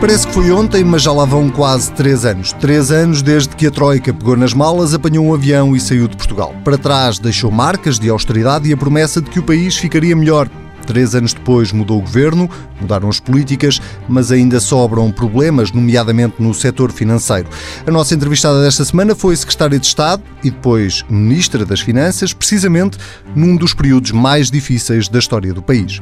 Parece 0.00 0.26
que 0.26 0.32
foi 0.32 0.50
ontem, 0.50 0.82
mas 0.82 1.02
já 1.02 1.12
lá 1.12 1.26
vão 1.26 1.50
quase 1.50 1.92
três 1.92 2.24
anos. 2.24 2.52
Três 2.54 2.90
anos 2.90 3.20
desde 3.20 3.54
que 3.54 3.66
a 3.66 3.70
Troika 3.70 4.14
pegou 4.14 4.34
nas 4.34 4.54
malas, 4.54 4.94
apanhou 4.94 5.26
um 5.26 5.34
avião 5.34 5.76
e 5.76 5.80
saiu 5.80 6.08
de 6.08 6.16
Portugal. 6.16 6.54
Para 6.64 6.78
trás 6.78 7.18
deixou 7.18 7.50
marcas 7.50 7.98
de 7.98 8.08
austeridade 8.08 8.66
e 8.66 8.72
a 8.72 8.76
promessa 8.78 9.20
de 9.20 9.28
que 9.28 9.38
o 9.38 9.42
país 9.42 9.76
ficaria 9.76 10.16
melhor. 10.16 10.48
Três 10.86 11.14
anos 11.14 11.34
depois 11.34 11.70
mudou 11.70 11.98
o 11.98 12.00
governo, 12.00 12.48
mudaram 12.80 13.10
as 13.10 13.20
políticas, 13.20 13.78
mas 14.08 14.32
ainda 14.32 14.58
sobram 14.58 15.12
problemas, 15.12 15.70
nomeadamente 15.70 16.36
no 16.38 16.54
setor 16.54 16.90
financeiro. 16.90 17.48
A 17.86 17.90
nossa 17.90 18.14
entrevistada 18.14 18.62
desta 18.62 18.86
semana 18.86 19.14
foi 19.14 19.36
secretária 19.36 19.78
de 19.78 19.86
Estado 19.86 20.22
e 20.42 20.50
depois 20.50 21.04
ministra 21.10 21.66
das 21.66 21.80
Finanças, 21.80 22.32
precisamente 22.32 22.96
num 23.36 23.54
dos 23.54 23.74
períodos 23.74 24.12
mais 24.12 24.50
difíceis 24.50 25.10
da 25.10 25.18
história 25.18 25.52
do 25.52 25.62
país. 25.62 26.00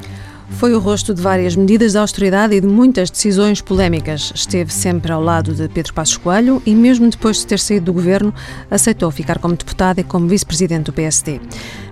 Foi 0.51 0.75
o 0.75 0.79
rosto 0.79 1.15
de 1.15 1.23
várias 1.23 1.55
medidas 1.55 1.93
de 1.93 1.99
austeridade 1.99 2.55
e 2.55 2.61
de 2.61 2.67
muitas 2.67 3.11
decisões 3.11 3.61
polémicas. 3.61 4.33
Esteve 4.35 4.73
sempre 4.73 5.13
ao 5.13 5.23
lado 5.23 5.55
de 5.55 5.69
Pedro 5.69 5.95
Passos 5.95 6.17
Coelho 6.17 6.63
e, 6.67 6.75
mesmo 6.75 7.09
depois 7.09 7.39
de 7.39 7.47
ter 7.47 7.59
saído 7.59 7.87
do 7.87 7.93
governo, 7.93 8.35
aceitou 8.71 9.11
ficar 9.11 9.39
como 9.39 9.55
deputada 9.55 10.01
e 10.01 10.05
como 10.05 10.27
vice-presidente 10.27 10.87
do 10.87 10.93
PSD. 10.93 11.41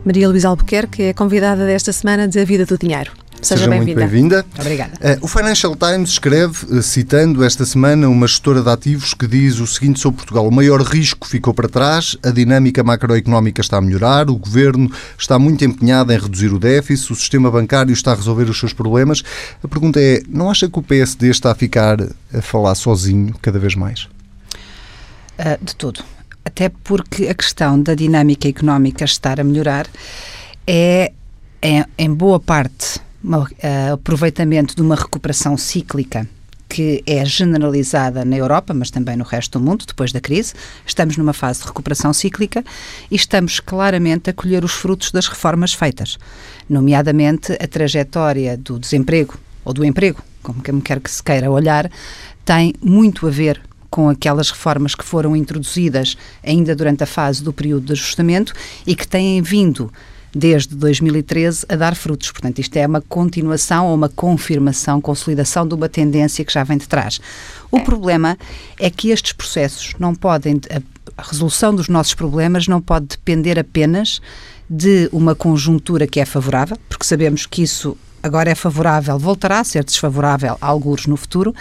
Maria 0.05 0.28
Luísa 0.28 0.48
Albuquerque 0.48 1.02
é 1.02 1.14
convidada 1.14 1.64
desta 1.64 1.92
semana 1.92 2.27
de 2.27 2.41
A 2.41 2.45
Vida 2.45 2.64
do 2.64 2.77
Dinheiro. 2.77 3.26
Seja, 3.43 3.65
Seja 3.65 3.77
muito 3.77 3.95
bem-vinda. 3.95 4.45
Obrigada. 4.59 4.93
Uh, 4.95 5.25
o 5.25 5.29
Financial 5.29 5.75
Times 5.77 6.11
escreve, 6.11 6.67
uh, 6.67 6.83
citando 6.83 7.45
esta 7.45 7.65
semana 7.65 8.09
uma 8.09 8.27
gestora 8.27 8.62
de 8.62 8.69
ativos 8.69 9.15
que 9.15 9.27
diz 9.27 9.61
o 9.61 9.67
seguinte 9.67 10.01
sobre 10.01 10.19
Portugal: 10.19 10.49
o 10.49 10.51
maior 10.51 10.81
risco 10.83 11.27
ficou 11.27 11.55
para 11.55 11.69
trás, 11.69 12.17
a 12.25 12.31
dinâmica 12.31 12.83
macroeconómica 12.83 13.61
está 13.61 13.77
a 13.77 13.81
melhorar, 13.81 14.31
o 14.31 14.37
governo 14.37 14.91
está 15.19 15.39
muito 15.39 15.65
empenhado 15.65 16.12
em 16.12 16.19
reduzir 16.19 16.53
o 16.53 16.59
déficit, 16.59 17.12
o 17.12 17.17
sistema 17.17 17.51
bancário 17.51 17.93
está 17.93 18.12
a 18.12 18.15
resolver 18.15 18.45
os 18.45 18.59
seus 18.59 18.73
problemas. 18.73 19.23
A 19.62 19.69
pergunta 19.69 20.00
é: 20.00 20.23
não 20.28 20.50
acha 20.50 20.69
que 20.69 20.78
o 20.78 20.83
PSD 20.83 21.28
está 21.28 21.53
a 21.53 21.55
ficar 21.55 21.98
a 22.33 22.43
falar 22.43 22.75
sozinho 22.75 23.34
cada 23.41 23.59
vez 23.59 23.75
mais? 23.75 24.05
Uh, 25.39 25.62
de 25.62 25.77
tudo. 25.77 26.03
Até 26.45 26.69
porque 26.69 27.27
a 27.28 27.34
questão 27.34 27.81
da 27.81 27.95
dinâmica 27.95 28.48
económica 28.48 29.05
estar 29.05 29.41
a 29.41 29.45
melhorar 29.45 29.87
é, 30.67 31.12
é 31.61 31.84
em 31.98 32.15
boa 32.15 32.39
parte 32.39 33.00
uh, 33.27 33.94
aproveitamento 33.94 34.74
de 34.74 34.82
uma 34.82 34.94
recuperação 34.94 35.56
cíclica 35.56 36.28
que 36.69 37.02
é 37.06 37.24
generalizada 37.24 38.24
na 38.24 38.36
Europa, 38.36 38.74
mas 38.74 38.91
também 38.91 39.16
no 39.16 39.24
resto 39.24 39.58
do 39.58 39.64
mundo, 39.64 39.84
depois 39.86 40.12
da 40.12 40.20
crise. 40.20 40.52
Estamos 40.84 41.16
numa 41.16 41.32
fase 41.32 41.60
de 41.60 41.66
recuperação 41.66 42.12
cíclica 42.12 42.64
e 43.10 43.16
estamos 43.16 43.60
claramente 43.60 44.30
a 44.30 44.32
colher 44.32 44.64
os 44.64 44.72
frutos 44.72 45.10
das 45.10 45.27
reformas 45.27 45.72
feitas, 45.72 46.19
nomeadamente 46.69 47.52
a 47.52 47.69
trajetória 47.69 48.56
do 48.56 48.78
desemprego 48.78 49.38
ou 49.64 49.72
do 49.72 49.84
emprego, 49.84 50.22
como 50.42 50.82
quer 50.82 51.00
que 51.00 51.10
se 51.10 51.22
queira 51.22 51.50
olhar, 51.50 51.91
tem 52.44 52.74
muito 52.82 53.27
a 53.27 53.30
ver 53.30 53.60
com 53.88 54.08
aquelas 54.08 54.50
reformas 54.50 54.94
que 54.94 55.04
foram 55.04 55.34
introduzidas 55.34 56.16
ainda 56.44 56.74
durante 56.74 57.02
a 57.02 57.06
fase 57.06 57.42
do 57.42 57.52
período 57.52 57.86
de 57.86 57.92
ajustamento 57.92 58.52
e 58.86 58.94
que 58.94 59.06
têm 59.06 59.41
vindo 59.41 59.91
desde 60.37 60.77
2013 60.77 61.65
a 61.67 61.77
dar 61.77 61.97
frutos. 61.97 62.31
Portanto, 62.31 62.59
isto 62.59 62.77
é 62.77 62.87
uma 62.87 63.01
continuação 63.01 63.87
ou 63.87 63.95
uma 63.95 64.11
confirmação, 64.11 65.01
consolidação 65.01 65.67
de 65.67 65.75
uma 65.75 65.89
tendência 65.89 66.45
que 66.45 66.53
já 66.53 66.62
vem 66.62 66.77
de 66.77 66.87
trás. 66.87 67.19
O 67.70 67.81
problema 67.81 68.37
é 68.78 68.91
que 68.91 69.09
estes 69.09 69.33
processos 69.33 69.95
não 69.98 70.15
podem, 70.15 70.61
a 71.17 71.23
resolução 71.23 71.75
dos 71.75 71.89
nossos 71.89 72.12
problemas 72.12 72.69
não 72.69 72.83
pode 72.83 73.06
depender 73.06 73.59
apenas 73.59 74.20
de 74.69 75.09
uma 75.11 75.34
conjuntura 75.34 76.06
que 76.06 76.20
é 76.20 76.27
favorável, 76.27 76.77
porque 76.87 77.06
sabemos 77.06 77.47
que 77.47 77.62
isso 77.62 77.97
agora 78.23 78.50
é 78.50 78.55
favorável, 78.55 79.19
voltará 79.19 79.61
a 79.61 79.65
ser 79.65 79.84
desfavorável 79.84 80.59
a 80.60 80.66
alguns 80.66 81.06
no 81.06 81.16
futuro. 81.16 81.55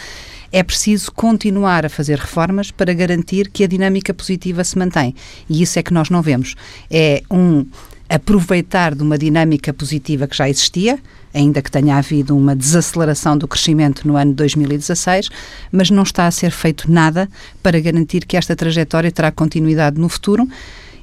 É 0.51 0.63
preciso 0.63 1.11
continuar 1.13 1.85
a 1.85 1.89
fazer 1.89 2.19
reformas 2.19 2.71
para 2.71 2.93
garantir 2.93 3.49
que 3.49 3.63
a 3.63 3.67
dinâmica 3.67 4.13
positiva 4.13 4.63
se 4.63 4.77
mantém. 4.77 5.15
E 5.49 5.61
isso 5.61 5.79
é 5.79 5.83
que 5.83 5.93
nós 5.93 6.09
não 6.09 6.21
vemos. 6.21 6.55
É 6.89 7.23
um 7.29 7.65
aproveitar 8.15 8.95
de 8.95 9.03
uma 9.03 9.17
dinâmica 9.17 9.73
positiva 9.73 10.27
que 10.27 10.37
já 10.37 10.49
existia, 10.49 10.99
ainda 11.33 11.61
que 11.61 11.69
tenha 11.69 11.97
havido 11.97 12.35
uma 12.35 12.55
desaceleração 12.55 13.37
do 13.37 13.47
crescimento 13.47 14.07
no 14.07 14.15
ano 14.15 14.33
2016, 14.33 15.29
mas 15.71 15.89
não 15.89 16.03
está 16.03 16.25
a 16.25 16.31
ser 16.31 16.51
feito 16.51 16.89
nada 16.89 17.29
para 17.61 17.79
garantir 17.79 18.25
que 18.25 18.37
esta 18.37 18.55
trajetória 18.55 19.11
terá 19.11 19.31
continuidade 19.31 19.99
no 19.99 20.07
futuro 20.07 20.47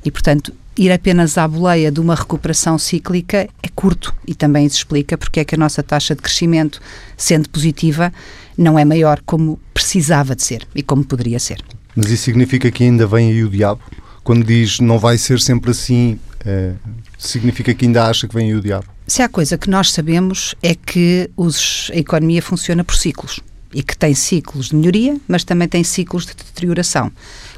e, 0.04 0.10
portanto, 0.10 0.52
ir 0.76 0.90
apenas 0.90 1.36
à 1.36 1.46
boleia 1.46 1.92
de 1.92 2.00
uma 2.00 2.14
recuperação 2.14 2.78
cíclica 2.78 3.48
é 3.62 3.68
curto 3.74 4.14
e 4.26 4.34
também 4.34 4.64
isso 4.64 4.78
explica 4.78 5.18
porque 5.18 5.40
é 5.40 5.44
que 5.44 5.54
a 5.54 5.58
nossa 5.58 5.82
taxa 5.82 6.14
de 6.14 6.22
crescimento, 6.22 6.80
sendo 7.16 7.48
positiva, 7.50 8.12
não 8.56 8.78
é 8.78 8.84
maior 8.84 9.20
como 9.26 9.60
precisava 9.74 10.34
de 10.34 10.42
ser 10.42 10.66
e 10.74 10.82
como 10.82 11.04
poderia 11.04 11.38
ser. 11.38 11.62
Mas 11.94 12.10
isso 12.10 12.24
significa 12.24 12.70
que 12.70 12.84
ainda 12.84 13.06
vem 13.06 13.30
aí 13.30 13.44
o 13.44 13.50
diabo? 13.50 13.82
Quando 14.24 14.44
diz 14.44 14.80
não 14.80 14.98
vai 14.98 15.18
ser 15.18 15.40
sempre 15.40 15.70
assim, 15.70 16.18
é, 16.44 16.72
significa 17.18 17.74
que 17.74 17.84
ainda 17.84 18.06
acha 18.06 18.28
que 18.28 18.34
vem 18.34 18.54
o 18.54 18.60
diabo? 18.60 18.86
Se 19.06 19.22
há 19.22 19.28
coisa 19.28 19.58
que 19.58 19.68
nós 19.68 19.90
sabemos 19.90 20.54
é 20.62 20.74
que 20.74 21.30
os, 21.36 21.90
a 21.92 21.96
economia 21.96 22.40
funciona 22.40 22.84
por 22.84 22.94
ciclos 22.94 23.40
e 23.74 23.82
que 23.82 23.96
tem 23.96 24.14
ciclos 24.14 24.68
de 24.68 24.76
melhoria, 24.76 25.16
mas 25.26 25.44
também 25.44 25.66
tem 25.66 25.82
ciclos 25.82 26.26
de 26.26 26.34
deterioração. 26.34 27.10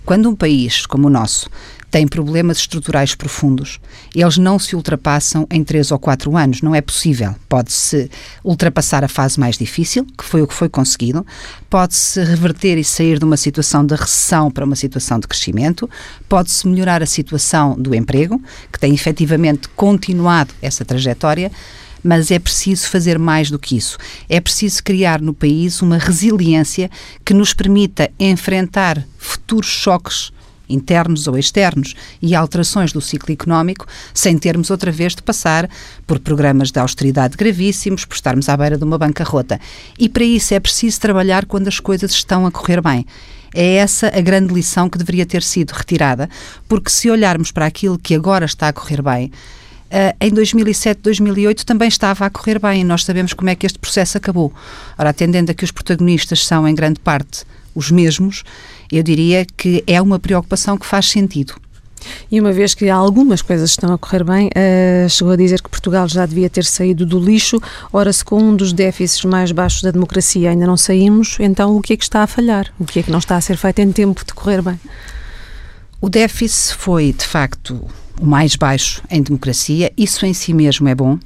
Quando 0.05 0.29
um 0.29 0.37
país 0.37 0.87
como 0.87 1.09
o 1.09 1.11
nosso 1.11 1.51
têm 1.91 2.07
problemas 2.07 2.59
estruturais 2.59 3.15
profundos, 3.15 3.81
eles 4.15 4.37
não 4.37 4.59
se 4.59 4.75
ultrapassam 4.75 5.47
em 5.51 5.63
três 5.63 5.91
ou 5.91 5.99
quatro 5.99 6.37
anos, 6.37 6.61
não 6.61 6.75
é 6.75 6.81
possível. 6.81 7.35
Pode-se 7.49 8.11
ultrapassar 8.43 9.05
a 9.05 9.09
fase 9.09 9.39
mais 9.39 9.57
difícil, 9.57 10.05
que 10.19 10.25
foi 10.25 10.43
o 10.43 10.47
que 10.47 10.55
foi 10.55 10.69
conseguido, 10.69 11.25
pode-se 11.71 12.23
reverter 12.23 12.79
e 12.79 12.85
sair 12.85 13.19
de 13.19 13.25
uma 13.25 13.37
situação 13.37 13.85
de 13.85 13.95
recessão 13.95 14.51
para 14.51 14.65
uma 14.65 14.77
situação 14.77 15.19
de 15.19 15.29
crescimento, 15.29 15.89
pode-se 16.29 16.67
melhorar 16.67 17.03
a 17.03 17.07
situação 17.07 17.75
do 17.79 17.95
emprego, 17.95 18.43
que 18.73 18.79
tem 18.79 18.93
efetivamente 18.95 19.69
continuado 19.69 20.53
essa 20.61 20.85
trajetória, 20.85 21.51
mas 22.05 22.31
é 22.31 22.39
preciso 22.39 22.89
fazer 22.89 23.19
mais 23.19 23.51
do 23.51 23.59
que 23.59 23.77
isso. 23.77 23.97
É 24.29 24.39
preciso 24.39 24.83
criar 24.85 25.23
no 25.23 25.33
país 25.33 25.81
uma 25.81 25.97
resiliência 25.97 26.91
que 27.25 27.33
nos 27.33 27.55
permita 27.55 28.11
enfrentar 28.21 29.03
futuros 29.17 29.67
choques 29.67 30.31
internos 30.69 31.27
ou 31.27 31.39
externos, 31.39 31.95
e 32.21 32.35
alterações 32.35 32.93
do 32.93 33.01
ciclo 33.01 33.33
económico, 33.33 33.87
sem 34.13 34.39
termos 34.39 34.71
outra 34.71 34.91
vez 34.91 35.15
de 35.15 35.23
passar 35.23 35.69
por 36.07 36.19
programas 36.19 36.71
de 36.71 36.79
austeridade 36.79 37.37
gravíssimos, 37.37 38.05
por 38.05 38.15
estarmos 38.15 38.49
à 38.49 38.57
beira 38.57 38.79
de 38.79 38.85
uma 38.85 38.99
bancarrota. 38.99 39.61
E 39.99 40.09
para 40.09 40.25
isso 40.25 40.55
é 40.55 40.61
preciso 40.61 41.01
trabalhar 41.01 41.47
quando 41.47 41.69
as 41.69 41.81
coisas 41.81 42.13
estão 42.13 42.47
a 42.47 42.51
correr 42.51 42.81
bem. 42.81 43.07
É 43.55 43.77
essa 43.77 44.09
a 44.09 44.21
grande 44.21 44.53
lição 44.53 44.91
que 44.91 44.99
deveria 44.99 45.25
ter 45.25 45.43
sido 45.43 45.71
retirada, 45.71 46.29
porque 46.69 46.91
se 46.91 47.09
olharmos 47.09 47.53
para 47.53 47.67
aquilo 47.67 47.99
que 47.99 48.15
agora 48.15 48.45
está 48.45 48.69
a 48.69 48.73
correr 48.73 49.01
bem, 49.01 49.31
Uh, 49.91 50.17
em 50.21 50.31
2007, 50.31 51.01
2008 51.03 51.65
também 51.65 51.89
estava 51.89 52.27
a 52.27 52.31
correr 52.31 52.59
bem 52.59 52.81
e 52.81 52.85
nós 52.85 53.05
sabemos 53.05 53.33
como 53.33 53.51
é 53.51 53.55
que 53.55 53.67
este 53.67 53.79
processo 53.79 54.17
acabou. 54.17 54.53
Ora, 54.99 55.11
atendendo 55.11 55.51
a 55.51 55.55
que 55.55 55.65
os 55.65 55.71
protagonistas 55.71 56.45
são, 56.45 56.67
em 56.67 56.75
grande 56.75 56.99
parte, 56.99 57.45
os 57.75 57.91
mesmos, 57.91 58.43
eu 58.91 59.03
diria 59.03 59.47
que 59.57 59.85
é 59.87 60.01
uma 60.01 60.19
preocupação 60.19 60.77
que 60.77 60.87
faz 60.87 61.07
sentido. 61.07 61.55
E 62.31 62.41
uma 62.41 62.53
vez 62.53 62.75
que 62.75 62.89
algumas 62.89 63.43
coisas 63.43 63.71
estão 63.71 63.93
a 63.93 63.99
correr 63.99 64.25
bem, 64.25 64.49
uh, 64.49 65.09
chegou 65.09 65.33
a 65.33 65.37
dizer 65.37 65.63
que 65.63 65.71
Portugal 65.71 66.09
já 66.09 66.27
devia 66.27 66.51
ter 66.51 66.65
saído 66.65 67.07
do 67.07 67.19
lixo. 67.19 67.61
Ora, 67.93 68.13
se 68.13 68.25
com 68.25 68.39
um 68.43 68.57
dos 68.57 68.73
déficits 68.73 69.25
mais 69.25 69.53
baixos 69.53 69.83
da 69.83 69.91
democracia 69.91 70.51
ainda 70.51 70.67
não 70.67 70.77
saímos, 70.77 71.37
então 71.41 71.77
o 71.77 71.81
que 71.81 71.95
é 71.95 71.97
que 71.97 72.05
está 72.05 72.23
a 72.23 72.27
falhar? 72.27 72.73
O 72.79 72.85
que 72.85 72.99
é 72.99 73.03
que 73.03 73.11
não 73.11 73.19
está 73.19 73.37
a 73.37 73.41
ser 73.41 73.57
feito 73.57 73.81
em 73.81 73.93
tempo 73.93 74.25
de 74.25 74.35
correr 74.35 74.61
bem? 74.61 74.79
O 76.01 76.09
déficit 76.09 76.77
foi, 76.77 77.13
de 77.13 77.25
facto, 77.25 77.89
o 78.21 78.27
mais 78.27 78.57
baixo 78.57 79.03
em 79.11 79.23
democracia. 79.23 79.93
Isso 79.97 80.25
em 80.27 80.35
si 80.35 80.53
mesmo 80.53 80.89
é 80.89 80.95
bom 80.95 81.19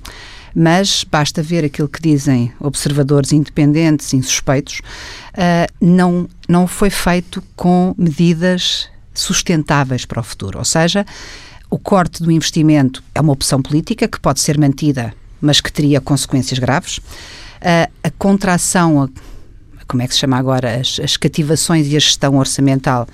mas 0.55 1.05
basta 1.05 1.41
ver 1.41 1.65
aquilo 1.65 1.89
que 1.89 2.03
dizem 2.03 2.53
observadores 2.59 3.33
independentes, 3.33 4.13
insuspeitos, 4.13 4.81
uh, 5.35 5.73
não, 5.81 6.29
não 6.49 6.67
foi 6.67 6.91
feito 6.91 7.41
com 7.55 7.95
medidas 7.97 8.89
sustentáveis 9.15 10.05
para 10.05 10.21
o 10.21 10.23
futuro. 10.23 10.59
Ou 10.59 10.65
seja, 10.65 11.07
o 11.71 11.79
corte 11.79 12.23
do 12.23 12.31
investimento 12.31 13.03
é 13.15 13.21
uma 13.21 13.33
opção 13.33 13.61
política 13.61 14.09
que 14.09 14.19
pode 14.19 14.41
ser 14.41 14.59
mantida, 14.59 15.15
mas 15.41 15.61
que 15.61 15.73
teria 15.73 16.01
consequências 16.01 16.59
graves. 16.59 16.99
Uh, 16.99 17.91
a 18.03 18.11
contração, 18.19 19.03
a, 19.03 19.09
como 19.87 20.03
é 20.03 20.09
que 20.09 20.15
se 20.15 20.21
chama 20.21 20.39
agora, 20.39 20.81
as, 20.81 20.99
as, 20.99 21.17
cativações 21.17 21.87
e 21.87 21.97
a 21.97 22.01
gestão 22.01 22.37
orçamental, 22.37 23.07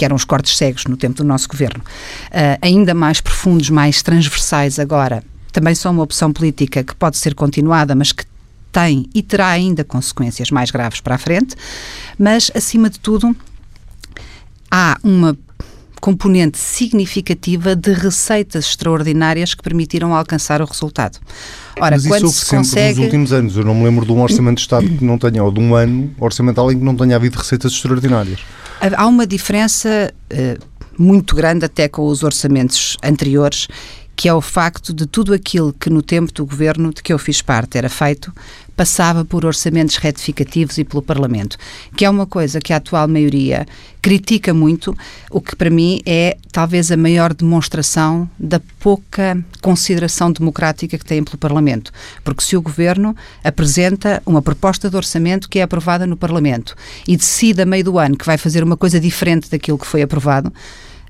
que 0.00 0.04
eram 0.06 0.16
os 0.16 0.24
cortes 0.24 0.56
cegos 0.56 0.86
no 0.86 0.96
tempo 0.96 1.16
do 1.16 1.24
nosso 1.24 1.46
governo, 1.46 1.84
uh, 1.84 2.58
ainda 2.62 2.94
mais 2.94 3.20
profundos, 3.20 3.68
mais 3.68 4.02
transversais 4.02 4.78
agora, 4.78 5.22
também 5.52 5.74
são 5.74 5.92
uma 5.92 6.02
opção 6.02 6.32
política 6.32 6.82
que 6.82 6.94
pode 6.94 7.18
ser 7.18 7.34
continuada, 7.34 7.94
mas 7.94 8.10
que 8.10 8.24
tem 8.72 9.10
e 9.14 9.22
terá 9.22 9.48
ainda 9.48 9.84
consequências 9.84 10.50
mais 10.50 10.70
graves 10.70 11.02
para 11.02 11.16
a 11.16 11.18
frente. 11.18 11.54
Mas, 12.18 12.50
acima 12.54 12.88
de 12.88 12.98
tudo, 12.98 13.36
há 14.70 14.96
uma 15.04 15.36
componente 16.00 16.56
significativa 16.56 17.76
de 17.76 17.92
receitas 17.92 18.64
extraordinárias 18.68 19.52
que 19.52 19.62
permitiram 19.62 20.14
alcançar 20.14 20.62
o 20.62 20.64
resultado. 20.64 21.18
Ora, 21.78 21.96
Mas 21.96 22.06
quando 22.06 22.26
isso 22.26 22.46
se 22.46 22.56
consegue... 22.56 22.96
nos 22.96 23.04
últimos 23.04 23.32
anos. 23.34 23.54
Eu 23.54 23.66
não 23.66 23.74
me 23.74 23.84
lembro 23.84 24.06
de 24.06 24.12
um 24.12 24.22
orçamento 24.22 24.56
de 24.56 24.62
Estado 24.62 24.88
que 24.88 25.04
não 25.04 25.18
tenha, 25.18 25.44
ou 25.44 25.52
de 25.52 25.60
um 25.60 25.74
ano 25.74 26.10
orçamental 26.18 26.72
em 26.72 26.78
que 26.78 26.84
não 26.84 26.96
tenha 26.96 27.16
havido 27.16 27.36
receitas 27.36 27.72
extraordinárias. 27.72 28.40
Há 28.96 29.06
uma 29.06 29.26
diferença 29.26 30.12
uh, 30.32 30.64
muito 30.98 31.34
grande 31.34 31.64
até 31.64 31.88
com 31.88 32.06
os 32.06 32.22
orçamentos 32.22 32.96
anteriores 33.02 33.68
que 34.20 34.28
é 34.28 34.34
o 34.34 34.42
facto 34.42 34.92
de 34.92 35.06
tudo 35.06 35.32
aquilo 35.32 35.72
que 35.72 35.88
no 35.88 36.02
tempo 36.02 36.30
do 36.30 36.44
governo 36.44 36.92
de 36.92 37.02
que 37.02 37.10
eu 37.10 37.18
fiz 37.18 37.40
parte 37.40 37.78
era 37.78 37.88
feito, 37.88 38.30
passava 38.76 39.24
por 39.24 39.46
orçamentos 39.46 39.96
retificativos 39.96 40.76
e 40.76 40.84
pelo 40.84 41.00
Parlamento, 41.00 41.56
que 41.96 42.04
é 42.04 42.10
uma 42.10 42.26
coisa 42.26 42.60
que 42.60 42.70
a 42.74 42.76
atual 42.76 43.08
maioria 43.08 43.66
critica 44.02 44.52
muito, 44.52 44.94
o 45.30 45.40
que 45.40 45.56
para 45.56 45.70
mim 45.70 46.02
é 46.04 46.36
talvez 46.52 46.92
a 46.92 46.98
maior 46.98 47.32
demonstração 47.32 48.28
da 48.38 48.60
pouca 48.78 49.42
consideração 49.62 50.30
democrática 50.30 50.98
que 50.98 51.04
tem 51.04 51.24
pelo 51.24 51.38
Parlamento. 51.38 51.90
Porque 52.22 52.44
se 52.44 52.58
o 52.58 52.60
Governo 52.60 53.16
apresenta 53.42 54.22
uma 54.26 54.42
proposta 54.42 54.90
de 54.90 54.96
orçamento 54.96 55.48
que 55.48 55.60
é 55.60 55.62
aprovada 55.62 56.06
no 56.06 56.14
Parlamento 56.14 56.76
e 57.08 57.16
decide 57.16 57.62
a 57.62 57.66
meio 57.66 57.84
do 57.84 57.98
ano 57.98 58.18
que 58.18 58.26
vai 58.26 58.36
fazer 58.36 58.62
uma 58.62 58.76
coisa 58.76 59.00
diferente 59.00 59.48
daquilo 59.48 59.78
que 59.78 59.86
foi 59.86 60.02
aprovado, 60.02 60.52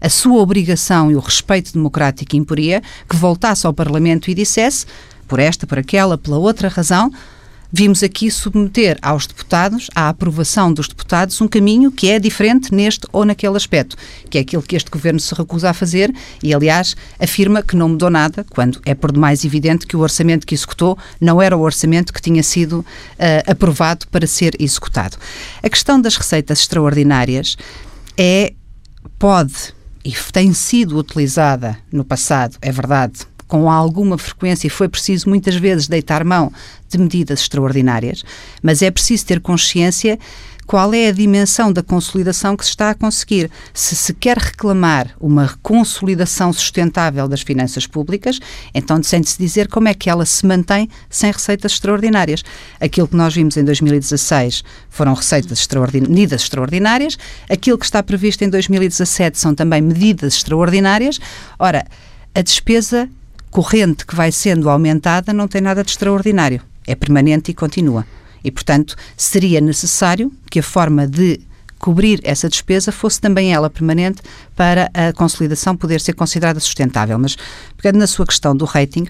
a 0.00 0.08
sua 0.08 0.40
obrigação 0.40 1.10
e 1.10 1.16
o 1.16 1.20
respeito 1.20 1.72
democrático 1.72 2.36
imporia 2.36 2.82
que 3.08 3.16
voltasse 3.16 3.66
ao 3.66 3.74
Parlamento 3.74 4.30
e 4.30 4.34
dissesse, 4.34 4.86
por 5.28 5.38
esta, 5.38 5.66
por 5.66 5.78
aquela, 5.78 6.16
pela 6.16 6.38
outra 6.38 6.68
razão, 6.68 7.12
vimos 7.72 8.02
aqui 8.02 8.30
submeter 8.30 8.98
aos 9.00 9.26
deputados, 9.26 9.88
à 9.94 10.08
aprovação 10.08 10.72
dos 10.72 10.88
deputados, 10.88 11.40
um 11.40 11.46
caminho 11.46 11.92
que 11.92 12.10
é 12.10 12.18
diferente 12.18 12.74
neste 12.74 13.06
ou 13.12 13.24
naquele 13.24 13.56
aspecto, 13.56 13.96
que 14.28 14.38
é 14.38 14.40
aquilo 14.40 14.62
que 14.62 14.74
este 14.74 14.90
governo 14.90 15.20
se 15.20 15.34
recusa 15.34 15.70
a 15.70 15.74
fazer 15.74 16.12
e, 16.42 16.52
aliás, 16.52 16.96
afirma 17.18 17.62
que 17.62 17.76
não 17.76 17.90
mudou 17.90 18.10
nada, 18.10 18.44
quando 18.50 18.80
é 18.84 18.94
por 18.94 19.12
demais 19.12 19.44
evidente 19.44 19.86
que 19.86 19.96
o 19.96 20.00
orçamento 20.00 20.46
que 20.46 20.54
executou 20.54 20.98
não 21.20 21.40
era 21.40 21.56
o 21.56 21.60
orçamento 21.60 22.12
que 22.12 22.20
tinha 22.20 22.42
sido 22.42 22.80
uh, 22.80 22.84
aprovado 23.50 24.06
para 24.08 24.26
ser 24.26 24.56
executado. 24.58 25.16
A 25.62 25.68
questão 25.68 26.00
das 26.00 26.16
receitas 26.16 26.60
extraordinárias 26.60 27.56
é, 28.16 28.52
pode 29.18 29.72
e 30.04 30.12
tem 30.32 30.52
sido 30.52 30.98
utilizada 30.98 31.78
no 31.92 32.04
passado, 32.04 32.56
é 32.62 32.72
verdade, 32.72 33.20
com 33.46 33.68
alguma 33.68 34.16
frequência 34.16 34.68
e 34.68 34.70
foi 34.70 34.88
preciso 34.88 35.28
muitas 35.28 35.56
vezes 35.56 35.88
deitar 35.88 36.24
mão 36.24 36.52
de 36.88 36.96
medidas 36.96 37.40
extraordinárias, 37.40 38.24
mas 38.62 38.80
é 38.80 38.90
preciso 38.90 39.26
ter 39.26 39.40
consciência 39.40 40.18
qual 40.70 40.94
é 40.94 41.08
a 41.08 41.12
dimensão 41.12 41.72
da 41.72 41.82
consolidação 41.82 42.56
que 42.56 42.64
se 42.64 42.70
está 42.70 42.90
a 42.90 42.94
conseguir. 42.94 43.50
Se 43.74 43.96
se 43.96 44.14
quer 44.14 44.38
reclamar 44.38 45.10
uma 45.18 45.58
consolidação 45.64 46.52
sustentável 46.52 47.26
das 47.26 47.40
finanças 47.40 47.88
públicas, 47.88 48.38
então 48.72 49.02
sente-se 49.02 49.36
dizer 49.36 49.66
como 49.66 49.88
é 49.88 49.94
que 49.94 50.08
ela 50.08 50.24
se 50.24 50.46
mantém 50.46 50.88
sem 51.08 51.32
receitas 51.32 51.72
extraordinárias. 51.72 52.44
Aquilo 52.80 53.08
que 53.08 53.16
nós 53.16 53.34
vimos 53.34 53.56
em 53.56 53.64
2016 53.64 54.62
foram 54.88 55.12
receitas 55.12 55.58
extraordinárias, 55.58 56.08
medidas 56.08 56.42
extraordinárias, 56.42 57.18
aquilo 57.48 57.76
que 57.76 57.84
está 57.84 58.00
previsto 58.00 58.44
em 58.44 58.48
2017 58.48 59.40
são 59.40 59.56
também 59.56 59.82
medidas 59.82 60.36
extraordinárias. 60.36 61.18
Ora, 61.58 61.84
a 62.32 62.42
despesa 62.42 63.08
corrente 63.50 64.06
que 64.06 64.14
vai 64.14 64.30
sendo 64.30 64.70
aumentada 64.70 65.32
não 65.32 65.48
tem 65.48 65.62
nada 65.62 65.82
de 65.82 65.90
extraordinário. 65.90 66.62
É 66.86 66.94
permanente 66.94 67.50
e 67.50 67.54
continua. 67.54 68.06
E, 68.42 68.50
portanto, 68.50 68.96
seria 69.16 69.60
necessário 69.60 70.32
que 70.50 70.58
a 70.58 70.62
forma 70.62 71.06
de 71.06 71.40
cobrir 71.78 72.20
essa 72.22 72.48
despesa 72.48 72.92
fosse 72.92 73.20
também 73.20 73.52
ela 73.52 73.70
permanente 73.70 74.20
para 74.54 74.90
a 74.92 75.12
consolidação 75.12 75.74
poder 75.74 76.00
ser 76.00 76.12
considerada 76.12 76.60
sustentável. 76.60 77.18
Mas, 77.18 77.36
pegando 77.76 77.98
na 77.98 78.06
sua 78.06 78.26
questão 78.26 78.54
do 78.54 78.66
rating, 78.66 79.06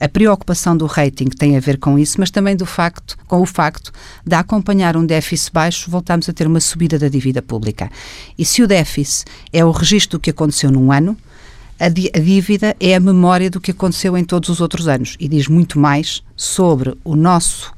a 0.00 0.08
preocupação 0.08 0.76
do 0.76 0.86
rating 0.86 1.26
tem 1.26 1.56
a 1.56 1.60
ver 1.60 1.76
com 1.78 1.98
isso, 1.98 2.20
mas 2.20 2.30
também 2.30 2.56
do 2.56 2.64
facto, 2.64 3.16
com 3.26 3.40
o 3.40 3.46
facto 3.46 3.92
de 4.24 4.34
acompanhar 4.34 4.96
um 4.96 5.04
déficit 5.04 5.52
baixo, 5.52 5.90
voltamos 5.90 6.28
a 6.28 6.32
ter 6.32 6.46
uma 6.46 6.60
subida 6.60 6.98
da 6.98 7.08
dívida 7.08 7.42
pública. 7.42 7.90
E 8.38 8.44
se 8.44 8.62
o 8.62 8.66
déficit 8.66 9.24
é 9.52 9.64
o 9.64 9.70
registro 9.70 10.18
do 10.18 10.22
que 10.22 10.30
aconteceu 10.30 10.70
num 10.70 10.92
ano, 10.92 11.16
a, 11.80 11.88
dívida 11.88 12.76
é 12.80 12.94
a 12.94 13.00
memória 13.00 13.50
do 13.50 13.60
que 13.60 13.70
aconteceu 13.70 14.16
em 14.16 14.24
todos 14.24 14.48
os 14.48 14.60
outros 14.60 14.88
anos 14.88 15.16
e 15.20 15.28
diz 15.28 15.46
muito 15.46 15.78
mais 15.78 16.22
sobre 16.36 16.96
o 17.04 17.14
nosso 17.14 17.72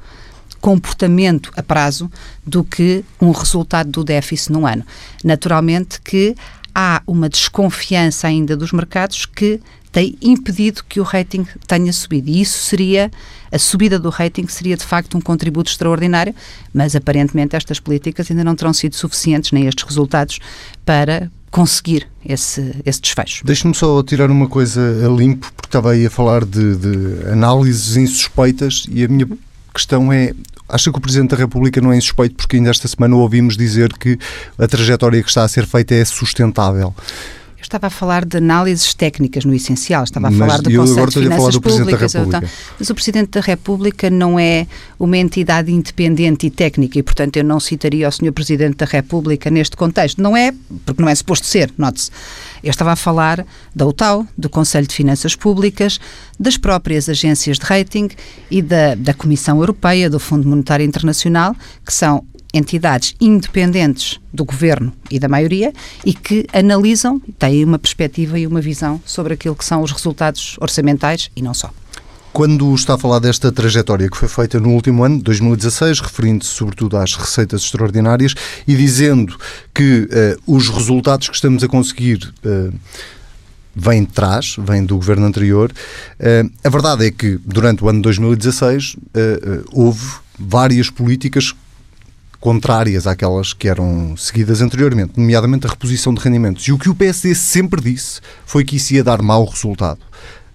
comportamento 0.61 1.51
a 1.57 1.63
prazo 1.63 2.11
do 2.47 2.63
que 2.63 3.05
um 3.21 3.31
resultado 3.31 3.91
do 3.91 4.05
déficit 4.05 4.53
num 4.53 4.67
ano. 4.67 4.85
Naturalmente 5.25 6.01
que 6.01 6.35
há 6.75 7.03
uma 7.07 7.29
desconfiança 7.29 8.29
ainda 8.29 8.57
dos 8.57 8.73
mercados 8.73 9.27
que 9.27 9.61
tem 9.93 10.17
impedido 10.23 10.85
que 10.89 11.01
o 11.01 11.03
rating 11.03 11.45
tenha 11.67 11.93
subido. 11.93 12.31
E 12.31 12.41
isso 12.41 12.59
seria, 12.59 13.11
a 13.51 13.59
subida 13.59 13.99
do 13.99 14.09
rating 14.09 14.47
seria 14.47 14.77
de 14.77 14.85
facto 14.85 15.17
um 15.17 15.21
contributo 15.21 15.71
extraordinário, 15.71 16.35
mas 16.73 16.95
aparentemente 16.95 17.57
estas 17.57 17.81
políticas 17.81 18.31
ainda 18.31 18.45
não 18.45 18.55
terão 18.55 18.73
sido 18.73 18.95
suficientes, 18.95 19.51
nem 19.51 19.67
estes 19.67 19.85
resultados, 19.85 20.39
para 20.85 21.31
conseguir 21.51 22.07
esse, 22.25 22.77
esse 22.87 23.01
desfecho. 23.01 23.45
Deixe-me 23.45 23.75
só 23.75 24.01
tirar 24.03 24.31
uma 24.31 24.49
coisa 24.49 24.81
a 25.05 25.09
limpo, 25.09 25.53
porque 25.57 25.67
estava 25.67 25.91
aí 25.91 26.07
a 26.07 26.11
falar 26.11 26.45
de, 26.45 26.77
de 26.77 27.29
análises 27.29 27.97
insuspeitas 27.97 28.87
e 28.89 29.05
a 29.05 29.09
minha 29.09 29.27
questão 29.75 30.13
é: 30.13 30.33
acha 30.71 30.91
que 30.91 30.99
o 30.99 31.01
Presidente 31.01 31.31
da 31.31 31.37
República 31.37 31.81
não 31.81 31.93
é 31.93 31.97
insuspeito 31.97 32.35
porque 32.37 32.57
ainda 32.57 32.71
esta 32.71 32.89
semana 32.89 33.17
ouvimos 33.17 33.57
dizer 33.57 33.93
que 33.93 34.19
a 34.59 34.67
trajetória 34.67 35.23
que 35.23 35.29
está 35.29 35.45
a 35.45 35.49
ser 35.49 35.67
feita 35.67 35.95
é 35.95 36.05
sustentável? 36.05 36.95
Estava 37.71 37.87
a 37.87 37.91
falar 37.91 38.25
de 38.25 38.39
análises 38.39 38.93
técnicas 38.95 39.45
no 39.45 39.55
essencial, 39.55 40.03
estava 40.03 40.27
a 40.27 40.31
mas 40.33 40.41
falar 40.41 40.61
do 40.61 40.75
Conselho 40.75 41.07
de 41.07 41.21
Finanças 41.21 41.57
Públicas. 41.57 42.15
Então, 42.17 42.43
mas 42.77 42.91
o 42.91 42.95
Presidente 42.97 43.31
da 43.31 43.41
República 43.41 44.11
não 44.11 44.41
é 44.41 44.67
uma 44.99 45.17
entidade 45.17 45.71
independente 45.71 46.49
e 46.49 46.51
técnica 46.51 46.99
e, 46.99 47.03
portanto, 47.05 47.37
eu 47.37 47.45
não 47.45 47.61
citaria 47.61 48.09
o 48.09 48.11
Sr. 48.11 48.33
Presidente 48.33 48.79
da 48.79 48.87
República 48.87 49.51
neste 49.51 49.77
contexto. 49.77 50.21
Não 50.21 50.37
é, 50.37 50.53
porque 50.85 51.01
não 51.01 51.09
é 51.09 51.15
suposto 51.15 51.47
ser, 51.47 51.73
note-se. 51.79 52.11
Eu 52.61 52.71
estava 52.71 52.91
a 52.91 52.97
falar 52.97 53.47
da 53.73 53.87
UTAU, 53.87 54.27
do 54.37 54.51
Conselho 54.51 54.89
de 54.89 54.95
Finanças 54.97 55.37
Públicas, 55.37 56.01
das 56.41 56.57
próprias 56.57 57.09
agências 57.09 57.57
de 57.57 57.65
rating 57.65 58.09
e 58.51 58.61
da, 58.63 58.97
da 58.97 59.15
Comissão 59.15 59.59
Europeia, 59.59 60.11
do 60.11 60.19
Fundo 60.19 60.49
Monetário 60.49 60.85
Internacional, 60.85 61.55
que 61.87 61.95
são 61.95 62.25
entidades 62.53 63.15
independentes 63.21 64.21
do 64.33 64.45
governo 64.45 64.93
e 65.11 65.19
da 65.19 65.29
maioria 65.29 65.73
e 66.05 66.13
que 66.13 66.47
analisam, 66.53 67.21
têm 67.39 67.65
uma 67.65 67.79
perspectiva 67.79 68.39
e 68.39 68.47
uma 68.47 68.61
visão 68.61 69.01
sobre 69.05 69.35
aquilo 69.35 69.55
que 69.55 69.65
são 69.65 69.83
os 69.83 69.93
resultados 69.93 70.57
orçamentais 70.61 71.31
e 71.35 71.43
não 71.43 71.55
só. 71.55 71.73
Quando 72.33 72.73
está 72.75 72.95
a 72.95 72.99
falar 72.99 73.19
desta 73.19 73.51
trajetória 73.51 74.09
que 74.09 74.17
foi 74.17 74.29
feita 74.29 74.61
no 74.61 74.71
último 74.71 75.03
ano, 75.03 75.21
2016, 75.21 75.99
referindo-se 76.01 76.51
sobretudo 76.51 76.97
às 76.97 77.15
receitas 77.15 77.63
extraordinárias 77.63 78.35
e 78.69 78.77
dizendo 78.77 79.37
que 79.75 80.03
uh, 80.03 80.55
os 80.55 80.69
resultados 80.69 81.29
que 81.29 81.35
estamos 81.35 81.65
a 81.65 81.69
conseguir 81.69 82.33
uh, 82.45 82.73
vêm 83.75 84.05
de 84.05 84.13
trás, 84.13 84.55
vêm 84.59 84.85
do 84.85 84.95
governo 84.95 85.27
anterior, 85.27 85.73
uh, 85.73 86.51
a 86.63 86.69
verdade 86.69 87.07
é 87.07 87.11
que 87.11 87.37
durante 87.45 87.83
o 87.83 87.89
ano 87.89 87.99
de 87.99 88.05
2016 88.05 88.97
houve 89.73 90.07
várias 90.39 90.89
políticas 90.89 91.53
contrárias 92.41 93.07
àquelas 93.07 93.53
que 93.53 93.69
eram 93.69 94.17
seguidas 94.17 94.63
anteriormente, 94.63 95.13
nomeadamente 95.17 95.67
a 95.67 95.71
reposição 95.71 96.15
de 96.15 96.21
rendimentos. 96.21 96.67
E 96.67 96.73
o 96.73 96.79
que 96.79 96.89
o 96.89 96.95
PSD 96.95 97.35
sempre 97.35 97.81
disse 97.81 98.21
foi 98.47 98.65
que 98.65 98.77
isso 98.77 98.95
ia 98.95 99.05
dar 99.05 99.21
mau 99.21 99.45
resultado. 99.45 100.01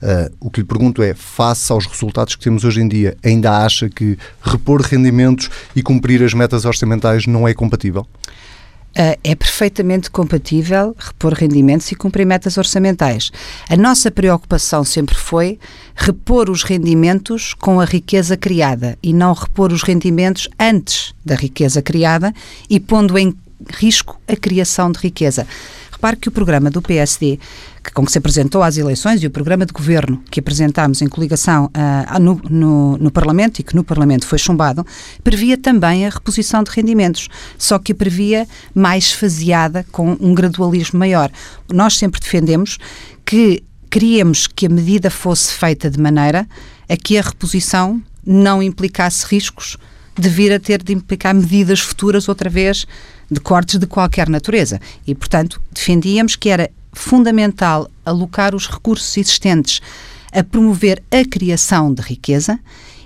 Uh, 0.01 0.29
o 0.39 0.49
que 0.49 0.61
lhe 0.61 0.67
pergunto 0.67 1.01
é, 1.01 1.13
face 1.13 1.71
aos 1.71 1.85
resultados 1.85 2.35
que 2.35 2.43
temos 2.43 2.63
hoje 2.63 2.81
em 2.81 2.87
dia, 2.87 3.15
ainda 3.23 3.63
acha 3.63 3.89
que 3.89 4.17
repor 4.41 4.81
rendimentos 4.81 5.49
e 5.75 5.81
cumprir 5.81 6.21
as 6.23 6.33
metas 6.33 6.65
orçamentais 6.65 7.25
não 7.25 7.47
é 7.47 7.53
compatível? 7.53 8.05
Uh, 8.97 9.19
é 9.25 9.35
perfeitamente 9.35 10.09
compatível 10.09 10.95
repor 10.97 11.33
rendimentos 11.33 11.91
e 11.91 11.95
cumprir 11.95 12.25
metas 12.25 12.57
orçamentais. 12.57 13.29
A 13.69 13.75
nossa 13.75 14.09
preocupação 14.09 14.85
sempre 14.85 15.15
foi 15.15 15.59
repor 15.93 16.49
os 16.49 16.63
rendimentos 16.63 17.53
com 17.53 17.81
a 17.81 17.85
riqueza 17.85 18.37
criada 18.37 18.97
e 19.03 19.11
não 19.11 19.33
repor 19.33 19.73
os 19.73 19.83
rendimentos 19.83 20.47
antes 20.57 21.13
da 21.25 21.35
riqueza 21.35 21.81
criada 21.81 22.33
e 22.69 22.79
pondo 22.79 23.17
em 23.17 23.35
risco 23.77 24.17
a 24.27 24.35
criação 24.35 24.91
de 24.91 24.99
riqueza. 24.99 25.45
Repare 25.95 26.17
que 26.17 26.27
o 26.27 26.31
programa 26.31 26.69
do 26.69 26.81
PSD, 26.81 27.39
que, 27.81 27.89
com 27.93 28.05
que 28.05 28.11
se 28.11 28.17
apresentou 28.17 28.61
às 28.61 28.75
eleições, 28.75 29.23
e 29.23 29.27
o 29.27 29.31
programa 29.31 29.65
de 29.65 29.71
governo 29.71 30.21
que 30.29 30.41
apresentámos 30.41 31.01
em 31.01 31.07
coligação 31.07 31.67
uh, 31.67 32.19
no, 32.19 32.41
no, 32.49 32.97
no, 32.97 33.11
Parlamento 33.11 33.59
e 33.59 33.63
que 33.63 33.73
no 33.73 33.81
Parlamento 33.81 34.27
foi 34.27 34.37
chumbado, 34.37 34.85
previa 35.23 35.57
também 35.57 36.05
a 36.05 36.09
reposição 36.09 36.63
de 36.63 36.71
rendimentos, 36.71 37.29
só 37.57 37.79
que 37.79 37.93
previa 37.93 38.45
mais 38.73 39.13
faseada, 39.13 39.85
com 39.89 40.17
um 40.19 40.35
gradualismo 40.35 40.99
maior. 40.99 41.31
Nós 41.71 41.97
sempre 41.97 42.19
defendemos 42.19 42.77
que 43.23 43.63
queríamos 43.89 44.47
que 44.47 44.65
a 44.65 44.69
medida 44.69 45.09
fosse 45.09 45.53
feita 45.53 45.89
de 45.89 45.97
maneira 45.97 46.45
a 46.89 46.97
que 46.97 47.17
a 47.17 47.21
reposição 47.21 48.01
não 48.25 48.61
implicasse 48.61 49.25
riscos 49.25 49.77
de 50.19 50.27
vir 50.27 50.51
a 50.51 50.59
ter 50.59 50.83
de 50.83 50.91
implicar 50.91 51.33
medidas 51.33 51.79
futuras 51.79 52.27
outra 52.27 52.49
vez 52.49 52.85
de 53.29 53.39
cortes 53.39 53.79
de 53.79 53.87
qualquer 53.87 54.29
natureza. 54.29 54.79
E, 55.05 55.15
portanto, 55.15 55.61
defendíamos 55.71 56.35
que 56.35 56.49
era 56.49 56.69
fundamental 56.93 57.89
alocar 58.05 58.55
os 58.55 58.67
recursos 58.67 59.17
existentes 59.17 59.81
a 60.31 60.43
promover 60.43 61.01
a 61.11 61.23
criação 61.27 61.93
de 61.93 62.01
riqueza 62.01 62.59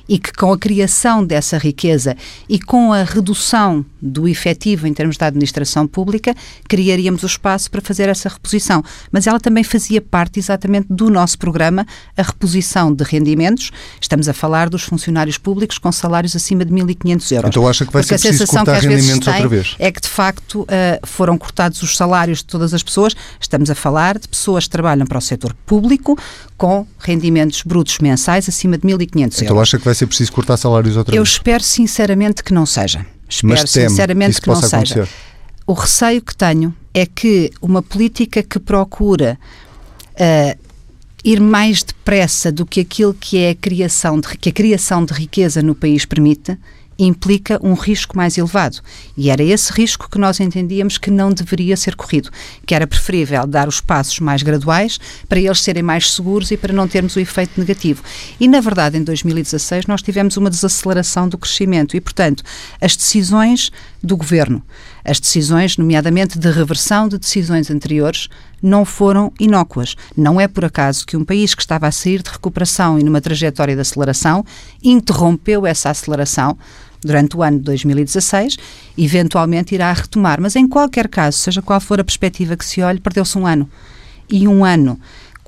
e 0.10 0.18
que 0.18 0.34
com 0.34 0.52
a 0.52 0.58
criação 0.58 1.24
dessa 1.24 1.60
riqueza 1.60 2.18
e 2.50 2.60
com 2.60 2.92
a 2.92 3.04
redução 3.04 3.86
do 4.02 4.28
efetivo 4.28 4.88
em 4.88 4.94
termos 4.94 5.18
da 5.18 5.28
administração 5.28 5.86
pública, 5.86 6.34
criaríamos 6.68 7.22
o 7.22 7.28
espaço 7.28 7.70
para 7.70 7.80
fazer 7.80 8.10
essa 8.10 8.28
reposição. 8.28 8.84
Mas 9.12 9.28
ela 9.28 9.40
também 9.40 9.64
fazia 9.64 10.02
parte 10.02 10.40
exatamente 10.40 10.88
do 10.90 11.10
nosso 11.12 11.38
programa, 11.38 11.86
a 12.18 12.24
reposição 12.24 12.92
de 12.92 13.04
rendimentos. 13.04 13.72
Estamos 14.02 14.28
a 14.28 14.34
falar 14.34 14.70
dos 14.70 14.82
funcionários 14.84 15.38
públicos 15.38 15.78
com 15.78 15.92
salários 15.92 16.36
acima 16.36 16.66
de 16.66 16.74
1.500 16.74 17.32
euros. 17.32 17.50
Então 17.50 17.68
acha 17.68 17.86
que 17.86 17.94
vai 17.94 18.02
Porque 18.02 18.18
ser 18.18 18.30
preciso 18.30 18.52
cortar 18.52 18.80
rendimentos 18.80 19.28
outra 19.28 19.48
vez? 19.48 19.76
É 19.78 19.92
que, 19.92 20.02
de 20.02 20.10
facto, 20.10 20.62
uh, 20.62 20.68
foram 21.06 21.38
cortados 21.38 21.84
os 21.84 21.96
salários 21.96 22.40
de 22.40 22.46
todas 22.46 22.74
as 22.74 22.82
pessoas. 22.82 23.16
Estamos 23.40 23.70
a 23.70 23.76
falar 23.76 24.18
de 24.18 24.28
pessoas 24.28 24.64
que 24.64 24.72
trabalham 24.72 25.06
para 25.06 25.20
o 25.20 25.22
setor 25.22 25.54
público 25.66 26.18
com 26.58 26.86
rendimentos 27.00 27.62
brutos 27.64 28.00
mensais 28.00 28.50
acima 28.50 28.78
de 28.78 28.86
1.500 28.86 28.90
então 28.90 29.24
euros. 29.24 29.42
Então 29.42 29.60
acha 29.60 29.78
que 29.78 29.86
vai 29.86 29.96
ser 30.00 30.08
preciso 30.08 30.32
cortar 30.32 30.58
salários 30.58 30.98
outra 30.98 31.16
Eu 31.16 31.24
vez? 31.24 31.30
Eu 31.30 31.34
espero 31.34 31.64
sinceramente 31.64 32.44
que 32.44 32.54
não 32.54 32.66
seja. 32.66 33.06
Espero 33.28 33.60
Mas 33.62 33.70
sinceramente 33.70 34.36
que, 34.36 34.42
que 34.42 34.48
não 34.48 34.58
acontecer. 34.58 34.88
seja. 34.88 35.10
O 35.68 35.74
receio 35.74 36.22
que 36.22 36.36
tenho 36.36 36.74
é 36.94 37.06
que 37.06 37.52
uma 37.62 37.82
política 37.84 38.42
que 38.42 38.58
procura 38.58 39.38
uh, 40.16 40.60
ir 41.24 41.40
mais 41.40 41.84
depressa 41.84 42.52
do 42.52 42.66
que 42.66 42.80
aquilo 42.80 43.14
que 43.14 43.38
é 43.38 43.52
a 43.52 43.56
criação 43.56 44.20
de, 44.20 44.28
que 44.38 44.50
a 44.50 44.52
criação 44.52 45.06
de 45.06 45.14
riqueza 45.14 45.62
no 45.62 45.76
país 45.76 46.06
permite, 46.06 46.58
implica 47.00 47.60
um 47.64 47.74
risco 47.74 48.18
mais 48.18 48.38
elevado. 48.38 48.82
E 49.16 49.30
era 49.30 49.42
esse 49.42 49.72
risco 49.72 50.10
que 50.10 50.20
nós 50.20 50.40
entendíamos 50.40 50.98
que 50.98 51.10
não 51.10 51.32
deveria 51.32 51.78
ser 51.78 51.96
corrido, 51.96 52.30
que 52.66 52.76
era 52.76 52.86
preferível 52.86 53.48
dar 53.48 53.68
os 53.68 53.80
passos 53.80 54.20
mais 54.20 54.44
graduais 54.44 55.00
para 55.28 55.40
eles 55.40 55.62
serem 55.62 55.82
mais 55.82 56.12
seguros 56.12 56.52
e 56.52 56.58
para 56.58 56.74
não 56.74 56.88
termos 56.88 57.16
o 57.16 57.20
efeito 57.20 57.60
negativo. 57.60 58.04
E, 58.40 58.48
na 58.48 58.60
verdade, 58.60 58.98
em 58.98 59.04
2016 59.04 59.86
nós 59.88 60.02
tivemos 60.02 60.36
uma 60.38 60.50
desaceleração 60.50 61.30
do 61.30 61.38
crescimento 61.38 61.96
e, 61.96 62.02
portanto, 62.02 62.44
as 62.82 62.96
decisões 62.96 63.72
do 64.02 64.16
governo, 64.16 64.64
as 65.04 65.20
decisões, 65.20 65.78
nomeadamente 65.78 66.38
de 66.38 66.52
reversão 66.52 67.08
de 67.08 67.18
decisões 67.18 67.70
anteriores, 67.70 68.28
não 68.62 68.86
foram 68.86 69.32
inócuas. 69.40 69.96
Não 70.16 70.40
é 70.40 70.48
por 70.48 70.66
acaso 70.66 71.06
que 71.06 71.18
um 71.18 71.24
país 71.24 71.56
que 71.56 71.62
estava 71.62 71.88
a 71.88 71.92
sair 71.92 72.22
de 72.22 72.30
recuperação 72.30 73.00
e 73.00 73.04
numa 73.04 73.22
trajetória 73.22 73.76
de 73.76 73.82
aceleração 73.82 74.46
interrompeu 74.84 75.66
essa 75.66 75.90
aceleração 75.90 76.58
durante 77.02 77.36
o 77.38 77.44
ano 77.44 77.60
de 77.60 77.64
2016, 77.66 78.58
eventualmente 78.98 79.76
irá 79.76 79.92
retomar. 79.94 80.42
Mas 80.42 80.56
em 80.56 80.68
qualquer 80.68 81.08
caso, 81.08 81.38
seja 81.38 81.62
qual 81.62 81.80
for 81.80 82.00
a 82.00 82.04
perspectiva 82.04 82.56
que 82.56 82.66
se 82.66 82.82
olhe, 82.82 83.00
perdeu-se 83.00 83.38
um 83.38 83.46
ano. 83.46 83.70
E 84.30 84.48
um 84.48 84.64
ano 84.64 85.00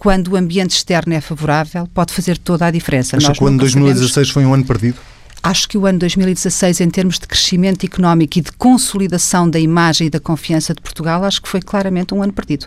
quando 0.01 0.29
o 0.29 0.36
ambiente 0.36 0.72
externo 0.72 1.13
é 1.13 1.22
favorável, 1.22 1.88
pode 1.93 2.12
fazer 2.12 2.36
toda 2.36 2.65
a 2.65 2.72
diferença. 2.72 3.17
Acha 3.17 3.34
que 3.34 3.43
o 3.43 3.46
ano 3.46 3.60
2016 3.60 4.12
sabemos... 4.12 4.31
foi 4.31 4.46
um 4.46 4.51
ano 4.51 4.65
perdido? 4.65 4.98
Acho 5.43 5.70
que 5.70 5.77
o 5.77 5.86
ano 5.86 6.00
2016, 6.00 6.81
em 6.81 6.89
termos 6.89 7.20
de 7.20 7.27
crescimento 7.27 7.86
económico 7.86 8.39
e 8.39 8.41
de 8.41 8.51
consolidação 8.51 9.48
da 9.48 9.60
imagem 9.60 10.08
e 10.08 10.10
da 10.10 10.20
confiança 10.20 10.74
de 10.74 10.81
Portugal, 10.81 11.24
acho 11.24 11.39
que 11.39 11.48
foi 11.48 11.62
claramente 11.62 12.15
um 12.15 12.24
ano 12.24 12.34
perdido. 12.34 12.65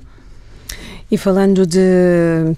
E 1.11 1.19
falando 1.19 1.67
de 1.67 1.81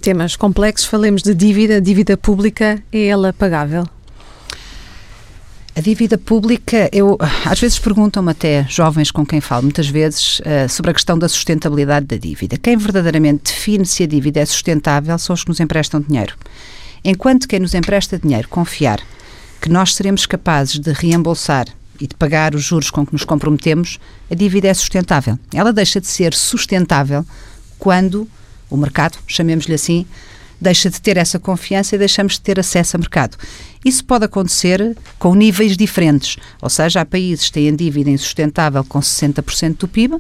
temas 0.03 0.37
complexos, 0.37 0.87
falemos 0.87 1.23
de 1.23 1.35
dívida. 1.35 1.81
Dívida 1.81 2.15
pública, 2.15 2.83
é 2.93 3.07
ela 3.07 3.33
pagável? 3.33 3.89
A 5.77 5.81
dívida 5.83 6.17
pública, 6.17 6.89
eu 6.91 7.19
às 7.45 7.61
vezes 7.61 7.79
perguntam-me 7.79 8.31
até 8.31 8.65
jovens 8.67 9.11
com 9.11 9.27
quem 9.27 9.43
falo, 9.43 9.65
muitas 9.65 9.87
vezes, 9.87 10.41
uh, 10.41 10.67
sobre 10.71 10.91
a 10.91 10.95
questão 10.95 11.19
da 11.19 11.29
sustentabilidade 11.29 12.07
da 12.07 12.17
dívida. 12.17 12.57
Quem 12.57 12.79
verdadeiramente 12.79 13.53
define 13.53 13.85
se 13.85 14.03
a 14.03 14.07
dívida 14.07 14.41
é 14.41 14.47
sustentável 14.47 15.19
são 15.19 15.35
os 15.35 15.43
que 15.43 15.51
nos 15.51 15.61
emprestam 15.61 16.01
dinheiro. 16.01 16.35
Enquanto 17.05 17.47
quem 17.47 17.61
nos 17.61 17.75
empresta 17.75 18.19
dinheiro 18.19 18.49
confiar 18.49 19.03
que 19.61 19.69
nós 19.69 19.95
seremos 19.95 20.25
capazes 20.25 20.79
de 20.79 20.93
reembolsar 20.93 21.67
e 22.01 22.07
de 22.07 22.15
pagar 22.15 22.55
os 22.55 22.63
juros 22.63 22.89
com 22.89 23.05
que 23.05 23.13
nos 23.13 23.25
comprometemos, 23.25 23.99
a 24.31 24.35
dívida 24.35 24.69
é 24.69 24.73
sustentável. 24.73 25.39
Ela 25.53 25.75
deixa 25.75 26.01
de 26.01 26.07
ser 26.07 26.33
sustentável 26.33 27.23
quando 27.79 28.27
o 28.71 28.79
mercado, 28.79 29.19
chamemos-lhe 29.27 29.75
assim, 29.75 30.07
deixa 30.61 30.91
de 30.91 31.01
ter 31.01 31.17
essa 31.17 31.39
confiança 31.39 31.95
e 31.95 31.99
deixamos 31.99 32.35
de 32.35 32.41
ter 32.41 32.59
acesso 32.59 32.97
a 32.97 32.99
mercado. 32.99 33.37
Isso 33.85 34.05
pode 34.05 34.25
acontecer 34.25 34.97
com 35.19 35.35
níveis 35.35 35.77
diferentes, 35.77 36.37
ou 36.61 36.69
seja, 36.69 37.01
há 37.01 37.05
países 37.05 37.47
que 37.47 37.53
têm 37.53 37.75
dívida 37.75 38.11
insustentável 38.11 38.83
com 38.85 38.99
60% 39.01 39.79
do 39.79 39.89
PIB 39.89 40.19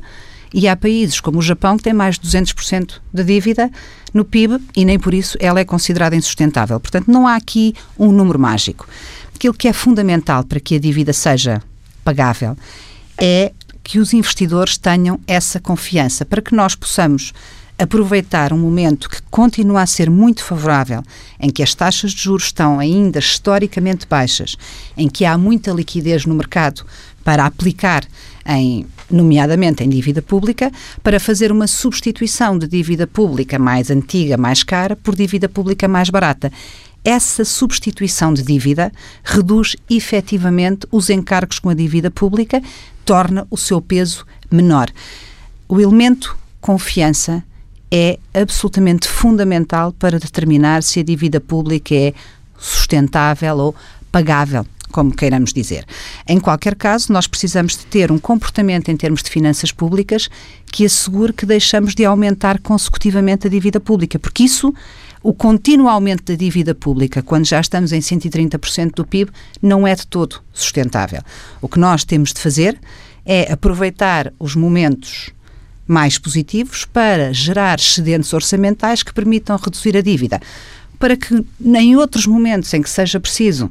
e 0.55 0.69
há 0.69 0.76
países 0.76 1.21
como 1.21 1.38
o 1.38 1.43
Japão 1.43 1.76
que 1.76 1.83
tem 1.83 1.93
mais 1.93 2.19
de 2.19 2.28
200% 2.28 3.00
de 3.12 3.25
dívida 3.25 3.71
no 4.14 4.25
PIB 4.25 4.59
e 4.76 4.85
nem 4.85 4.99
por 4.99 5.12
isso 5.12 5.37
ela 5.40 5.61
é 5.61 5.64
considerada 5.64 6.16
insustentável. 6.16 6.78
Portanto, 6.78 7.11
não 7.11 7.26
há 7.26 7.37
aqui 7.37 7.75
um 7.99 8.12
número 8.12 8.38
mágico. 8.38 8.88
Aquilo 9.35 9.55
que 9.55 9.69
é 9.69 9.73
fundamental 9.73 10.45
para 10.45 10.61
que 10.61 10.76
a 10.76 10.78
dívida 10.78 11.12
seja 11.12 11.62
pagável 12.05 12.57
é 13.19 13.52
que 13.83 13.99
os 13.99 14.12
investidores 14.12 14.76
tenham 14.76 15.21
essa 15.26 15.61
confiança 15.61 16.25
para 16.25 16.43
que 16.43 16.55
nós 16.55 16.75
possamos 16.75 17.33
aproveitar 17.78 18.52
um 18.52 18.59
momento 18.59 19.09
que 19.09 19.21
continua 19.30 19.83
a 19.83 19.87
ser 19.87 20.09
muito 20.09 20.42
favorável, 20.42 21.02
em 21.38 21.50
que 21.50 21.62
as 21.62 21.75
taxas 21.75 22.12
de 22.12 22.23
juros 22.23 22.45
estão 22.45 22.78
ainda 22.78 23.18
historicamente 23.18 24.06
baixas, 24.06 24.56
em 24.97 25.09
que 25.09 25.25
há 25.25 25.37
muita 25.37 25.73
liquidez 25.73 26.25
no 26.25 26.35
mercado 26.35 26.85
para 27.23 27.45
aplicar 27.45 28.04
em, 28.47 28.87
nomeadamente 29.11 29.85
em 29.85 29.88
dívida 29.88 30.23
pública, 30.23 30.71
para 31.02 31.21
fazer 31.21 31.52
uma 31.52 31.66
substituição 31.66 32.59
de 32.59 32.66
dívida 32.66 33.06
pública 33.06 33.59
mais 33.59 33.90
antiga, 33.90 34.37
mais 34.37 34.62
cara, 34.62 34.97
por 34.97 35.14
dívida 35.14 35.49
pública 35.49 35.87
mais 35.87 36.09
barata. 36.09 36.50
Essa 37.04 37.45
substituição 37.45 38.33
de 38.33 38.42
dívida 38.42 38.90
reduz 39.23 39.76
efetivamente 39.88 40.87
os 40.90 41.11
encargos 41.11 41.59
com 41.59 41.68
a 41.68 41.75
dívida 41.75 42.11
pública, 42.11 42.62
torna 43.04 43.47
o 43.50 43.56
seu 43.56 43.80
peso 43.80 44.26
menor. 44.50 44.90
O 45.68 45.80
elemento 45.80 46.37
confiança 46.61 47.45
é 47.90 48.19
absolutamente 48.35 49.09
fundamental 49.09 49.93
para 49.93 50.19
determinar 50.19 50.83
se 50.83 51.00
a 51.00 51.02
dívida 51.02 51.40
pública 51.40 51.95
é 51.95 52.12
sustentável 52.59 53.57
ou 53.59 53.75
pagável 54.11 54.66
como 54.97 55.14
queiramos 55.14 55.52
dizer. 55.52 55.85
Em 56.26 56.40
qualquer 56.40 56.75
caso, 56.75 57.12
nós 57.12 57.26
precisamos 57.26 57.76
de 57.76 57.85
ter 57.85 58.11
um 58.11 58.19
comportamento 58.19 58.90
em 58.90 58.97
termos 58.97 59.23
de 59.23 59.28
finanças 59.28 59.71
públicas 59.71 60.31
que 60.73 60.87
assegure 60.87 61.35
que 61.35 61.45
deixamos 61.45 61.95
de 61.95 62.02
aumentar 62.07 62.61
consecutivamente 62.61 63.47
a 63.47 63.50
dívida 63.50 63.78
pública, 63.78 64.19
porque 64.19 64.45
isso, 64.45 64.73
o 65.23 65.35
contínuo 65.35 65.88
aumento 65.88 66.25
da 66.25 66.35
dívida 66.35 66.75
pública, 66.75 67.23
quando 67.23 67.45
já 67.45 67.61
estamos 67.61 67.93
em 67.93 68.00
130% 68.00 68.95
do 68.95 69.05
PIB, 69.05 69.31
não 69.61 69.87
é 69.87 69.95
de 69.95 70.07
todo 70.07 70.40
sustentável. 70.50 71.21
O 71.61 71.69
que 71.69 71.78
nós 71.78 72.02
temos 72.02 72.33
de 72.33 72.40
fazer 72.40 72.81
é 73.26 73.52
aproveitar 73.52 74.33
os 74.38 74.55
momentos 74.55 75.31
mais 75.87 76.19
positivos 76.19 76.85
para 76.85 77.33
gerar 77.33 77.78
excedentes 77.78 78.33
orçamentais 78.33 79.02
que 79.02 79.14
permitam 79.14 79.57
reduzir 79.57 79.97
a 79.97 80.00
dívida, 80.00 80.40
para 80.99 81.16
que 81.16 81.45
em 81.64 81.97
outros 81.97 82.26
momentos 82.26 82.73
em 82.75 82.83
que 82.83 82.90
seja 82.90 83.21
preciso 83.21 83.71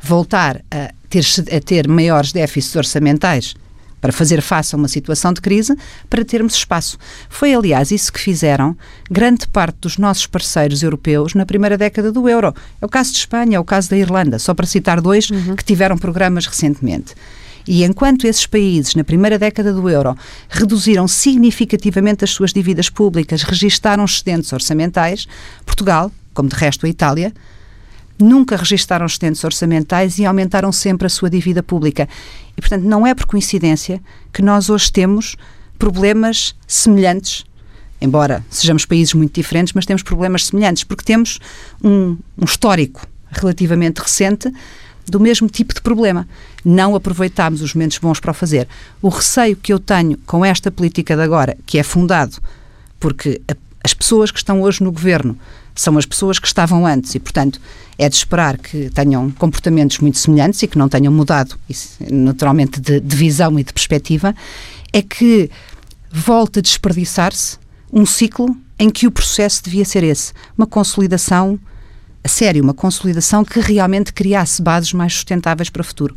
voltar 0.00 0.62
a 0.70 0.92
ter, 1.08 1.24
a 1.56 1.60
ter 1.60 1.88
maiores 1.88 2.32
déficits 2.32 2.76
orçamentais 2.76 3.54
para 4.00 4.12
fazer 4.12 4.40
face 4.40 4.74
a 4.74 4.78
uma 4.78 4.88
situação 4.88 5.32
de 5.32 5.40
crise, 5.40 5.76
para 6.08 6.24
termos 6.24 6.54
espaço. 6.54 6.98
Foi, 7.28 7.54
aliás, 7.54 7.90
isso 7.90 8.12
que 8.12 8.20
fizeram 8.20 8.76
grande 9.10 9.48
parte 9.48 9.78
dos 9.80 9.98
nossos 9.98 10.26
parceiros 10.26 10.82
europeus 10.82 11.34
na 11.34 11.46
primeira 11.46 11.76
década 11.76 12.12
do 12.12 12.28
euro. 12.28 12.54
É 12.80 12.86
o 12.86 12.88
caso 12.88 13.10
de 13.12 13.18
Espanha, 13.18 13.56
é 13.56 13.60
o 13.60 13.64
caso 13.64 13.90
da 13.90 13.96
Irlanda, 13.96 14.38
só 14.38 14.54
para 14.54 14.66
citar 14.66 15.00
dois 15.00 15.28
uhum. 15.30 15.56
que 15.56 15.64
tiveram 15.64 15.98
programas 15.98 16.46
recentemente. 16.46 17.14
E 17.66 17.84
enquanto 17.84 18.26
esses 18.26 18.46
países, 18.46 18.94
na 18.94 19.02
primeira 19.02 19.38
década 19.38 19.72
do 19.72 19.88
euro, 19.88 20.16
reduziram 20.48 21.08
significativamente 21.08 22.22
as 22.22 22.30
suas 22.30 22.52
dívidas 22.52 22.88
públicas, 22.88 23.42
registaram 23.42 24.04
excedentes 24.04 24.52
orçamentais, 24.52 25.26
Portugal, 25.64 26.12
como 26.32 26.48
de 26.48 26.54
resto 26.54 26.86
a 26.86 26.88
Itália, 26.88 27.32
nunca 28.18 28.56
registaram 28.56 29.06
excedentes 29.06 29.42
orçamentais 29.42 30.18
e 30.18 30.24
aumentaram 30.24 30.70
sempre 30.70 31.06
a 31.06 31.10
sua 31.10 31.28
dívida 31.28 31.62
pública. 31.62 32.08
E, 32.56 32.60
portanto, 32.60 32.84
não 32.84 33.06
é 33.06 33.14
por 33.14 33.26
coincidência 33.26 34.00
que 34.32 34.42
nós 34.42 34.70
hoje 34.70 34.90
temos 34.92 35.36
problemas 35.78 36.54
semelhantes, 36.66 37.44
embora 38.00 38.44
sejamos 38.48 38.86
países 38.86 39.12
muito 39.12 39.34
diferentes, 39.34 39.72
mas 39.74 39.84
temos 39.84 40.02
problemas 40.02 40.46
semelhantes, 40.46 40.84
porque 40.84 41.04
temos 41.04 41.38
um, 41.82 42.16
um 42.38 42.44
histórico 42.44 43.06
relativamente 43.30 43.98
recente 43.98 44.52
do 45.06 45.20
mesmo 45.20 45.48
tipo 45.48 45.74
de 45.74 45.80
problema. 45.80 46.26
Não 46.64 46.94
aproveitámos 46.94 47.62
os 47.62 47.74
momentos 47.74 47.98
bons 47.98 48.20
para 48.20 48.30
o 48.30 48.34
fazer. 48.34 48.68
O 49.00 49.08
receio 49.08 49.56
que 49.56 49.72
eu 49.72 49.78
tenho 49.78 50.18
com 50.26 50.44
esta 50.44 50.70
política 50.70 51.16
de 51.16 51.22
agora, 51.22 51.56
que 51.64 51.78
é 51.78 51.82
fundado 51.82 52.36
porque 52.98 53.40
as 53.84 53.94
pessoas 53.94 54.30
que 54.30 54.38
estão 54.38 54.62
hoje 54.62 54.82
no 54.82 54.90
governo 54.90 55.38
são 55.74 55.96
as 55.98 56.06
pessoas 56.06 56.38
que 56.38 56.46
estavam 56.46 56.86
antes 56.86 57.14
e, 57.14 57.20
portanto, 57.20 57.60
é 57.98 58.08
de 58.08 58.16
esperar 58.16 58.56
que 58.58 58.90
tenham 58.90 59.30
comportamentos 59.30 59.98
muito 59.98 60.18
semelhantes 60.18 60.62
e 60.62 60.66
que 60.66 60.78
não 60.78 60.88
tenham 60.88 61.12
mudado, 61.12 61.56
naturalmente, 62.10 62.80
de, 62.80 62.98
de 62.98 63.16
visão 63.16 63.58
e 63.58 63.64
de 63.64 63.72
perspectiva, 63.72 64.34
é 64.92 65.02
que 65.02 65.50
volta 66.10 66.60
a 66.60 66.62
desperdiçar-se 66.62 67.58
um 67.92 68.04
ciclo 68.04 68.56
em 68.78 68.90
que 68.90 69.06
o 69.06 69.10
processo 69.10 69.62
devia 69.62 69.84
ser 69.84 70.02
esse, 70.02 70.32
uma 70.56 70.66
consolidação 70.66 71.58
a 72.26 72.28
sério, 72.28 72.60
uma 72.60 72.74
consolidação 72.74 73.44
que 73.44 73.60
realmente 73.60 74.12
criasse 74.12 74.60
bases 74.60 74.92
mais 74.92 75.14
sustentáveis 75.14 75.70
para 75.70 75.80
o 75.80 75.84
futuro. 75.84 76.12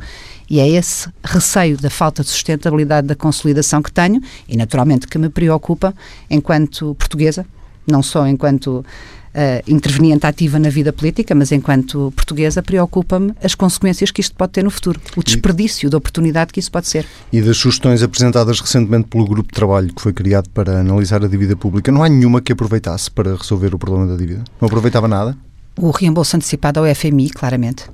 E 0.50 0.58
é 0.58 0.68
esse 0.68 1.08
receio 1.22 1.78
da 1.78 1.88
falta 1.88 2.24
de 2.24 2.28
sustentabilidade 2.28 3.06
da 3.06 3.14
consolidação 3.14 3.80
que 3.80 3.92
tenho 3.92 4.20
e, 4.48 4.56
naturalmente, 4.56 5.06
que 5.06 5.16
me 5.16 5.28
preocupa 5.28 5.94
enquanto 6.28 6.96
portuguesa, 6.96 7.46
não 7.86 8.02
só 8.02 8.26
enquanto 8.26 8.84
Uh, 9.32 9.62
interveniente 9.72 10.26
ativa 10.26 10.58
na 10.58 10.68
vida 10.68 10.92
política, 10.92 11.36
mas 11.36 11.52
enquanto 11.52 12.12
portuguesa 12.16 12.60
preocupa-me 12.64 13.32
as 13.40 13.54
consequências 13.54 14.10
que 14.10 14.20
isto 14.20 14.34
pode 14.34 14.50
ter 14.50 14.64
no 14.64 14.72
futuro, 14.72 15.00
o 15.16 15.22
desperdício 15.22 15.86
e... 15.86 15.88
da 15.88 15.98
oportunidade 15.98 16.52
que 16.52 16.58
isso 16.58 16.72
pode 16.72 16.88
ser. 16.88 17.06
E 17.32 17.40
das 17.40 17.56
sugestões 17.56 18.02
apresentadas 18.02 18.60
recentemente 18.60 19.06
pelo 19.06 19.24
grupo 19.24 19.48
de 19.48 19.54
trabalho 19.54 19.94
que 19.94 20.02
foi 20.02 20.12
criado 20.12 20.50
para 20.50 20.80
analisar 20.80 21.24
a 21.24 21.28
dívida 21.28 21.54
pública, 21.54 21.92
não 21.92 22.02
há 22.02 22.08
nenhuma 22.08 22.40
que 22.40 22.50
aproveitasse 22.50 23.08
para 23.08 23.36
resolver 23.36 23.72
o 23.72 23.78
problema 23.78 24.08
da 24.08 24.16
dívida? 24.16 24.42
Não 24.60 24.66
aproveitava 24.66 25.06
nada? 25.06 25.38
O 25.76 25.90
reembolso 25.90 26.36
antecipado 26.36 26.80
ao 26.80 26.94
FMI, 26.94 27.30
claramente. 27.30 27.84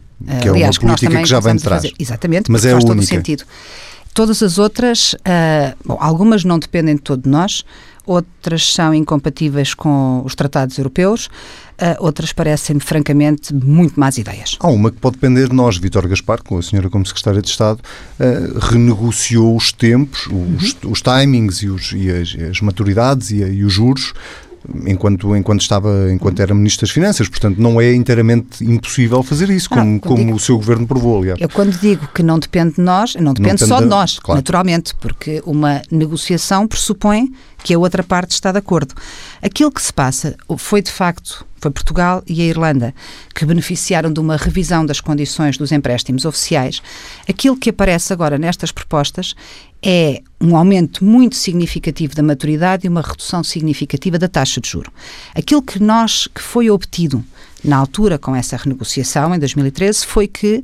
Que 0.41 0.49
é 0.49 0.51
Aliás, 0.51 0.79
uma 0.79 0.95
política 0.95 1.17
que, 1.17 1.23
que 1.23 1.29
já 1.29 1.41
vem 1.41 1.57
de 1.57 1.63
trás. 1.63 1.85
Exatamente, 1.99 2.51
mas 2.51 2.65
é 2.65 2.73
faz 2.73 2.85
a 2.85 2.87
todo 2.87 2.99
o 2.99 3.03
sentido. 3.03 3.45
Todas 4.15 4.43
as 4.43 4.59
outras, 4.59 5.13
uh, 5.13 5.77
bom, 5.85 5.99
algumas 6.01 6.43
não 6.43 6.59
dependem 6.59 6.95
de 6.95 7.03
todo 7.03 7.25
de 7.25 7.29
nós, 7.29 7.67
outras 8.07 8.73
são 8.73 8.95
incompatíveis 8.95 9.75
com 9.75 10.23
os 10.25 10.35
tratados 10.35 10.79
europeus, 10.79 11.27
uh, 11.27 11.97
outras 11.99 12.33
parecem-me, 12.33 12.81
francamente, 12.81 13.53
muito 13.53 14.01
más 14.01 14.17
ideias. 14.17 14.57
Há 14.59 14.69
uma 14.69 14.91
que 14.91 14.97
pode 14.97 15.17
depender 15.17 15.51
de 15.51 15.55
nós. 15.55 15.77
Vítor 15.77 16.09
Gaspar, 16.09 16.43
com 16.43 16.57
a 16.57 16.63
senhora 16.63 16.89
como 16.89 17.05
Secretária 17.05 17.43
de 17.43 17.49
Estado, 17.49 17.81
uh, 18.19 18.59
renegociou 18.59 19.55
os 19.55 19.71
tempos, 19.71 20.27
os, 20.29 20.31
uhum. 20.83 20.93
os 20.93 21.03
timings 21.03 21.63
e, 21.63 21.69
os, 21.69 21.93
e 21.93 22.11
as, 22.11 22.35
as, 22.51 22.61
maturidades 22.63 23.31
e, 23.31 23.43
e 23.43 23.65
os 23.65 23.73
juros 23.75 24.15
enquanto, 24.87 25.37
enquanto 25.37 25.61
estava, 25.61 26.13
enquanto 26.13 26.41
era 26.41 26.55
Ministro 26.55 26.87
das 26.87 26.91
Finanças, 26.91 27.29
portanto 27.29 27.59
não 27.59 27.81
é 27.81 27.95
inteiramente 27.95 28.65
impossível 28.65 29.23
fazer 29.23 29.51
isso, 29.51 29.69
como, 29.69 29.85
não, 29.85 29.99
como 29.99 30.25
digo, 30.25 30.37
o 30.37 30.39
seu 30.39 30.57
governo 30.57 30.87
provou, 30.87 31.19
aliás. 31.19 31.41
Eu 31.41 31.49
quando 31.49 31.79
digo 31.79 32.09
que 32.15 32.23
não 32.23 32.39
depende 32.39 32.77
de 32.77 32.81
nós, 32.81 33.15
não 33.15 33.33
depende, 33.33 33.49
não 33.49 33.55
depende 33.55 33.67
só 33.67 33.77
de, 33.77 33.85
de 33.85 33.89
nós, 33.89 34.19
claro. 34.19 34.39
naturalmente, 34.39 34.95
porque 34.97 35.43
uma 35.47 35.83
negociação 35.91 36.67
pressupõe 36.67 37.33
que 37.63 37.75
a 37.75 37.79
outra 37.79 38.03
parte 38.03 38.33
está 38.33 38.53
de 38.53 38.59
acordo. 38.59 38.95
Aquilo 39.43 39.73
que 39.73 39.83
se 39.83 39.93
passa 39.93 40.37
foi 40.57 40.83
de 40.83 40.91
facto 40.91 41.45
foi 41.59 41.71
Portugal 41.71 42.23
e 42.27 42.43
a 42.43 42.45
Irlanda 42.45 42.95
que 43.35 43.45
beneficiaram 43.45 44.13
de 44.13 44.21
uma 44.21 44.37
revisão 44.37 44.85
das 44.85 45.01
condições 45.01 45.57
dos 45.57 45.73
empréstimos 45.73 46.25
oficiais. 46.25 46.83
Aquilo 47.29 47.57
que 47.57 47.71
aparece 47.71 48.13
agora 48.13 48.39
nestas 48.39 48.71
propostas 48.71 49.35
é 49.83 50.23
um 50.41 50.57
aumento 50.57 51.05
muito 51.05 51.37
significativo 51.37 52.15
da 52.15 52.23
maturidade 52.23 52.87
e 52.87 52.91
uma 52.91 53.01
redução 53.01 53.43
significativa 53.43 54.19
da 54.19 54.29
taxa 54.29 54.61
de 54.61 54.69
juro. 54.69 54.93
Aquilo 55.35 55.63
que 55.63 55.83
nós 55.83 56.27
que 56.27 56.41
foi 56.41 56.71
obtido 56.71 57.25
na 57.65 57.77
altura 57.77 58.19
com 58.19 58.35
essa 58.35 58.57
renegociação 58.57 59.35
em 59.35 59.39
2013 59.39 60.07
foi 60.07 60.27
que 60.27 60.63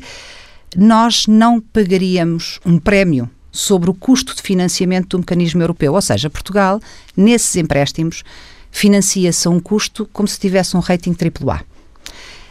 nós 0.77 1.27
não 1.27 1.61
pagaríamos 1.61 2.59
um 2.65 2.79
prémio 2.79 3.29
sobre 3.51 3.91
o 3.91 3.95
custo 3.95 4.35
de 4.35 4.43
financiamento 4.43 5.11
do 5.11 5.19
mecanismo 5.19 5.63
europeu, 5.63 5.93
ou 5.93 6.01
seja, 6.01 6.31
Portugal 6.31 6.81
nesses 7.17 7.55
empréstimos 7.57 8.25
financia-se 8.71 9.47
a 9.47 9.51
um 9.51 9.61
custo 9.61 10.09
como 10.13 10.27
se 10.27 10.41
tivesse 10.41 10.77
um 10.77 10.81
rating 10.81 11.15
AAA. 11.15 11.63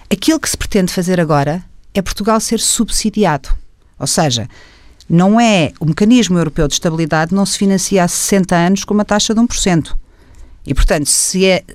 Aquilo 0.09 0.39
que 0.39 0.49
se 0.49 0.57
pretende 0.57 0.93
fazer 0.93 1.19
agora 1.19 1.63
é 1.93 2.01
Portugal 2.01 2.39
ser 2.39 2.59
subsidiado. 2.59 3.49
Ou 3.97 4.07
seja, 4.07 4.47
não 5.11 5.37
é 5.37 5.73
o 5.77 5.85
mecanismo 5.85 6.37
europeu 6.37 6.69
de 6.69 6.75
estabilidade 6.75 7.35
não 7.35 7.45
se 7.45 7.57
financia 7.57 8.01
há 8.01 8.07
60 8.07 8.55
anos 8.55 8.83
com 8.85 8.93
uma 8.93 9.03
taxa 9.03 9.33
de 9.33 9.41
1%. 9.41 9.93
E, 10.65 10.73
portanto, 10.73 11.07
se 11.07 11.45
é 11.45 11.65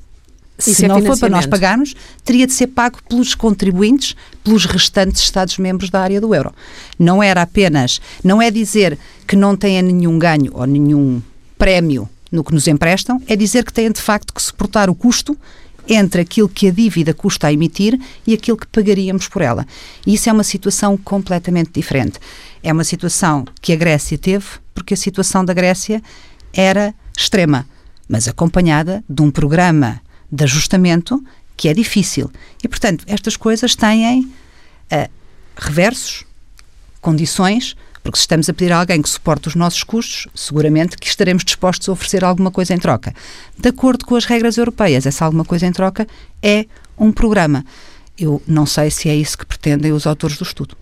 se 0.58 0.86
é 0.86 0.88
não 0.88 1.02
for 1.02 1.18
para 1.18 1.28
nós 1.28 1.44
pagarmos, 1.44 1.94
teria 2.24 2.46
de 2.46 2.54
ser 2.54 2.68
pago 2.68 2.98
pelos 3.06 3.34
contribuintes, 3.34 4.16
pelos 4.42 4.64
restantes 4.64 5.20
Estados-membros 5.20 5.90
da 5.90 6.00
área 6.00 6.18
do 6.18 6.34
euro. 6.34 6.50
Não 6.98 7.22
era 7.22 7.42
apenas, 7.42 8.00
não 8.24 8.40
é 8.40 8.50
dizer 8.50 8.98
que 9.26 9.36
não 9.36 9.54
tenha 9.54 9.82
nenhum 9.82 10.18
ganho 10.18 10.50
ou 10.54 10.64
nenhum 10.64 11.20
prémio 11.58 12.08
no 12.32 12.42
que 12.42 12.54
nos 12.54 12.66
emprestam, 12.66 13.20
é 13.26 13.36
dizer 13.36 13.64
que 13.66 13.72
têm 13.72 13.92
de 13.92 14.00
facto 14.00 14.32
que 14.32 14.40
suportar 14.40 14.88
o 14.88 14.94
custo 14.94 15.36
entre 15.88 16.22
aquilo 16.22 16.48
que 16.48 16.68
a 16.68 16.70
dívida 16.70 17.14
custa 17.14 17.48
a 17.48 17.52
emitir 17.52 18.00
e 18.26 18.32
aquilo 18.32 18.56
que 18.56 18.66
pagaríamos 18.66 19.28
por 19.28 19.42
ela. 19.42 19.66
E 20.06 20.14
isso 20.14 20.28
é 20.28 20.32
uma 20.32 20.42
situação 20.42 20.96
completamente 20.96 21.70
diferente. 21.72 22.18
É 22.66 22.72
uma 22.72 22.82
situação 22.82 23.44
que 23.62 23.72
a 23.72 23.76
Grécia 23.76 24.18
teve, 24.18 24.44
porque 24.74 24.94
a 24.94 24.96
situação 24.96 25.44
da 25.44 25.54
Grécia 25.54 26.02
era 26.52 26.92
extrema, 27.16 27.64
mas 28.08 28.26
acompanhada 28.26 29.04
de 29.08 29.22
um 29.22 29.30
programa 29.30 30.00
de 30.32 30.42
ajustamento 30.42 31.24
que 31.56 31.68
é 31.68 31.72
difícil. 31.72 32.28
E, 32.64 32.66
portanto, 32.66 33.04
estas 33.06 33.36
coisas 33.36 33.76
têm 33.76 34.22
uh, 34.24 35.10
reversos, 35.56 36.24
condições 37.00 37.76
porque 38.02 38.16
se 38.16 38.22
estamos 38.22 38.48
a 38.48 38.52
pedir 38.52 38.72
a 38.72 38.80
alguém 38.80 39.00
que 39.00 39.08
suporte 39.08 39.46
os 39.46 39.54
nossos 39.54 39.84
custos, 39.84 40.26
seguramente 40.34 40.96
que 40.96 41.06
estaremos 41.06 41.44
dispostos 41.44 41.88
a 41.88 41.92
oferecer 41.92 42.24
alguma 42.24 42.50
coisa 42.50 42.74
em 42.74 42.78
troca. 42.78 43.14
De 43.56 43.68
acordo 43.68 44.04
com 44.04 44.16
as 44.16 44.24
regras 44.24 44.56
europeias, 44.56 45.06
essa 45.06 45.24
alguma 45.24 45.44
coisa 45.44 45.68
em 45.68 45.72
troca 45.72 46.04
é 46.42 46.66
um 46.98 47.12
programa. 47.12 47.64
Eu 48.18 48.42
não 48.44 48.66
sei 48.66 48.90
se 48.90 49.08
é 49.08 49.14
isso 49.14 49.38
que 49.38 49.46
pretendem 49.46 49.92
os 49.92 50.04
autores 50.04 50.36
do 50.36 50.42
estudo. 50.42 50.76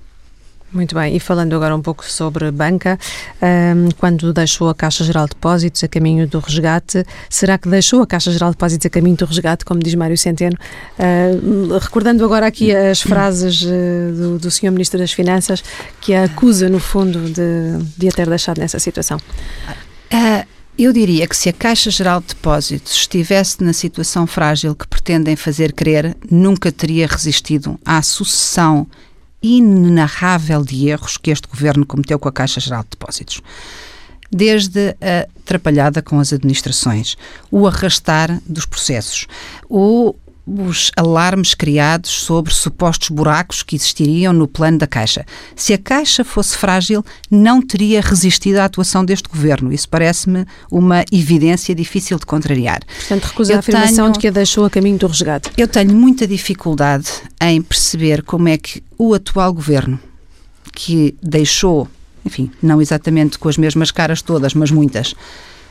Muito 0.74 0.92
bem, 0.92 1.14
e 1.14 1.20
falando 1.20 1.54
agora 1.54 1.74
um 1.76 1.80
pouco 1.80 2.04
sobre 2.04 2.50
banca, 2.50 2.98
um, 3.40 3.90
quando 3.96 4.32
deixou 4.32 4.68
a 4.68 4.74
Caixa 4.74 5.04
Geral 5.04 5.26
de 5.26 5.34
Depósitos 5.34 5.84
a 5.84 5.88
caminho 5.88 6.26
do 6.26 6.40
resgate, 6.40 7.04
será 7.30 7.56
que 7.56 7.68
deixou 7.68 8.02
a 8.02 8.06
Caixa 8.08 8.32
Geral 8.32 8.50
de 8.50 8.56
Depósitos 8.56 8.84
a 8.84 8.90
caminho 8.90 9.16
do 9.16 9.24
resgate, 9.24 9.64
como 9.64 9.78
diz 9.78 9.94
Mário 9.94 10.18
Centeno? 10.18 10.56
Uh, 10.98 11.78
recordando 11.78 12.24
agora 12.24 12.48
aqui 12.48 12.74
as 12.74 13.00
frases 13.00 13.62
uh, 13.62 13.68
do, 14.16 14.38
do 14.40 14.50
Sr. 14.50 14.72
Ministro 14.72 14.98
das 14.98 15.12
Finanças, 15.12 15.62
que 16.00 16.12
a 16.12 16.24
acusa, 16.24 16.68
no 16.68 16.80
fundo, 16.80 17.20
de, 17.30 17.78
de 17.96 18.08
a 18.08 18.10
ter 18.10 18.28
deixado 18.28 18.58
nessa 18.58 18.80
situação. 18.80 19.18
Uh, 20.12 20.44
eu 20.76 20.92
diria 20.92 21.28
que 21.28 21.36
se 21.36 21.48
a 21.48 21.52
Caixa 21.52 21.88
Geral 21.88 22.20
de 22.20 22.26
Depósitos 22.26 22.94
estivesse 22.94 23.62
na 23.62 23.72
situação 23.72 24.26
frágil 24.26 24.74
que 24.74 24.88
pretendem 24.88 25.36
fazer 25.36 25.72
crer, 25.72 26.16
nunca 26.28 26.72
teria 26.72 27.06
resistido 27.06 27.78
à 27.84 28.02
sucessão 28.02 28.88
inenarrável 29.44 30.64
de 30.64 30.88
erros 30.88 31.18
que 31.18 31.30
este 31.30 31.46
governo 31.46 31.84
cometeu 31.84 32.18
com 32.18 32.28
a 32.28 32.32
Caixa 32.32 32.60
Geral 32.60 32.82
de 32.82 32.90
Depósitos. 32.90 33.42
Desde 34.30 34.96
a 35.00 35.28
atrapalhada 35.38 36.00
com 36.00 36.18
as 36.18 36.32
administrações, 36.32 37.16
o 37.50 37.66
arrastar 37.66 38.40
dos 38.46 38.64
processos, 38.64 39.26
o 39.68 40.14
os 40.46 40.90
alarmes 40.96 41.54
criados 41.54 42.10
sobre 42.10 42.52
supostos 42.52 43.08
buracos 43.08 43.62
que 43.62 43.76
existiriam 43.76 44.32
no 44.32 44.46
plano 44.46 44.78
da 44.78 44.86
Caixa. 44.86 45.24
Se 45.56 45.72
a 45.72 45.78
Caixa 45.78 46.22
fosse 46.22 46.56
frágil, 46.56 47.04
não 47.30 47.62
teria 47.62 48.00
resistido 48.00 48.58
à 48.58 48.66
atuação 48.66 49.04
deste 49.04 49.28
governo. 49.28 49.72
Isso 49.72 49.88
parece-me 49.88 50.46
uma 50.70 51.04
evidência 51.10 51.74
difícil 51.74 52.18
de 52.18 52.26
contrariar. 52.26 52.80
Portanto, 52.84 53.24
recusa 53.24 53.56
a 53.56 53.58
afirmação 53.60 54.04
tenho, 54.06 54.12
de 54.12 54.18
que 54.18 54.28
a 54.28 54.30
deixou 54.30 54.64
a 54.66 54.70
caminho 54.70 54.98
do 54.98 55.06
resgate. 55.06 55.50
Eu 55.56 55.66
tenho 55.66 55.94
muita 55.94 56.26
dificuldade 56.26 57.08
em 57.40 57.62
perceber 57.62 58.22
como 58.22 58.48
é 58.48 58.58
que 58.58 58.82
o 58.98 59.14
atual 59.14 59.52
governo, 59.52 59.98
que 60.74 61.16
deixou, 61.22 61.88
enfim, 62.24 62.50
não 62.62 62.82
exatamente 62.82 63.38
com 63.38 63.48
as 63.48 63.56
mesmas 63.56 63.90
caras 63.90 64.20
todas, 64.20 64.52
mas 64.52 64.70
muitas, 64.70 65.14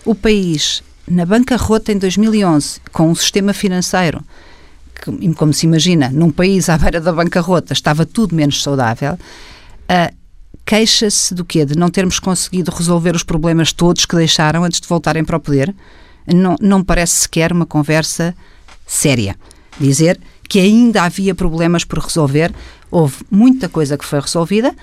o 0.04 0.16
país 0.16 0.82
na 1.08 1.26
bancarrota 1.26 1.92
em 1.92 1.98
2011, 1.98 2.80
com 2.92 3.12
um 3.12 3.16
sistema 3.16 3.54
financeiro 3.54 4.24
que, 4.94 5.34
como 5.34 5.54
se 5.54 5.66
imagina, 5.66 6.10
num 6.10 6.32
país 6.32 6.70
à 6.70 6.78
beira 6.78 7.02
da 7.02 7.12
bancarrota 7.12 7.74
estava 7.74 8.06
tudo 8.06 8.36
menos 8.36 8.62
saudável, 8.62 9.14
uh, 9.14 10.16
queixa-se 10.66 11.34
do 11.34 11.44
quê? 11.44 11.66
De 11.66 11.78
não 11.78 11.90
termos 11.90 12.20
conseguido 12.20 12.72
resolver 12.72 13.16
os 13.16 13.24
problemas 13.24 13.74
todos 13.74 14.06
que 14.06 14.16
deixaram 14.16 14.64
antes 14.64 14.80
de 14.80 14.88
voltarem 14.88 15.24
para 15.24 15.38
o 15.38 15.40
poder? 15.40 15.74
Não, 16.26 16.56
não 16.62 16.84
parece 16.84 17.22
sequer 17.22 17.52
uma 17.52 17.66
conversa 17.66 18.34
séria. 18.86 19.36
Dizer 19.80 20.20
que 20.48 20.60
ainda 20.60 21.04
havia 21.04 21.34
problemas 21.34 21.84
por 21.84 22.00
resolver, 22.00 22.54
houve 22.92 23.18
muita 23.30 23.68
coisa 23.68 23.98
que 23.98 24.06
foi 24.06 24.20
resolvida, 24.20 24.74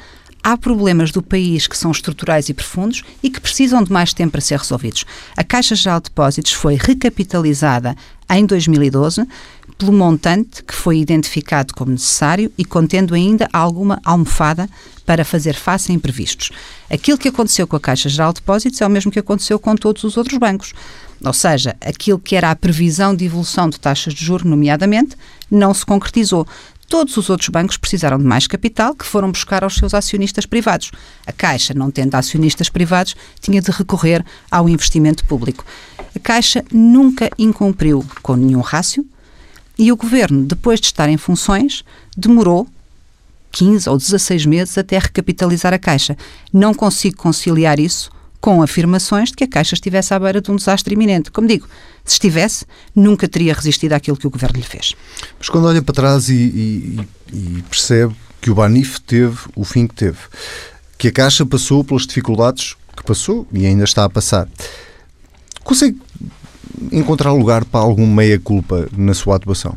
há 0.43 0.57
problemas 0.57 1.11
do 1.11 1.23
país 1.23 1.67
que 1.67 1.77
são 1.77 1.91
estruturais 1.91 2.49
e 2.49 2.55
profundos 2.55 3.03
e 3.23 3.31
que 3.31 3.41
precisam 3.41 3.83
de 3.83 3.93
mais 3.93 4.13
tempo 4.13 4.33
para 4.33 4.41
ser 4.41 4.59
resolvidos. 4.59 5.05
A 5.37 5.45
Caixa 5.45 5.75
Geral 5.75 6.01
de 6.01 6.05
Depósitos 6.05 6.53
foi 6.53 6.75
recapitalizada 6.75 7.95
em 8.31 8.47
2012 8.47 9.27
pelo 9.81 9.93
montante 9.95 10.63
que 10.63 10.75
foi 10.75 10.99
identificado 10.99 11.73
como 11.73 11.93
necessário 11.93 12.53
e 12.59 12.67
contendo 12.67 13.15
ainda 13.15 13.49
alguma 13.51 13.99
almofada 14.05 14.69
para 15.07 15.25
fazer 15.25 15.55
face 15.55 15.91
a 15.91 15.95
imprevistos. 15.95 16.51
Aquilo 16.91 17.17
que 17.17 17.29
aconteceu 17.29 17.67
com 17.67 17.77
a 17.77 17.81
Caixa 17.81 18.11
Geral 18.11 18.31
de 18.31 18.41
Depósitos 18.41 18.79
é 18.83 18.87
o 18.87 18.91
mesmo 18.91 19.11
que 19.11 19.19
aconteceu 19.19 19.59
com 19.59 19.75
todos 19.75 20.05
os 20.05 20.19
outros 20.19 20.37
bancos. 20.37 20.75
Ou 21.25 21.33
seja, 21.33 21.75
aquilo 21.81 22.19
que 22.19 22.37
era 22.37 22.51
a 22.51 22.57
previsão 22.57 23.17
de 23.17 23.25
evolução 23.25 23.71
de 23.71 23.81
taxas 23.81 24.13
de 24.13 24.23
juros, 24.23 24.45
nomeadamente, 24.45 25.17
não 25.51 25.73
se 25.73 25.87
concretizou. 25.87 26.47
Todos 26.87 27.17
os 27.17 27.31
outros 27.31 27.49
bancos 27.49 27.79
precisaram 27.79 28.19
de 28.19 28.25
mais 28.25 28.47
capital 28.47 28.95
que 28.95 29.07
foram 29.07 29.33
buscar 29.33 29.65
aos 29.65 29.77
seus 29.77 29.95
acionistas 29.95 30.45
privados. 30.45 30.91
A 31.27 31.33
Caixa, 31.33 31.73
não 31.73 31.91
tendo 31.91 32.15
acionistas 32.17 32.69
privados, 32.69 33.17
tinha 33.41 33.63
de 33.63 33.71
recorrer 33.71 34.23
ao 34.51 34.69
investimento 34.69 35.25
público. 35.25 35.65
A 36.15 36.19
Caixa 36.19 36.63
nunca 36.71 37.31
incumpriu 37.39 38.05
com 38.23 38.37
nenhum 38.37 38.61
rácio 38.61 39.07
e 39.81 39.91
o 39.91 39.97
governo, 39.97 40.45
depois 40.45 40.79
de 40.79 40.89
estar 40.89 41.09
em 41.09 41.17
funções, 41.17 41.83
demorou 42.15 42.69
15 43.51 43.89
ou 43.89 43.97
16 43.97 44.45
meses 44.45 44.77
até 44.77 44.99
recapitalizar 44.99 45.73
a 45.73 45.79
Caixa. 45.79 46.19
Não 46.53 46.75
consigo 46.75 47.17
conciliar 47.17 47.81
isso 47.81 48.11
com 48.43 48.63
afirmações 48.63 49.31
de 49.31 49.37
que 49.37 49.45
a 49.45 49.49
Caixa 49.49 49.75
estivesse 49.75 50.13
à 50.13 50.19
beira 50.19 50.39
de 50.39 50.51
um 50.51 50.57
desastre 50.57 50.93
iminente. 50.93 51.31
Como 51.31 51.49
digo, 51.49 51.67
se 52.05 52.13
estivesse, 52.13 52.67
nunca 52.95 53.27
teria 53.27 53.55
resistido 53.55 53.95
àquilo 53.95 54.19
que 54.19 54.27
o 54.27 54.31
Governo 54.31 54.59
lhe 54.59 54.67
fez. 54.67 54.95
Mas 55.39 55.49
quando 55.49 55.67
olha 55.67 55.81
para 55.81 55.95
trás 55.95 56.29
e, 56.29 56.35
e, 56.35 57.01
e 57.33 57.63
percebe 57.63 58.15
que 58.39 58.51
o 58.51 58.55
Banif 58.55 59.01
teve 59.01 59.39
o 59.57 59.65
fim 59.65 59.87
que 59.87 59.95
teve, 59.95 60.19
que 60.99 61.09
a 61.09 61.13
Caixa 61.13 61.47
passou 61.47 61.83
pelas 61.83 62.07
dificuldades 62.07 62.77
que 62.95 63.03
passou 63.03 63.49
e 63.51 63.65
ainda 63.65 63.85
está 63.85 64.05
a 64.05 64.11
passar, 64.11 64.47
consegue 65.65 65.99
encontrar 66.93 67.33
lugar 67.33 67.65
para 67.65 67.81
algum 67.81 68.07
meia-culpa 68.07 68.89
na 68.97 69.15
sua 69.15 69.37
atuação? 69.37 69.77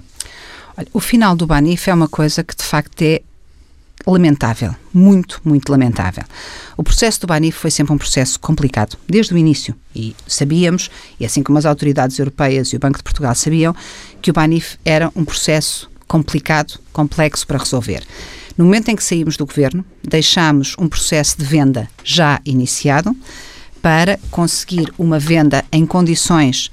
Olha, 0.78 0.88
o 0.94 1.00
final 1.00 1.36
do 1.36 1.46
Banif 1.46 1.90
é 1.90 1.94
uma 1.94 2.08
coisa 2.08 2.44
que 2.44 2.56
de 2.56 2.64
facto 2.64 3.02
é 3.02 3.22
lamentável, 4.06 4.76
muito, 4.94 5.40
muito 5.46 5.72
lamentável. 5.72 6.24
O 6.76 6.84
processo 6.84 7.22
do 7.22 7.28
Banif 7.28 7.58
foi 7.58 7.72
sempre 7.72 7.94
um 7.94 7.98
processo 7.98 8.40
complicado, 8.40 8.98
desde 9.08 9.34
o 9.34 9.38
início, 9.38 9.76
e 9.96 10.16
sabíamos, 10.28 10.90
e 11.20 11.26
assim 11.26 11.44
como 11.44 11.58
as 11.58 11.66
autoridades 11.66 12.18
europeias 12.20 12.70
e 12.70 12.76
o 12.76 12.80
Banco 12.80 12.98
de 12.98 13.04
Portugal 13.04 13.36
sabiam, 13.36 13.76
que 14.22 14.32
o 14.32 14.34
Banif 14.34 14.78
era 14.84 15.12
um 15.16 15.24
processo 15.24 15.90
complicado, 16.08 16.80
complexo 16.92 17.48
para 17.48 17.60
resolver. 17.60 18.04
No 18.58 18.66
momento 18.66 18.90
em 18.90 18.96
que 18.96 19.04
saímos 19.04 19.38
do 19.38 19.46
governo, 19.46 19.84
deixámos 20.04 20.76
um 20.78 20.88
processo 20.88 21.38
de 21.38 21.46
venda 21.46 21.90
já 22.04 22.40
iniciado 22.46 23.16
para 23.84 24.18
conseguir 24.32 24.94
uma 24.98 25.20
venda 25.20 25.66
em 25.70 25.86
condições 25.86 26.72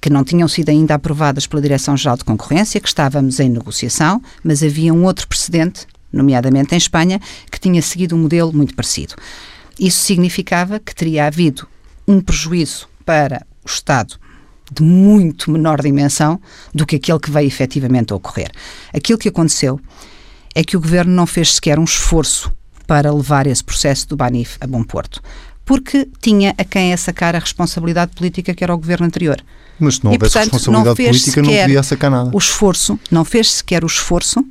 que 0.00 0.08
não 0.08 0.24
tinham 0.24 0.48
sido 0.48 0.70
ainda 0.70 0.94
aprovadas 0.94 1.46
pela 1.46 1.60
Direção-Geral 1.60 2.16
de 2.16 2.24
Concorrência, 2.24 2.80
que 2.80 2.88
estávamos 2.88 3.38
em 3.38 3.50
negociação, 3.50 4.22
mas 4.42 4.62
havia 4.62 4.94
um 4.94 5.04
outro 5.04 5.28
precedente 5.28 5.86
nomeadamente 6.10 6.74
em 6.74 6.78
Espanha, 6.78 7.20
que 7.50 7.60
tinha 7.60 7.82
seguido 7.82 8.16
um 8.16 8.20
modelo 8.20 8.54
muito 8.54 8.74
parecido. 8.74 9.14
Isso 9.78 10.00
significava 10.00 10.80
que 10.80 10.94
teria 10.94 11.26
havido 11.26 11.68
um 12.08 12.22
prejuízo 12.22 12.88
para 13.04 13.46
o 13.62 13.68
Estado 13.68 14.18
de 14.72 14.82
muito 14.82 15.50
menor 15.50 15.82
dimensão 15.82 16.40
do 16.74 16.86
que 16.86 16.96
aquele 16.96 17.20
que 17.20 17.30
veio 17.30 17.46
efetivamente 17.46 18.14
a 18.14 18.16
ocorrer. 18.16 18.50
Aquilo 18.94 19.18
que 19.18 19.28
aconteceu 19.28 19.78
é 20.54 20.64
que 20.64 20.74
o 20.74 20.80
governo 20.80 21.12
não 21.12 21.26
fez 21.26 21.56
sequer 21.56 21.78
um 21.78 21.84
esforço 21.84 22.50
para 22.86 23.12
levar 23.12 23.46
esse 23.46 23.62
processo 23.62 24.08
do 24.08 24.16
Banif 24.16 24.56
a 24.60 24.66
bom 24.66 24.82
porto, 24.82 25.20
porque 25.66 26.08
tinha 26.22 26.54
a 26.56 26.64
quem 26.64 26.94
a 26.94 26.96
sacar 26.96 27.34
a 27.34 27.40
responsabilidade 27.40 28.12
política 28.14 28.54
que 28.54 28.62
era 28.62 28.72
o 28.72 28.78
governo 28.78 29.04
anterior. 29.04 29.36
Mas 29.78 29.96
se 29.96 30.04
não 30.04 30.12
houvesse 30.12 30.38
responsabilidade 30.38 30.88
não 30.88 30.94
política, 30.94 31.42
não 31.42 31.50
podia 31.50 31.82
sacar 31.82 32.10
nada. 32.10 32.30
O 32.32 32.38
esforço, 32.38 32.98
não 33.10 33.24
fez 33.24 33.52
sequer 33.54 33.82
o 33.82 33.86
esforço 33.86 34.42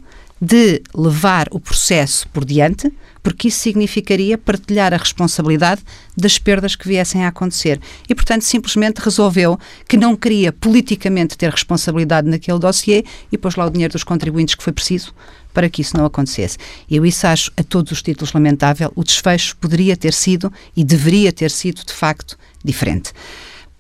de 0.42 0.82
levar 0.94 1.48
o 1.52 1.60
processo 1.60 2.28
por 2.30 2.44
diante, 2.44 2.92
porque 3.24 3.48
isso 3.48 3.60
significaria 3.60 4.38
partilhar 4.38 4.94
a 4.94 4.98
responsabilidade 4.98 5.82
das 6.16 6.38
perdas 6.38 6.76
que 6.76 6.88
viessem 6.88 7.26
a 7.26 7.30
acontecer. 7.30 7.80
E, 8.08 8.14
portanto, 8.14 8.44
simplesmente 8.44 9.00
resolveu 9.00 9.58
que 9.88 9.98
não 9.98 10.16
queria 10.16 10.52
politicamente 10.52 11.38
ter 11.38 11.50
responsabilidade 11.50 12.30
naquele 12.30 12.60
dossiê 12.60 13.04
e 13.32 13.38
pôs 13.38 13.56
lá 13.56 13.66
o 13.66 13.70
dinheiro 13.70 13.94
dos 13.94 14.04
contribuintes 14.04 14.56
que 14.56 14.64
foi 14.64 14.74
preciso 14.74 15.14
para 15.54 15.70
que 15.70 15.82
isso 15.82 15.98
não 15.98 16.06
acontecesse. 16.06 16.58
Eu 16.92 17.06
isso 17.06 17.26
acho 17.26 17.52
a 17.56 17.64
todos 17.64 17.94
os 17.94 18.02
títulos 18.02 18.34
lamentável. 18.34 18.92
O 18.94 19.04
desfecho 19.04 19.56
poderia 19.58 19.96
ter 19.96 20.14
sido 20.14 20.52
e 20.76 20.84
deveria 20.84 21.32
ter 21.32 21.50
sido, 21.50 21.82
de 21.84 21.94
facto, 21.94 22.38
diferente. 22.64 23.14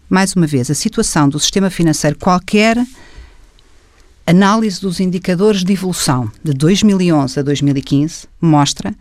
Mais 0.09 0.33
uma 0.35 0.47
vez, 0.47 0.71
a 0.71 0.75
situação 0.75 1.27
do 1.27 1.39
sistema 1.39 1.69
financeiro 1.69 2.17
qualquer 2.17 2.77
análise 4.25 4.81
dos 4.81 4.99
indicadores 4.99 5.63
de 5.63 5.73
evolução 5.73 6.31
de 6.43 6.51
2011 6.53 7.39
a 7.39 7.43
2015 7.43 8.27
mostra 8.41 8.93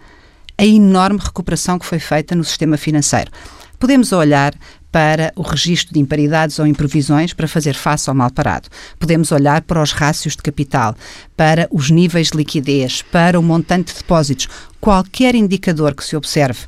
a 0.59 0.65
enorme 0.65 1.19
recuperação 1.19 1.79
que 1.79 1.87
foi 1.87 1.99
feita 1.99 2.35
no 2.35 2.45
sistema 2.45 2.77
financeiro. 2.77 3.31
Podemos 3.79 4.13
olhar 4.13 4.55
para 4.93 5.33
o 5.35 5.43
registro 5.43 5.93
de 5.93 5.99
imparidades 5.99 6.59
ou 6.59 6.67
improvisões 6.67 7.33
para 7.33 7.49
fazer 7.49 7.75
face 7.75 8.09
ao 8.09 8.15
mal 8.15 8.31
parado. 8.31 8.69
Podemos 8.99 9.33
olhar 9.33 9.63
para 9.63 9.83
os 9.83 9.91
rácios 9.91 10.37
de 10.37 10.43
capital, 10.43 10.95
para 11.37 11.67
os 11.73 11.91
níveis 11.91 12.31
de 12.31 12.37
liquidez, 12.37 13.03
para 13.03 13.41
o 13.41 13.43
montante 13.43 13.93
de 13.93 13.99
depósitos. 13.99 14.47
Qualquer 14.81 15.35
indicador 15.35 15.95
que 15.95 16.05
se 16.05 16.15
observe 16.15 16.61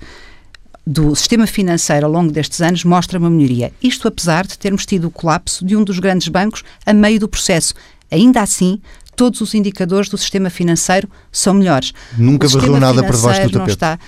do 0.85 1.15
sistema 1.15 1.47
financeiro 1.47 2.07
ao 2.07 2.13
longo 2.13 2.33
destes 2.33 2.61
anos 2.61 2.85
mostra 2.85 3.19
uma 3.19 3.31
melhoria. 3.31 3.73
Isto 3.83 4.09
apesar 4.09 4.47
de 4.47 4.59
termos 4.59 4.87
tido 4.87 5.09
o 5.09 5.11
colapso 5.11 5.65
de 5.65 5.77
um 5.77 5.85
dos 5.85 5.99
grandes 5.99 6.29
bancos 6.29 6.63
a 6.85 6.93
meio 6.93 7.21
do 7.21 7.29
processo. 7.29 7.75
Ainda 8.11 8.41
assim, 8.41 8.81
todos 9.15 9.41
os 9.41 9.55
indicadores 9.55 10.09
do 10.09 10.19
sistema 10.19 10.51
financeiro 10.51 11.09
são 11.33 11.55
melhores. 11.55 11.93
Nunca 12.17 12.47
varreu 12.49 12.79
nada 12.79 13.03
para 13.03 13.17
debaixo 13.17 13.43
do 13.49 13.51
tapete. 13.51 13.71
Está, 13.71 13.99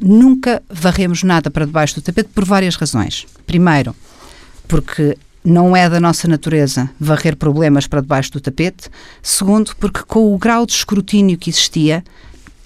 nunca 0.00 0.62
varremos 0.70 1.22
nada 1.22 1.50
para 1.50 1.66
debaixo 1.66 1.96
do 1.96 2.02
tapete 2.02 2.30
por 2.34 2.44
várias 2.44 2.76
razões. 2.76 3.26
Primeiro, 3.46 3.94
porque 4.68 5.16
não 5.44 5.76
é 5.76 5.90
da 5.90 6.00
nossa 6.00 6.28
natureza 6.28 6.88
varrer 6.98 7.36
problemas 7.36 7.86
para 7.86 8.00
debaixo 8.00 8.32
do 8.32 8.40
tapete. 8.40 8.88
Segundo, 9.20 9.74
porque 9.76 10.02
com 10.06 10.32
o 10.32 10.38
grau 10.38 10.64
de 10.64 10.72
escrutínio 10.72 11.36
que 11.36 11.50
existia, 11.50 12.04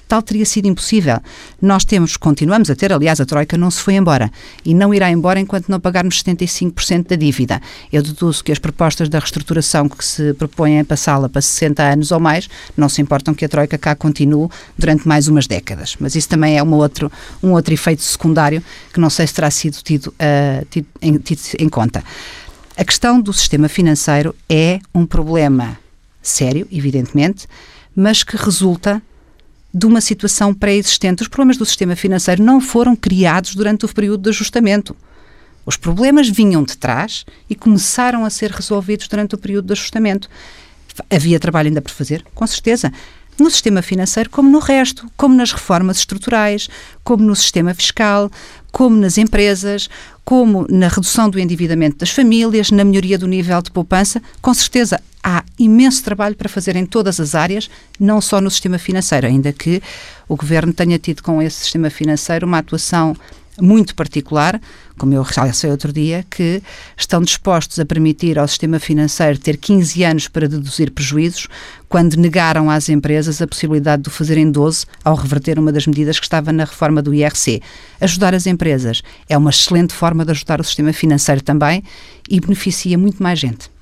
tal 0.09 0.23
teria 0.23 0.45
sido 0.45 0.67
impossível. 0.67 1.19
Nós 1.61 1.85
temos, 1.85 2.17
continuamos 2.17 2.71
a 2.71 2.75
ter, 2.77 2.93
aliás, 2.93 3.21
a 3.21 3.27
Troika 3.27 3.57
não 3.57 3.71
se 3.71 3.81
foi 3.81 3.95
embora 3.95 4.31
e 4.65 4.75
não 4.75 4.95
irá 4.95 5.11
embora 5.11 5.41
enquanto 5.41 5.69
não 5.69 5.81
pagarmos 5.81 6.23
75% 6.23 7.09
da 7.09 7.17
dívida. 7.17 7.61
Eu 7.93 8.03
deduzo 8.03 8.43
que 8.43 8.53
as 8.53 8.59
propostas 8.59 9.09
da 9.09 9.19
reestruturação 9.19 9.89
que 9.89 10.05
se 10.05 10.35
propõem 10.35 10.81
a 10.81 10.85
passá-la 10.85 11.29
para 11.29 11.41
60 11.41 11.83
anos 11.83 12.11
ou 12.11 12.21
mais 12.21 12.49
não 12.77 12.89
se 12.89 13.03
importam 13.03 13.35
que 13.35 13.45
a 13.45 13.49
Troika 13.49 13.77
cá 13.79 13.95
continue 13.95 14.49
durante 14.79 15.07
mais 15.07 15.29
umas 15.29 15.47
décadas. 15.47 15.97
Mas 15.99 16.15
isso 16.15 16.29
também 16.29 16.57
é 16.59 16.63
uma 16.63 16.77
outro, 16.77 17.11
um 17.43 17.53
outro 17.53 17.75
efeito 17.75 18.03
secundário 18.03 18.63
que 18.93 19.01
não 19.01 19.11
sei 19.11 19.27
se 19.27 19.35
terá 19.35 19.51
sido 19.51 19.79
tido, 19.83 20.09
uh, 20.09 20.65
tido, 20.71 20.87
em, 21.03 21.19
tido 21.19 21.41
em 21.59 21.69
conta. 21.69 22.03
A 22.77 22.85
questão 22.85 23.21
do 23.21 23.33
sistema 23.33 23.69
financeiro 23.69 24.35
é 24.49 24.81
um 24.95 25.07
problema 25.07 25.79
sério, 26.23 26.67
evidentemente, 26.71 27.47
mas 27.95 28.23
que 28.23 28.37
resulta 28.37 29.01
de 29.77 29.85
uma 29.85 30.01
situação 30.01 30.55
pré-existente. 30.55 31.21
Os 31.21 31.29
problemas 31.29 31.59
do 31.59 31.67
sistema 31.67 31.95
financeiro 31.95 32.43
não 32.43 32.63
foram 32.63 32.97
criados 32.97 33.55
durante 33.55 33.85
o 33.85 33.89
período 33.93 34.23
de 34.23 34.31
ajustamento. 34.31 34.97
Os 35.67 35.77
problemas 35.77 36.31
vinham 36.31 36.65
de 36.65 36.79
trás 36.79 37.27
e 37.51 37.55
começaram 37.55 38.25
a 38.25 38.31
ser 38.31 38.51
resolvidos 38.51 39.07
durante 39.07 39.35
o 39.35 39.39
período 39.39 39.67
de 39.67 39.73
ajustamento. 39.75 40.31
Havia 41.11 41.39
trabalho 41.39 41.69
ainda 41.69 41.83
por 41.83 41.91
fazer? 41.91 42.25
Com 42.35 42.47
certeza. 42.47 42.91
No 43.39 43.51
sistema 43.51 43.83
financeiro, 43.83 44.31
como 44.31 44.51
no 44.51 44.59
resto, 44.59 45.11
como 45.17 45.35
nas 45.35 45.53
reformas 45.53 45.99
estruturais, 45.99 46.69
como 47.05 47.23
no 47.23 47.37
sistema 47.37 47.75
fiscal, 47.75 48.31
como 48.73 48.97
nas 48.97 49.19
empresas, 49.19 49.89
como 50.25 50.67
na 50.71 50.89
redução 50.89 51.29
do 51.29 51.39
endividamento 51.39 51.99
das 51.99 52.11
famílias, 52.11 52.71
na 52.71 52.85
melhoria 52.85 53.19
do 53.19 53.27
nível 53.27 53.61
de 53.61 53.71
poupança, 53.71 54.23
com 54.41 54.53
certeza 54.53 55.01
há 55.23 55.45
imenso 55.59 56.03
trabalho 56.03 56.35
para 56.35 56.49
fazer 56.49 56.77
em 56.77 56.87
todas 56.87 57.19
as 57.19 57.35
áreas, 57.35 57.69
não 57.99 58.21
só 58.21 58.41
no 58.41 58.51
sistema 58.51 58.79
financeiro, 58.79 59.27
ainda 59.27 59.53
que 59.53 59.83
o 60.29 60.37
governo 60.37 60.73
tenha 60.73 60.99
tido 60.99 61.23
com 61.23 61.43
esse 61.43 61.59
sistema 61.61 61.91
financeiro 61.91 62.47
uma 62.47 62.59
atuação 62.59 63.17
muito 63.61 63.95
particular, 63.95 64.61
como 64.99 65.13
eu 65.15 65.23
realcei 65.23 65.71
outro 65.71 65.93
dia, 65.93 66.25
que 66.31 66.63
estão 66.97 67.23
dispostos 67.23 67.79
a 67.79 67.85
permitir 67.85 68.39
ao 68.39 68.49
sistema 68.49 68.79
financeiro 68.79 69.39
ter 69.39 69.57
15 69.57 70.05
anos 70.05 70.29
para 70.29 70.49
deduzir 70.49 70.91
prejuízos, 70.91 71.49
quando 71.89 72.17
negaram 72.17 72.71
às 72.71 72.89
empresas 72.89 73.41
a 73.41 73.47
possibilidade 73.47 74.03
de 74.03 74.09
o 74.09 74.13
fazer 74.13 74.39
em 74.39 74.51
12 74.51 74.87
ao 75.05 75.15
reverter 75.15 75.59
uma 75.59 75.73
das 75.73 75.87
medidas 75.87 76.19
que 76.19 76.27
estava 76.27 76.53
na 76.53 76.65
reforma 76.65 77.01
do 77.01 77.15
IRC. 77.15 77.63
Ajudar 78.01 78.35
as 78.35 78.47
empresas 78.47 79.03
é 79.29 79.37
uma 79.37 79.51
excelente 79.51 79.95
forma 79.95 80.25
de 80.25 80.33
ajudar 80.33 80.61
o 80.61 80.65
sistema 80.65 80.93
financeiro 80.93 81.43
também 81.43 81.83
e 82.29 82.41
beneficia 82.41 82.99
muito 82.99 83.23
mais 83.23 83.39
gente. 83.39 83.76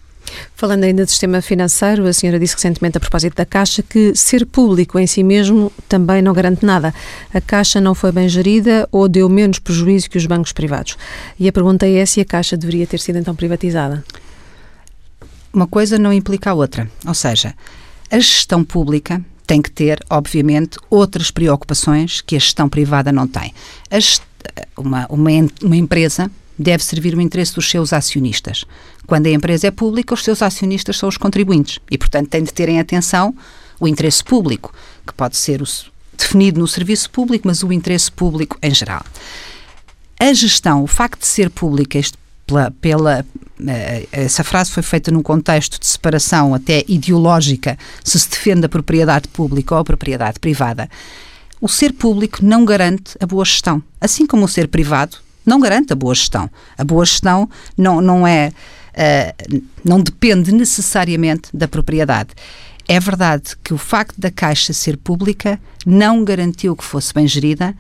Falando 0.54 0.84
ainda 0.84 1.04
do 1.04 1.10
sistema 1.10 1.42
financeiro, 1.42 2.06
a 2.06 2.12
senhora 2.12 2.38
disse 2.38 2.54
recentemente 2.54 2.96
a 2.96 3.00
propósito 3.00 3.36
da 3.36 3.44
Caixa 3.44 3.82
que 3.82 4.14
ser 4.14 4.46
público 4.46 4.98
em 4.98 5.06
si 5.06 5.22
mesmo 5.22 5.72
também 5.88 6.22
não 6.22 6.32
garante 6.32 6.64
nada. 6.64 6.94
A 7.32 7.40
Caixa 7.40 7.80
não 7.80 7.94
foi 7.94 8.12
bem 8.12 8.28
gerida 8.28 8.88
ou 8.90 9.08
deu 9.08 9.28
menos 9.28 9.58
prejuízo 9.58 10.08
que 10.08 10.18
os 10.18 10.26
bancos 10.26 10.52
privados? 10.52 10.96
E 11.38 11.48
a 11.48 11.52
pergunta 11.52 11.86
é 11.86 12.06
se 12.06 12.20
a 12.20 12.24
Caixa 12.24 12.56
deveria 12.56 12.86
ter 12.86 13.00
sido 13.00 13.18
então 13.18 13.34
privatizada. 13.34 14.04
Uma 15.52 15.66
coisa 15.66 15.98
não 15.98 16.12
implica 16.12 16.50
a 16.50 16.54
outra. 16.54 16.90
Ou 17.06 17.14
seja, 17.14 17.54
a 18.10 18.18
gestão 18.18 18.64
pública 18.64 19.24
tem 19.46 19.60
que 19.60 19.70
ter, 19.70 20.00
obviamente, 20.10 20.78
outras 20.90 21.30
preocupações 21.30 22.20
que 22.20 22.36
a 22.36 22.38
gestão 22.38 22.68
privada 22.68 23.12
não 23.12 23.26
tem. 23.26 23.54
Uma, 24.76 25.06
uma, 25.08 25.30
uma 25.62 25.76
empresa 25.76 26.30
deve 26.58 26.84
servir 26.84 27.14
o 27.14 27.20
interesse 27.20 27.54
dos 27.54 27.68
seus 27.68 27.92
acionistas. 27.92 28.64
Quando 29.06 29.26
a 29.26 29.30
empresa 29.30 29.66
é 29.66 29.70
pública, 29.70 30.14
os 30.14 30.24
seus 30.24 30.42
acionistas 30.42 30.96
são 30.96 31.08
os 31.08 31.16
contribuintes 31.16 31.78
e, 31.90 31.98
portanto, 31.98 32.28
tem 32.28 32.42
de 32.42 32.52
terem 32.52 32.80
atenção 32.80 33.34
o 33.80 33.88
interesse 33.88 34.22
público, 34.22 34.72
que 35.06 35.12
pode 35.12 35.36
ser 35.36 35.60
o, 35.60 35.64
definido 36.16 36.60
no 36.60 36.68
serviço 36.68 37.10
público, 37.10 37.46
mas 37.46 37.62
o 37.62 37.72
interesse 37.72 38.10
público 38.10 38.58
em 38.62 38.74
geral. 38.74 39.04
A 40.18 40.32
gestão, 40.32 40.82
o 40.82 40.86
facto 40.86 41.20
de 41.20 41.26
ser 41.26 41.50
pública, 41.50 41.98
este, 41.98 42.16
pela, 42.46 42.70
pela, 42.70 43.26
eh, 43.66 44.06
essa 44.12 44.44
frase 44.44 44.70
foi 44.70 44.82
feita 44.82 45.10
num 45.10 45.22
contexto 45.22 45.78
de 45.78 45.86
separação 45.86 46.54
até 46.54 46.84
ideológica, 46.86 47.76
se 48.02 48.18
se 48.18 48.30
defende 48.30 48.66
a 48.66 48.68
propriedade 48.68 49.28
pública 49.28 49.74
ou 49.74 49.80
a 49.80 49.84
propriedade 49.84 50.38
privada. 50.38 50.88
O 51.60 51.68
ser 51.68 51.92
público 51.92 52.44
não 52.44 52.64
garante 52.64 53.16
a 53.20 53.26
boa 53.26 53.44
gestão, 53.44 53.82
assim 54.00 54.26
como 54.26 54.44
o 54.44 54.48
ser 54.48 54.68
privado 54.68 55.23
não 55.44 55.60
garante 55.60 55.92
a 55.92 55.96
boa 55.96 56.14
gestão. 56.14 56.50
A 56.76 56.84
boa 56.84 57.04
gestão 57.04 57.48
não, 57.76 58.00
não 58.00 58.26
é. 58.26 58.52
Uh, 58.94 59.62
não 59.84 60.00
depende 60.00 60.52
necessariamente 60.52 61.48
da 61.52 61.66
propriedade. 61.66 62.30
É 62.86 63.00
verdade 63.00 63.56
que 63.62 63.72
o 63.72 63.78
facto 63.78 64.20
da 64.20 64.30
Caixa 64.30 64.72
ser 64.72 64.96
pública 64.96 65.58
não 65.86 66.22
garantiu 66.22 66.76
que 66.76 66.84
fosse 66.84 67.12
bem 67.12 67.26
gerida. 67.26 67.74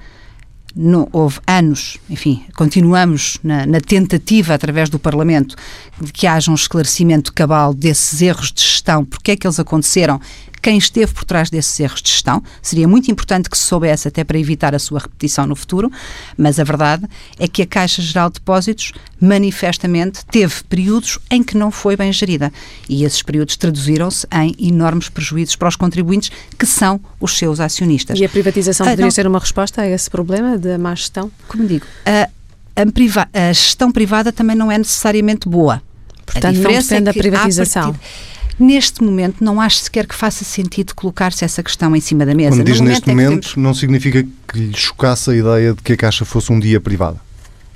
No, 0.74 1.08
houve 1.12 1.38
anos, 1.46 1.98
enfim, 2.10 2.44
continuamos 2.56 3.38
na, 3.44 3.64
na, 3.64 3.80
tentativa, 3.80 4.54
através 4.54 4.90
do 4.90 4.98
Parlamento, 4.98 5.54
de 6.00 6.12
que 6.12 6.26
haja 6.26 6.50
um 6.50 6.54
esclarecimento 6.54 7.32
cabal 7.32 7.72
desses 7.72 8.20
erros 8.20 8.50
de 8.50 8.60
gestão, 8.60 9.04
porque 9.04 9.30
é 9.30 9.36
que 9.36 9.46
eles 9.46 9.60
aconteceram 9.60 10.20
quem 10.64 10.78
esteve 10.78 11.12
por 11.12 11.24
trás 11.24 11.50
desses 11.50 11.78
erros 11.78 12.00
de 12.00 12.08
gestão. 12.08 12.42
Seria 12.62 12.88
muito 12.88 13.10
importante 13.10 13.50
que 13.50 13.58
se 13.58 13.64
soubesse, 13.64 14.08
até 14.08 14.24
para 14.24 14.38
evitar 14.38 14.74
a 14.74 14.78
sua 14.78 14.98
repetição 14.98 15.46
no 15.46 15.54
futuro, 15.54 15.92
mas 16.38 16.58
a 16.58 16.64
verdade 16.64 17.06
é 17.38 17.46
que 17.46 17.60
a 17.60 17.66
Caixa 17.66 18.00
Geral 18.00 18.30
de 18.30 18.36
Depósitos 18.36 18.92
manifestamente 19.20 20.24
teve 20.24 20.64
períodos 20.64 21.18
em 21.30 21.42
que 21.42 21.54
não 21.54 21.70
foi 21.70 21.98
bem 21.98 22.10
gerida. 22.10 22.50
E 22.88 23.04
esses 23.04 23.20
períodos 23.20 23.58
traduziram-se 23.58 24.26
em 24.32 24.54
enormes 24.58 25.10
prejuízos 25.10 25.54
para 25.54 25.68
os 25.68 25.76
contribuintes, 25.76 26.32
que 26.58 26.64
são 26.64 26.98
os 27.20 27.36
seus 27.36 27.60
acionistas. 27.60 28.18
E 28.18 28.24
a 28.24 28.28
privatização 28.30 28.86
ah, 28.86 28.90
poderia 28.90 29.04
não, 29.04 29.10
ser 29.10 29.26
uma 29.26 29.38
resposta 29.38 29.82
a 29.82 29.86
esse 29.86 30.08
problema 30.08 30.56
da 30.56 30.78
má 30.78 30.94
gestão? 30.94 31.30
Como 31.46 31.66
digo, 31.66 31.84
a, 32.06 32.30
a, 32.74 33.48
a 33.48 33.52
gestão 33.52 33.92
privada 33.92 34.32
também 34.32 34.56
não 34.56 34.72
é 34.72 34.78
necessariamente 34.78 35.46
boa. 35.46 35.82
Portanto, 36.24 36.56
não 36.56 36.70
depende 36.70 36.94
é 36.94 37.00
da 37.02 37.12
privatização. 37.12 37.92
Partir, 37.92 38.33
Neste 38.58 39.02
momento, 39.02 39.42
não 39.42 39.60
acho 39.60 39.78
sequer 39.78 40.06
que 40.06 40.14
faça 40.14 40.44
sentido 40.44 40.94
colocar-se 40.94 41.44
essa 41.44 41.62
questão 41.62 41.94
em 41.96 42.00
cima 42.00 42.24
da 42.24 42.34
mesa. 42.34 42.56
Quando 42.56 42.66
diz 42.66 42.80
neste 42.80 43.08
momento, 43.08 43.26
é 43.26 43.40
temos... 43.40 43.56
não 43.56 43.74
significa 43.74 44.22
que 44.22 44.58
lhe 44.58 44.76
chocasse 44.76 45.30
a 45.30 45.34
ideia 45.34 45.74
de 45.74 45.82
que 45.82 45.92
a 45.92 45.96
Caixa 45.96 46.24
fosse 46.24 46.52
um 46.52 46.60
dia 46.60 46.80
privada? 46.80 47.20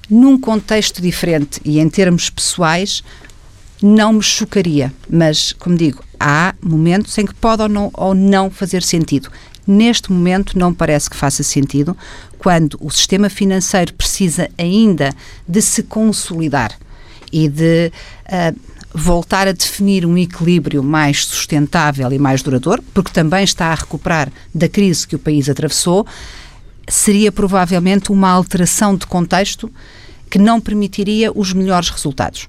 Num 0.09 0.39
contexto 0.39 1.03
diferente 1.03 1.61
e 1.65 1.81
em 1.81 1.89
termos 1.89 2.31
pessoais, 2.31 3.03
não 3.83 4.15
me 4.15 4.23
chocaria. 4.23 4.93
Mas, 5.11 5.53
como 5.53 5.77
digo, 5.77 6.03
há 6.19 6.55
momentos 6.63 7.17
em 7.19 7.27
que 7.27 7.35
pode 7.35 7.63
ou 7.63 7.69
não, 7.69 7.91
ou 7.93 8.15
não 8.15 8.51
fazer 8.51 8.83
sentido. 8.83 9.31
Neste 9.67 10.11
momento, 10.13 10.59
não 10.59 10.73
parece 10.73 11.11
que 11.11 11.17
faça 11.17 11.43
sentido 11.43 11.97
quando 12.39 12.79
o 12.81 12.91
sistema 12.91 13.29
financeiro 13.29 13.93
precisa 13.95 14.49
ainda 14.57 15.13
de 15.47 15.61
se 15.61 15.83
consolidar 15.83 16.73
e 17.31 17.49
de 17.49 17.93
uh, 18.27 18.59
voltar 18.99 19.47
a 19.47 19.53
definir 19.53 20.05
um 20.05 20.19
equilíbrio 20.19 20.83
mais 20.83 21.25
sustentável 21.25 22.13
e 22.13 22.19
mais 22.19 22.43
duradouro, 22.43 22.83
porque 22.93 23.13
também 23.13 23.45
está 23.45 23.67
a 23.67 23.75
recuperar 23.75 24.31
da 24.55 24.69
crise 24.69 25.07
que 25.07 25.17
o 25.17 25.19
país 25.19 25.49
atravessou, 25.49 26.07
seria 26.89 27.31
provavelmente 27.31 28.11
uma 28.11 28.31
alteração 28.31 28.97
de 28.97 29.07
contexto 29.07 29.71
que 30.29 30.39
não 30.39 30.61
permitiria 30.61 31.31
os 31.33 31.53
melhores 31.53 31.89
resultados. 31.91 32.49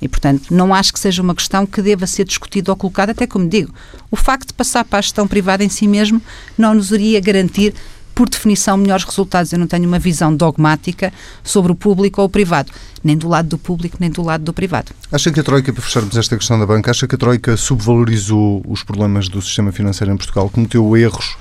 E, 0.00 0.08
portanto, 0.08 0.52
não 0.52 0.74
acho 0.74 0.92
que 0.92 0.98
seja 0.98 1.22
uma 1.22 1.34
questão 1.34 1.66
que 1.66 1.80
deva 1.80 2.06
ser 2.06 2.24
discutida 2.24 2.70
ou 2.70 2.76
colocada, 2.76 3.12
até 3.12 3.26
como 3.26 3.48
digo, 3.48 3.72
o 4.10 4.16
facto 4.16 4.48
de 4.48 4.54
passar 4.54 4.84
para 4.84 4.98
a 4.98 5.02
gestão 5.02 5.26
privada 5.26 5.64
em 5.64 5.68
si 5.68 5.88
mesmo 5.88 6.20
não 6.58 6.74
nos 6.74 6.90
iria 6.92 7.20
garantir 7.20 7.74
por 8.14 8.28
definição, 8.28 8.76
melhores 8.76 9.04
resultados. 9.04 9.52
Eu 9.52 9.58
não 9.58 9.66
tenho 9.66 9.86
uma 9.86 9.98
visão 9.98 10.34
dogmática 10.34 11.12
sobre 11.42 11.72
o 11.72 11.74
público 11.74 12.20
ou 12.20 12.26
o 12.26 12.30
privado, 12.30 12.70
nem 13.02 13.16
do 13.16 13.28
lado 13.28 13.48
do 13.48 13.58
público, 13.58 13.96
nem 14.00 14.10
do 14.10 14.22
lado 14.22 14.44
do 14.44 14.52
privado. 14.52 14.92
Acha 15.10 15.32
que 15.32 15.40
a 15.40 15.42
Troika, 15.42 15.72
para 15.72 15.82
fecharmos 15.82 16.16
esta 16.16 16.36
questão 16.36 16.58
da 16.58 16.66
banca, 16.66 16.90
acha 16.90 17.06
que 17.06 17.14
a 17.14 17.18
Troika 17.18 17.56
subvalorizou 17.56 18.62
os 18.68 18.82
problemas 18.82 19.28
do 19.28 19.42
sistema 19.42 19.72
financeiro 19.72 20.12
em 20.12 20.16
Portugal? 20.16 20.48
Cometeu 20.48 20.96
erros 20.96 21.36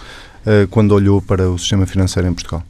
uh, 0.45 0.67
quando 0.69 0.93
olhou 0.93 1.21
para 1.21 1.49
o 1.49 1.57
sistema 1.57 1.85
financeiro 1.85 2.27
em 2.27 2.33
Portugal? 2.33 2.63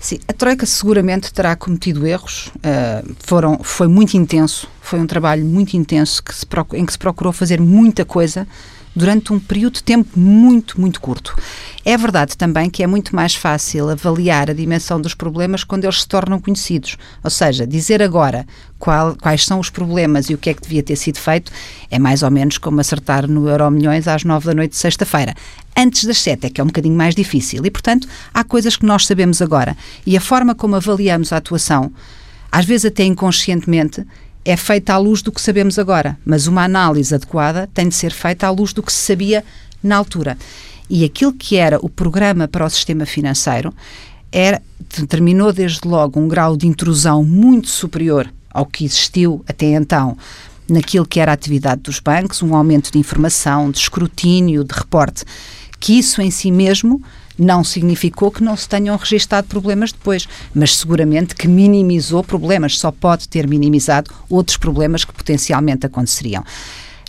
Sim, 0.00 0.18
a 0.26 0.32
Troika 0.32 0.66
seguramente 0.66 1.32
terá 1.32 1.54
cometido 1.54 2.04
erros. 2.04 2.48
Uh, 2.56 3.14
foram, 3.20 3.60
foi 3.62 3.86
muito 3.86 4.16
intenso, 4.16 4.66
foi 4.80 4.98
um 4.98 5.06
trabalho 5.06 5.44
muito 5.44 5.76
intenso 5.76 6.20
que 6.24 6.34
se, 6.34 6.44
em 6.74 6.84
que 6.84 6.92
se 6.92 6.98
procurou 6.98 7.32
fazer 7.32 7.60
muita 7.60 8.04
coisa 8.04 8.48
durante 8.94 9.32
um 9.32 9.40
período 9.40 9.74
de 9.74 9.82
tempo 9.82 10.18
muito, 10.18 10.80
muito 10.80 11.00
curto. 11.00 11.34
É 11.84 11.96
verdade 11.96 12.36
também 12.36 12.70
que 12.70 12.82
é 12.82 12.86
muito 12.86 13.16
mais 13.16 13.34
fácil 13.34 13.88
avaliar 13.88 14.50
a 14.50 14.54
dimensão 14.54 15.00
dos 15.00 15.14
problemas 15.14 15.64
quando 15.64 15.84
eles 15.84 16.02
se 16.02 16.08
tornam 16.08 16.38
conhecidos. 16.38 16.96
Ou 17.24 17.30
seja, 17.30 17.66
dizer 17.66 18.02
agora 18.02 18.46
qual, 18.78 19.16
quais 19.16 19.44
são 19.44 19.58
os 19.58 19.70
problemas 19.70 20.30
e 20.30 20.34
o 20.34 20.38
que 20.38 20.50
é 20.50 20.54
que 20.54 20.62
devia 20.62 20.82
ter 20.82 20.96
sido 20.96 21.18
feito 21.18 21.50
é 21.90 21.98
mais 21.98 22.22
ou 22.22 22.30
menos 22.30 22.58
como 22.58 22.80
acertar 22.80 23.26
no 23.26 23.48
Euro 23.48 23.70
Milhões 23.70 24.06
às 24.06 24.24
nove 24.24 24.46
da 24.46 24.54
noite 24.54 24.72
de 24.72 24.76
sexta-feira. 24.76 25.34
Antes 25.76 26.04
das 26.04 26.18
sete 26.18 26.46
é 26.46 26.50
que 26.50 26.60
é 26.60 26.64
um 26.64 26.68
bocadinho 26.68 26.96
mais 26.96 27.14
difícil. 27.14 27.64
E, 27.64 27.70
portanto, 27.70 28.06
há 28.32 28.44
coisas 28.44 28.76
que 28.76 28.86
nós 28.86 29.06
sabemos 29.06 29.40
agora. 29.42 29.76
E 30.06 30.16
a 30.16 30.20
forma 30.20 30.54
como 30.54 30.76
avaliamos 30.76 31.32
a 31.32 31.38
atuação, 31.38 31.90
às 32.50 32.66
vezes 32.66 32.84
até 32.84 33.04
inconscientemente, 33.04 34.06
é 34.44 34.56
feita 34.56 34.94
à 34.94 34.98
luz 34.98 35.22
do 35.22 35.30
que 35.30 35.40
sabemos 35.40 35.78
agora, 35.78 36.18
mas 36.24 36.46
uma 36.46 36.64
análise 36.64 37.14
adequada 37.14 37.68
tem 37.72 37.88
de 37.88 37.94
ser 37.94 38.12
feita 38.12 38.46
à 38.46 38.50
luz 38.50 38.72
do 38.72 38.82
que 38.82 38.92
se 38.92 38.98
sabia 38.98 39.44
na 39.82 39.96
altura. 39.96 40.36
E 40.90 41.04
aquilo 41.04 41.32
que 41.32 41.56
era 41.56 41.78
o 41.80 41.88
programa 41.88 42.48
para 42.48 42.64
o 42.64 42.70
sistema 42.70 43.06
financeiro 43.06 43.72
era, 44.30 44.60
determinou 44.96 45.52
desde 45.52 45.86
logo 45.86 46.18
um 46.18 46.26
grau 46.26 46.56
de 46.56 46.66
intrusão 46.66 47.22
muito 47.24 47.68
superior 47.68 48.32
ao 48.50 48.66
que 48.66 48.84
existiu 48.84 49.44
até 49.48 49.66
então 49.66 50.16
naquilo 50.68 51.06
que 51.06 51.20
era 51.20 51.32
a 51.32 51.34
atividade 51.34 51.82
dos 51.82 52.00
bancos, 52.00 52.42
um 52.42 52.54
aumento 52.54 52.90
de 52.90 52.98
informação, 52.98 53.70
de 53.70 53.78
escrutínio, 53.78 54.64
de 54.64 54.74
reporte, 54.74 55.24
que 55.78 55.98
isso 55.98 56.22
em 56.22 56.30
si 56.30 56.50
mesmo 56.50 57.02
não 57.38 57.64
significou 57.64 58.30
que 58.30 58.42
não 58.42 58.56
se 58.56 58.68
tenham 58.68 58.96
registado 58.96 59.46
problemas 59.46 59.92
depois, 59.92 60.28
mas 60.54 60.76
seguramente 60.76 61.34
que 61.34 61.48
minimizou 61.48 62.22
problemas, 62.22 62.78
só 62.78 62.90
pode 62.90 63.28
ter 63.28 63.46
minimizado 63.46 64.12
outros 64.28 64.56
problemas 64.56 65.04
que 65.04 65.12
potencialmente 65.12 65.86
aconteceriam. 65.86 66.44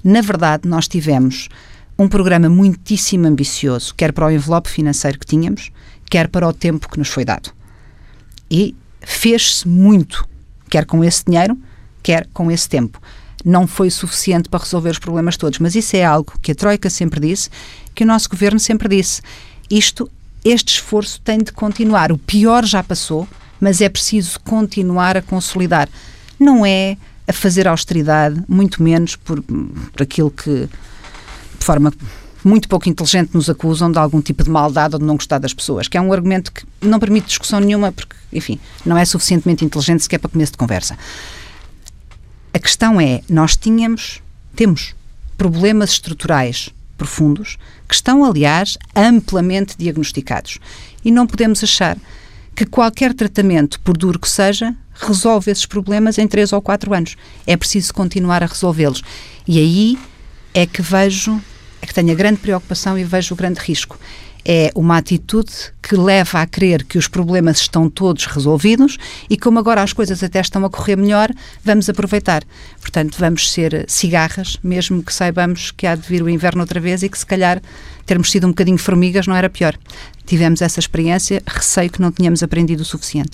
Na 0.03 0.21
verdade, 0.21 0.67
nós 0.67 0.87
tivemos 0.87 1.49
um 1.97 2.07
programa 2.07 2.49
muitíssimo 2.49 3.27
ambicioso, 3.27 3.93
quer 3.95 4.11
para 4.11 4.25
o 4.25 4.31
envelope 4.31 4.69
financeiro 4.69 5.19
que 5.19 5.25
tínhamos, 5.25 5.71
quer 6.09 6.27
para 6.27 6.47
o 6.47 6.53
tempo 6.53 6.89
que 6.89 6.97
nos 6.97 7.09
foi 7.09 7.23
dado. 7.23 7.51
E 8.49 8.75
fez-se 9.01 9.67
muito, 9.67 10.27
quer 10.69 10.85
com 10.85 11.03
esse 11.03 11.23
dinheiro, 11.25 11.57
quer 12.01 12.27
com 12.33 12.51
esse 12.51 12.67
tempo. 12.67 13.01
Não 13.45 13.67
foi 13.67 13.89
suficiente 13.89 14.49
para 14.49 14.63
resolver 14.63 14.89
os 14.89 14.99
problemas 14.99 15.37
todos, 15.37 15.59
mas 15.59 15.75
isso 15.75 15.95
é 15.95 16.03
algo 16.03 16.33
que 16.41 16.51
a 16.51 16.55
Troika 16.55 16.89
sempre 16.89 17.19
disse, 17.19 17.49
que 17.93 18.03
o 18.03 18.07
nosso 18.07 18.29
governo 18.29 18.59
sempre 18.59 18.87
disse 18.87 19.21
isto, 19.69 20.09
este 20.43 20.75
esforço 20.75 21.19
tem 21.21 21.39
de 21.39 21.51
continuar. 21.51 22.11
O 22.11 22.17
pior 22.17 22.65
já 22.65 22.83
passou, 22.83 23.27
mas 23.59 23.81
é 23.81 23.89
preciso 23.89 24.39
continuar 24.41 25.17
a 25.17 25.21
consolidar. 25.21 25.89
Não 26.39 26.65
é 26.65 26.97
a 27.27 27.33
fazer 27.33 27.67
austeridade, 27.67 28.43
muito 28.47 28.83
menos 28.83 29.15
por, 29.15 29.41
por 29.41 30.01
aquilo 30.01 30.29
que, 30.29 30.67
de 31.59 31.65
forma 31.65 31.93
muito 32.43 32.67
pouco 32.67 32.89
inteligente, 32.89 33.33
nos 33.33 33.49
acusam 33.49 33.91
de 33.91 33.97
algum 33.97 34.21
tipo 34.21 34.43
de 34.43 34.49
maldade 34.49 34.95
ou 34.95 34.99
de 34.99 35.05
não 35.05 35.15
gostar 35.15 35.37
das 35.37 35.53
pessoas, 35.53 35.87
que 35.87 35.97
é 35.97 36.01
um 36.01 36.11
argumento 36.11 36.51
que 36.51 36.65
não 36.81 36.99
permite 36.99 37.27
discussão 37.27 37.59
nenhuma, 37.59 37.91
porque, 37.91 38.15
enfim, 38.33 38.59
não 38.85 38.97
é 38.97 39.05
suficientemente 39.05 39.63
inteligente 39.63 40.03
sequer 40.03 40.19
para 40.19 40.29
começo 40.29 40.51
de 40.51 40.57
conversa. 40.57 40.97
A 42.53 42.59
questão 42.59 42.99
é, 42.99 43.21
nós 43.29 43.55
tínhamos, 43.55 44.21
temos 44.55 44.93
problemas 45.37 45.91
estruturais 45.91 46.69
profundos, 46.97 47.57
que 47.87 47.95
estão, 47.95 48.23
aliás, 48.23 48.77
amplamente 48.95 49.75
diagnosticados. 49.77 50.59
E 51.03 51.11
não 51.11 51.27
podemos 51.27 51.63
achar 51.63 51.97
que 52.55 52.65
qualquer 52.65 53.13
tratamento, 53.13 53.79
por 53.79 53.97
duro 53.97 54.19
que 54.19 54.29
seja, 54.29 54.75
resolve 54.93 55.51
esses 55.51 55.65
problemas 55.65 56.17
em 56.17 56.27
3 56.27 56.53
ou 56.53 56.61
4 56.61 56.93
anos. 56.93 57.15
É 57.47 57.57
preciso 57.57 57.93
continuar 57.93 58.43
a 58.43 58.45
resolvê-los. 58.45 59.01
E 59.47 59.59
aí 59.59 59.99
é 60.53 60.65
que 60.65 60.81
vejo, 60.81 61.41
é 61.81 61.85
que 61.85 61.93
tenho 61.93 62.11
a 62.11 62.15
grande 62.15 62.39
preocupação 62.39 62.97
e 62.97 63.03
vejo 63.03 63.33
o 63.33 63.37
grande 63.37 63.59
risco 63.59 63.99
é 64.45 64.71
uma 64.75 64.97
atitude 64.97 65.51
que 65.81 65.95
leva 65.95 66.41
a 66.41 66.45
crer 66.45 66.83
que 66.83 66.97
os 66.97 67.07
problemas 67.07 67.59
estão 67.59 67.89
todos 67.89 68.25
resolvidos 68.25 68.97
e 69.29 69.37
como 69.37 69.59
agora 69.59 69.81
as 69.81 69.93
coisas 69.93 70.23
até 70.23 70.39
estão 70.39 70.63
a 70.65 70.69
correr 70.69 70.95
melhor, 70.95 71.29
vamos 71.63 71.89
aproveitar. 71.89 72.43
Portanto, 72.79 73.17
vamos 73.19 73.51
ser 73.51 73.85
cigarras, 73.87 74.57
mesmo 74.63 75.03
que 75.03 75.13
saibamos 75.13 75.71
que 75.71 75.87
há 75.87 75.95
de 75.95 76.07
vir 76.07 76.21
o 76.21 76.29
inverno 76.29 76.61
outra 76.61 76.79
vez 76.79 77.03
e 77.03 77.09
que 77.09 77.17
se 77.17 77.25
calhar 77.25 77.61
termos 78.05 78.31
sido 78.31 78.45
um 78.45 78.49
bocadinho 78.49 78.77
formigas 78.77 79.27
não 79.27 79.35
era 79.35 79.49
pior. 79.49 79.77
Tivemos 80.25 80.61
essa 80.61 80.79
experiência, 80.79 81.41
receio 81.45 81.89
que 81.89 82.01
não 82.01 82.11
tínhamos 82.11 82.43
aprendido 82.43 82.81
o 82.81 82.85
suficiente. 82.85 83.31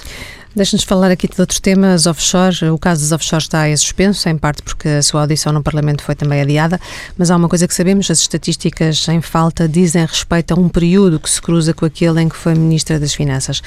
Deixa-nos 0.56 0.84
falar 0.84 1.12
aqui 1.12 1.28
de 1.28 1.40
outros 1.40 1.60
temas 1.60 2.08
offshore. 2.08 2.70
O 2.72 2.78
caso 2.78 3.02
dos 3.02 3.12
offshore 3.12 3.44
está 3.44 3.70
em 3.70 3.78
suspenso, 3.78 4.28
em 4.28 4.38
parte 4.38 4.64
porque 4.64 4.90
a 4.90 5.04
sua 5.04 5.22
audição 5.22 5.54
no 5.54 5.62
Parlamento 5.62 6.04
foi 6.04 6.16
também 6.16 6.42
adiada, 6.42 6.80
mas 7.16 7.30
há 7.30 7.36
uma 7.36 7.48
coisa 7.48 7.68
que 7.68 7.74
sabemos, 7.74 8.10
as 8.10 8.20
estatísticas 8.20 9.08
em 9.10 9.22
falta 9.22 9.68
dizem 9.68 10.04
respeito 10.04 10.54
a 10.54 10.60
um 10.60 10.68
período 10.68 11.20
que 11.20 11.30
se 11.30 11.40
cruza 11.40 11.72
com 11.72 11.86
aquele 11.86 12.22
em 12.22 12.28
que 12.28 12.36
foi 12.36 12.56
Ministra 12.56 13.00
das 13.00 13.14
Finanças. 13.14 13.62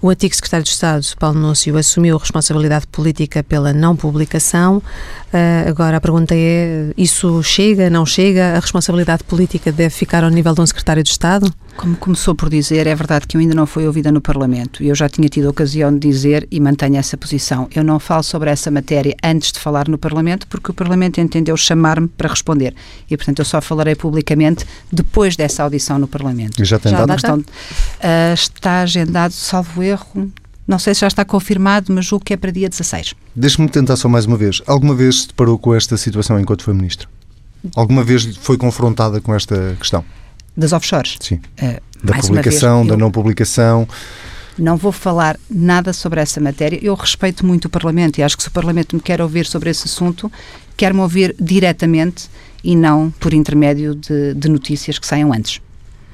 O 0.00 0.08
antigo 0.08 0.34
secretário 0.34 0.64
de 0.64 0.70
Estado, 0.70 1.06
Paulo 1.16 1.38
Núncio, 1.38 1.76
assumiu 1.76 2.16
responsabilidade 2.16 2.88
política 2.88 3.44
pela 3.44 3.72
não 3.72 3.94
publicação. 3.94 4.78
Uh, 4.78 5.68
agora 5.68 5.98
a 5.98 6.00
pergunta 6.00 6.34
é: 6.34 6.92
isso 6.96 7.40
chega, 7.44 7.88
não 7.88 8.04
chega? 8.04 8.56
A 8.56 8.58
responsabilidade 8.58 9.22
política 9.22 9.70
deve 9.70 9.90
ficar 9.90 10.24
ao 10.24 10.30
nível 10.30 10.54
de 10.54 10.60
um 10.60 10.66
secretário 10.66 11.04
de 11.04 11.10
Estado? 11.10 11.46
Como 11.76 11.96
começou 11.96 12.34
por 12.34 12.48
dizer, 12.48 12.86
é 12.86 12.94
verdade 12.94 13.26
que 13.26 13.36
eu 13.36 13.40
ainda 13.40 13.54
não 13.54 13.66
fui 13.66 13.86
ouvida 13.86 14.12
no 14.12 14.20
Parlamento 14.20 14.82
e 14.82 14.88
eu 14.88 14.94
já 14.94 15.08
tinha 15.08 15.28
tido 15.28 15.46
a 15.46 15.50
ocasião 15.50 15.92
de 15.92 15.98
dizer 15.98 16.46
e 16.50 16.60
mantenho 16.60 16.96
essa 16.96 17.16
posição. 17.16 17.68
Eu 17.74 17.82
não 17.82 17.98
falo 17.98 18.22
sobre 18.22 18.50
essa 18.50 18.70
matéria 18.70 19.16
antes 19.22 19.52
de 19.52 19.58
falar 19.58 19.88
no 19.88 19.98
Parlamento 19.98 20.46
porque 20.46 20.70
o 20.70 20.74
Parlamento 20.74 21.20
entendeu 21.20 21.56
chamar-me 21.56 22.08
para 22.08 22.28
responder 22.28 22.74
e, 23.10 23.16
portanto, 23.16 23.38
eu 23.40 23.44
só 23.44 23.60
falarei 23.60 23.94
publicamente 23.94 24.64
depois 24.92 25.34
dessa 25.34 25.62
audição 25.62 25.98
no 25.98 26.06
Parlamento. 26.06 26.62
E 26.62 26.64
já 26.64 26.78
tem 26.78 26.92
já 26.92 27.04
dado? 27.04 27.12
Questão, 27.12 27.38
uh, 27.38 28.34
está 28.34 28.82
agendado, 28.82 29.32
salvo 29.32 29.82
erro, 29.82 30.30
não 30.66 30.78
sei 30.78 30.94
se 30.94 31.00
já 31.00 31.08
está 31.08 31.24
confirmado, 31.24 31.92
mas 31.92 32.06
julgo 32.06 32.24
que 32.24 32.32
é 32.32 32.36
para 32.36 32.50
dia 32.50 32.68
16. 32.68 33.14
Deixe-me 33.34 33.68
tentar 33.68 33.96
só 33.96 34.08
mais 34.08 34.26
uma 34.26 34.36
vez. 34.36 34.62
Alguma 34.66 34.94
vez 34.94 35.22
se 35.22 35.28
deparou 35.28 35.58
com 35.58 35.74
esta 35.74 35.96
situação 35.96 36.38
enquanto 36.38 36.62
foi 36.62 36.74
Ministro? 36.74 37.08
Alguma 37.74 38.04
vez 38.04 38.36
foi 38.36 38.56
confrontada 38.56 39.20
com 39.20 39.34
esta 39.34 39.76
questão? 39.78 40.04
Das 40.56 40.72
offshores? 40.72 41.16
Sim. 41.20 41.40
Uh, 41.60 41.80
da 42.02 42.14
publicação, 42.14 42.78
vez, 42.78 42.88
da 42.88 42.96
não 42.96 43.10
publicação. 43.10 43.88
Não 44.58 44.76
vou 44.76 44.92
falar 44.92 45.38
nada 45.50 45.92
sobre 45.92 46.20
essa 46.20 46.40
matéria. 46.40 46.78
Eu 46.82 46.94
respeito 46.94 47.46
muito 47.46 47.66
o 47.66 47.70
Parlamento 47.70 48.18
e 48.18 48.22
acho 48.22 48.36
que 48.36 48.42
se 48.42 48.48
o 48.48 48.52
Parlamento 48.52 48.94
me 48.94 49.00
quer 49.00 49.22
ouvir 49.22 49.46
sobre 49.46 49.70
esse 49.70 49.86
assunto, 49.86 50.30
quer-me 50.76 51.00
ouvir 51.00 51.34
diretamente 51.40 52.28
e 52.62 52.76
não 52.76 53.10
por 53.18 53.32
intermédio 53.32 53.94
de, 53.94 54.34
de 54.34 54.48
notícias 54.48 54.98
que 54.98 55.06
saiam 55.06 55.32
antes 55.32 55.60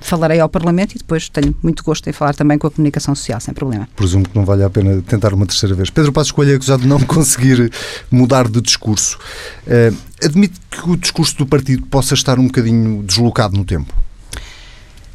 falarei 0.01 0.41
ao 0.41 0.49
Parlamento 0.49 0.95
e 0.95 0.99
depois 0.99 1.29
tenho 1.29 1.55
muito 1.63 1.83
gosto 1.83 2.09
em 2.09 2.13
falar 2.13 2.35
também 2.35 2.59
com 2.59 2.67
a 2.67 2.71
comunicação 2.71 3.15
social, 3.15 3.41
sem 3.41 3.53
problema. 3.53 3.89
Presumo 3.97 4.29
que 4.29 4.37
não 4.37 4.45
vale 4.45 4.63
a 4.63 4.71
pena 4.71 5.03
tentar 5.03 5.35
uma 5.35 5.47
terceira 5.47 5.75
vez. 5.75 5.91
Pedro 5.91 6.13
Passos 6.13 6.33
Coelho 6.33 6.53
é 6.53 6.57
acusado 6.57 6.83
de 6.83 6.89
não 6.89 7.01
conseguir 7.05 7.71
mudar 8.11 8.49
de 8.49 8.61
discurso. 8.61 9.19
Uh, 9.67 9.97
admite 10.25 10.59
que 10.71 10.89
o 10.89 10.97
discurso 10.97 11.37
do 11.37 11.47
partido 11.47 11.87
possa 11.87 12.15
estar 12.15 12.39
um 12.39 12.47
bocadinho 12.47 13.03
deslocado 13.03 13.57
no 13.57 13.65
tempo? 13.65 13.93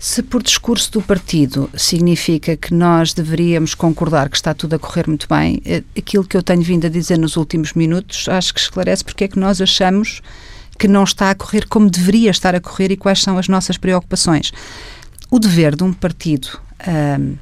Se 0.03 0.21
por 0.21 0.43
discurso 0.43 0.91
do 0.91 1.01
partido 1.01 1.69
significa 1.77 2.57
que 2.57 2.73
nós 2.73 3.13
deveríamos 3.13 3.73
concordar 3.73 4.27
que 4.27 4.35
está 4.35 4.53
tudo 4.53 4.75
a 4.75 4.77
correr 4.77 5.07
muito 5.07 5.29
bem, 5.29 5.61
eh, 5.63 5.81
aquilo 5.97 6.25
que 6.25 6.35
eu 6.35 6.43
tenho 6.43 6.61
vindo 6.61 6.85
a 6.85 6.89
dizer 6.89 7.17
nos 7.17 7.37
últimos 7.37 7.71
minutos 7.71 8.27
acho 8.27 8.53
que 8.53 8.59
esclarece 8.59 9.01
porque 9.01 9.23
é 9.23 9.27
que 9.29 9.39
nós 9.39 9.61
achamos 9.61 10.21
que 10.77 10.89
não 10.89 11.05
está 11.05 11.29
a 11.29 11.35
correr 11.35 11.69
como 11.69 11.89
deveria 11.89 12.31
estar 12.31 12.53
a 12.53 12.59
correr 12.59 12.91
e 12.91 12.97
quais 12.97 13.21
são 13.21 13.37
as 13.37 13.47
nossas 13.47 13.77
preocupações. 13.77 14.51
O 15.31 15.39
dever 15.39 15.73
de 15.73 15.85
um 15.85 15.93
partido. 15.93 16.49
Um, 16.85 17.37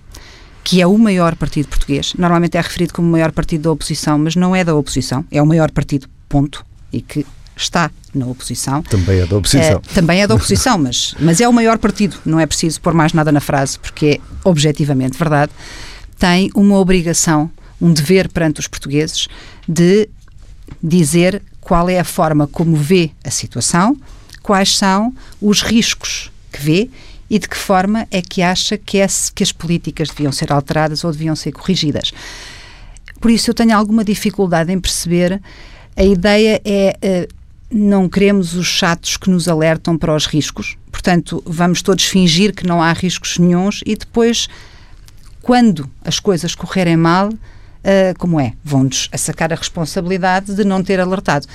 que 0.63 0.79
é 0.79 0.85
o 0.85 0.95
maior 0.99 1.35
partido 1.35 1.67
português, 1.67 2.13
normalmente 2.13 2.55
é 2.55 2.61
referido 2.61 2.93
como 2.93 3.07
o 3.07 3.11
maior 3.11 3.31
partido 3.31 3.63
da 3.63 3.71
oposição, 3.71 4.19
mas 4.19 4.35
não 4.35 4.55
é 4.55 4.63
da 4.63 4.75
oposição, 4.75 5.25
é 5.31 5.41
o 5.41 5.47
maior 5.47 5.71
partido, 5.71 6.07
ponto, 6.29 6.63
e 6.93 7.01
que 7.01 7.25
está 7.61 7.91
na 8.13 8.25
oposição. 8.25 8.81
Também 8.83 9.19
é 9.19 9.25
da 9.25 9.37
oposição. 9.37 9.81
É, 9.85 9.93
também 9.93 10.21
é 10.21 10.27
da 10.27 10.35
oposição, 10.35 10.77
mas, 10.77 11.15
mas 11.19 11.39
é 11.39 11.47
o 11.47 11.53
maior 11.53 11.77
partido, 11.77 12.17
não 12.25 12.39
é 12.39 12.45
preciso 12.45 12.79
pôr 12.81 12.93
mais 12.93 13.13
nada 13.13 13.31
na 13.31 13.39
frase, 13.39 13.79
porque 13.79 14.19
é 14.19 14.47
objetivamente 14.47 15.17
verdade. 15.17 15.51
Tem 16.17 16.51
uma 16.55 16.77
obrigação, 16.77 17.49
um 17.79 17.91
dever 17.93 18.29
perante 18.29 18.59
os 18.59 18.67
portugueses 18.67 19.27
de 19.67 20.09
dizer 20.81 21.41
qual 21.59 21.89
é 21.89 21.99
a 21.99 22.03
forma 22.03 22.47
como 22.47 22.75
vê 22.75 23.11
a 23.23 23.31
situação, 23.31 23.97
quais 24.41 24.77
são 24.77 25.13
os 25.41 25.61
riscos 25.61 26.31
que 26.51 26.61
vê 26.61 26.89
e 27.29 27.39
de 27.39 27.47
que 27.47 27.55
forma 27.57 28.07
é 28.11 28.21
que 28.21 28.41
acha 28.41 28.77
que, 28.77 28.97
é, 28.97 29.07
que 29.33 29.41
as 29.41 29.51
políticas 29.51 30.09
deviam 30.09 30.31
ser 30.31 30.51
alteradas 30.51 31.03
ou 31.03 31.11
deviam 31.11 31.35
ser 31.35 31.51
corrigidas. 31.53 32.11
Por 33.21 33.31
isso 33.31 33.49
eu 33.49 33.53
tenho 33.53 33.77
alguma 33.77 34.03
dificuldade 34.03 34.71
em 34.71 34.79
perceber. 34.79 35.39
A 35.95 36.03
ideia 36.03 36.61
é 36.65 36.97
uh, 37.29 37.40
não 37.71 38.09
queremos 38.09 38.53
os 38.53 38.67
chatos 38.67 39.15
que 39.15 39.29
nos 39.29 39.47
alertam 39.47 39.97
para 39.97 40.15
os 40.15 40.25
riscos, 40.25 40.77
portanto, 40.91 41.41
vamos 41.45 41.81
todos 41.81 42.05
fingir 42.05 42.53
que 42.53 42.67
não 42.67 42.81
há 42.81 42.91
riscos 42.91 43.37
nenhums 43.37 43.81
e 43.85 43.95
depois, 43.95 44.47
quando 45.41 45.89
as 46.03 46.19
coisas 46.19 46.53
correrem 46.53 46.97
mal, 46.97 47.29
uh, 47.29 48.17
como 48.17 48.39
é? 48.39 48.53
Vão-nos 48.63 49.09
sacar 49.15 49.53
a 49.53 49.55
responsabilidade 49.55 50.53
de 50.53 50.63
não 50.63 50.83
ter 50.83 50.99
alertado. 50.99 51.47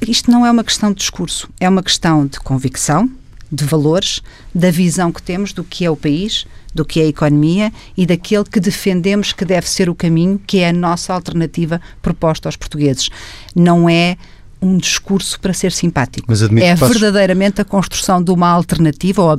Isto 0.00 0.30
não 0.30 0.44
é 0.44 0.50
uma 0.50 0.64
questão 0.64 0.92
de 0.92 0.98
discurso, 0.98 1.48
é 1.60 1.68
uma 1.68 1.82
questão 1.82 2.26
de 2.26 2.38
convicção, 2.40 3.10
de 3.50 3.64
valores, 3.64 4.22
da 4.54 4.70
visão 4.70 5.10
que 5.10 5.22
temos 5.22 5.52
do 5.52 5.64
que 5.64 5.84
é 5.84 5.90
o 5.90 5.96
país, 5.96 6.46
do 6.74 6.84
que 6.84 7.00
é 7.00 7.04
a 7.04 7.08
economia 7.08 7.72
e 7.96 8.04
daquele 8.04 8.44
que 8.44 8.60
defendemos 8.60 9.32
que 9.32 9.44
deve 9.44 9.68
ser 9.68 9.88
o 9.88 9.94
caminho, 9.94 10.40
que 10.46 10.58
é 10.58 10.68
a 10.68 10.72
nossa 10.72 11.14
alternativa 11.14 11.80
proposta 12.02 12.48
aos 12.48 12.56
portugueses. 12.56 13.08
Não 13.56 13.88
é 13.88 14.16
um 14.60 14.76
discurso 14.76 15.38
para 15.40 15.52
ser 15.52 15.72
simpático. 15.72 16.26
é 16.60 16.74
verdadeiramente 16.74 17.60
a 17.60 17.64
construção 17.64 18.22
de 18.22 18.30
uma 18.30 18.48
alternativa 18.48 19.22
ou 19.22 19.30
a, 19.32 19.38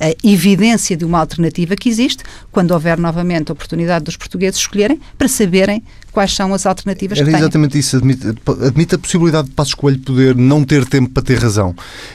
a, 0.00 0.14
evidência 0.22 0.96
de 0.96 1.04
uma 1.04 1.18
alternativa 1.18 1.76
que 1.76 1.88
existe 1.88 2.22
quando 2.52 2.72
houver 2.72 2.98
novamente 2.98 3.50
a 3.50 3.52
oportunidade 3.52 4.04
dos 4.04 4.16
portugueses 4.16 4.60
escolherem 4.60 5.00
para 5.16 5.28
saberem 5.28 5.82
quais 6.12 6.32
são 6.32 6.52
as 6.52 6.66
alternativas 6.66 7.18
Era 7.18 7.26
que 7.26 7.32
têm. 7.32 7.40
exatamente 7.40 7.78
isso. 7.78 7.96
Admite, 7.96 8.26
admite, 8.28 8.94
a 8.94 8.98
possibilidade 8.98 9.48
de 9.48 9.54
Passos 9.54 9.74
Coelho 9.74 9.98
poder 10.00 10.34
não 10.36 10.64
ter 10.64 10.84
tempo 10.86 11.10
para 11.10 11.22
ter 11.22 11.38
razão. 11.38 11.74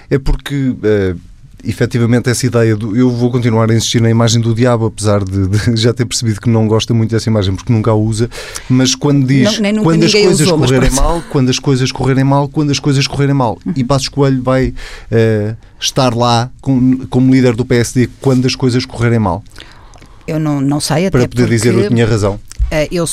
É 0.09 0.17
porque. 0.17 0.55
Uh, 0.55 1.28
efetivamente 1.63 2.29
essa 2.29 2.45
ideia 2.45 2.75
do 2.75 2.95
eu 2.95 3.09
vou 3.09 3.31
continuar 3.31 3.69
a 3.69 3.73
insistir 3.73 4.01
na 4.01 4.09
imagem 4.09 4.41
do 4.41 4.53
diabo, 4.53 4.85
apesar 4.85 5.23
de, 5.23 5.47
de 5.47 5.75
já 5.79 5.93
ter 5.93 6.05
percebido 6.05 6.39
que 6.39 6.49
não 6.49 6.67
gosta 6.67 6.93
muito 6.93 7.11
dessa 7.11 7.29
imagem 7.29 7.55
porque 7.55 7.71
nunca 7.71 7.91
a 7.91 7.95
usa, 7.95 8.29
mas 8.69 8.95
quando 8.95 9.25
diz 9.27 9.59
não, 9.59 9.83
quando 9.83 10.03
as 10.03 10.11
coisas 10.11 10.41
usou, 10.41 10.57
correrem 10.57 10.91
mal, 10.91 11.23
quando 11.29 11.49
as 11.49 11.59
coisas 11.59 11.91
correrem 11.91 12.23
mal, 12.23 12.47
quando 12.47 12.71
as 12.71 12.79
coisas 12.79 13.07
correrem 13.07 13.35
mal, 13.35 13.57
uhum. 13.65 13.73
e 13.75 13.83
Passos 13.83 14.09
Coelho 14.09 14.41
vai 14.41 14.69
uh, 14.69 15.55
estar 15.79 16.13
lá 16.15 16.49
com, 16.61 17.05
como 17.09 17.33
líder 17.33 17.55
do 17.55 17.65
PSD 17.65 18.09
quando 18.21 18.45
as 18.45 18.55
coisas 18.55 18.85
correrem 18.85 19.19
mal. 19.19 19.43
Eu 20.27 20.39
não, 20.39 20.61
não 20.61 20.79
sei 20.79 21.07
até 21.07 21.17
Para 21.17 21.27
poder 21.27 21.43
porque, 21.43 21.55
dizer 21.55 21.73
eu 21.73 21.89
tinha 21.89 22.05
razão. 22.05 22.35
Uh, 22.35 22.87
eu 22.91 23.05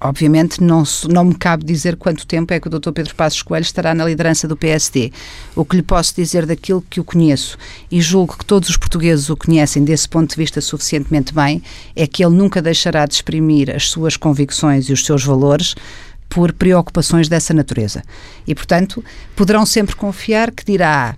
Obviamente, 0.00 0.62
não, 0.62 0.82
não 1.08 1.24
me 1.24 1.34
cabe 1.34 1.64
dizer 1.64 1.96
quanto 1.96 2.26
tempo 2.26 2.52
é 2.52 2.60
que 2.60 2.68
o 2.68 2.70
Dr. 2.70 2.92
Pedro 2.92 3.14
Passos 3.14 3.42
Coelho 3.42 3.62
estará 3.62 3.94
na 3.94 4.04
liderança 4.04 4.46
do 4.46 4.56
PSD. 4.56 5.10
O 5.54 5.64
que 5.64 5.76
lhe 5.76 5.82
posso 5.82 6.14
dizer 6.14 6.44
daquilo 6.44 6.84
que 6.88 7.00
o 7.00 7.04
conheço, 7.04 7.56
e 7.90 8.00
julgo 8.00 8.36
que 8.36 8.44
todos 8.44 8.68
os 8.68 8.76
portugueses 8.76 9.30
o 9.30 9.36
conhecem 9.36 9.84
desse 9.84 10.08
ponto 10.08 10.30
de 10.30 10.36
vista 10.36 10.60
suficientemente 10.60 11.32
bem, 11.32 11.62
é 11.94 12.06
que 12.06 12.24
ele 12.24 12.34
nunca 12.34 12.60
deixará 12.60 13.06
de 13.06 13.14
exprimir 13.14 13.74
as 13.74 13.88
suas 13.88 14.16
convicções 14.16 14.88
e 14.88 14.92
os 14.92 15.04
seus 15.04 15.24
valores 15.24 15.74
por 16.28 16.52
preocupações 16.52 17.28
dessa 17.28 17.54
natureza. 17.54 18.02
E, 18.46 18.54
portanto, 18.54 19.02
poderão 19.34 19.64
sempre 19.64 19.96
confiar 19.96 20.50
que 20.50 20.64
dirá 20.64 21.16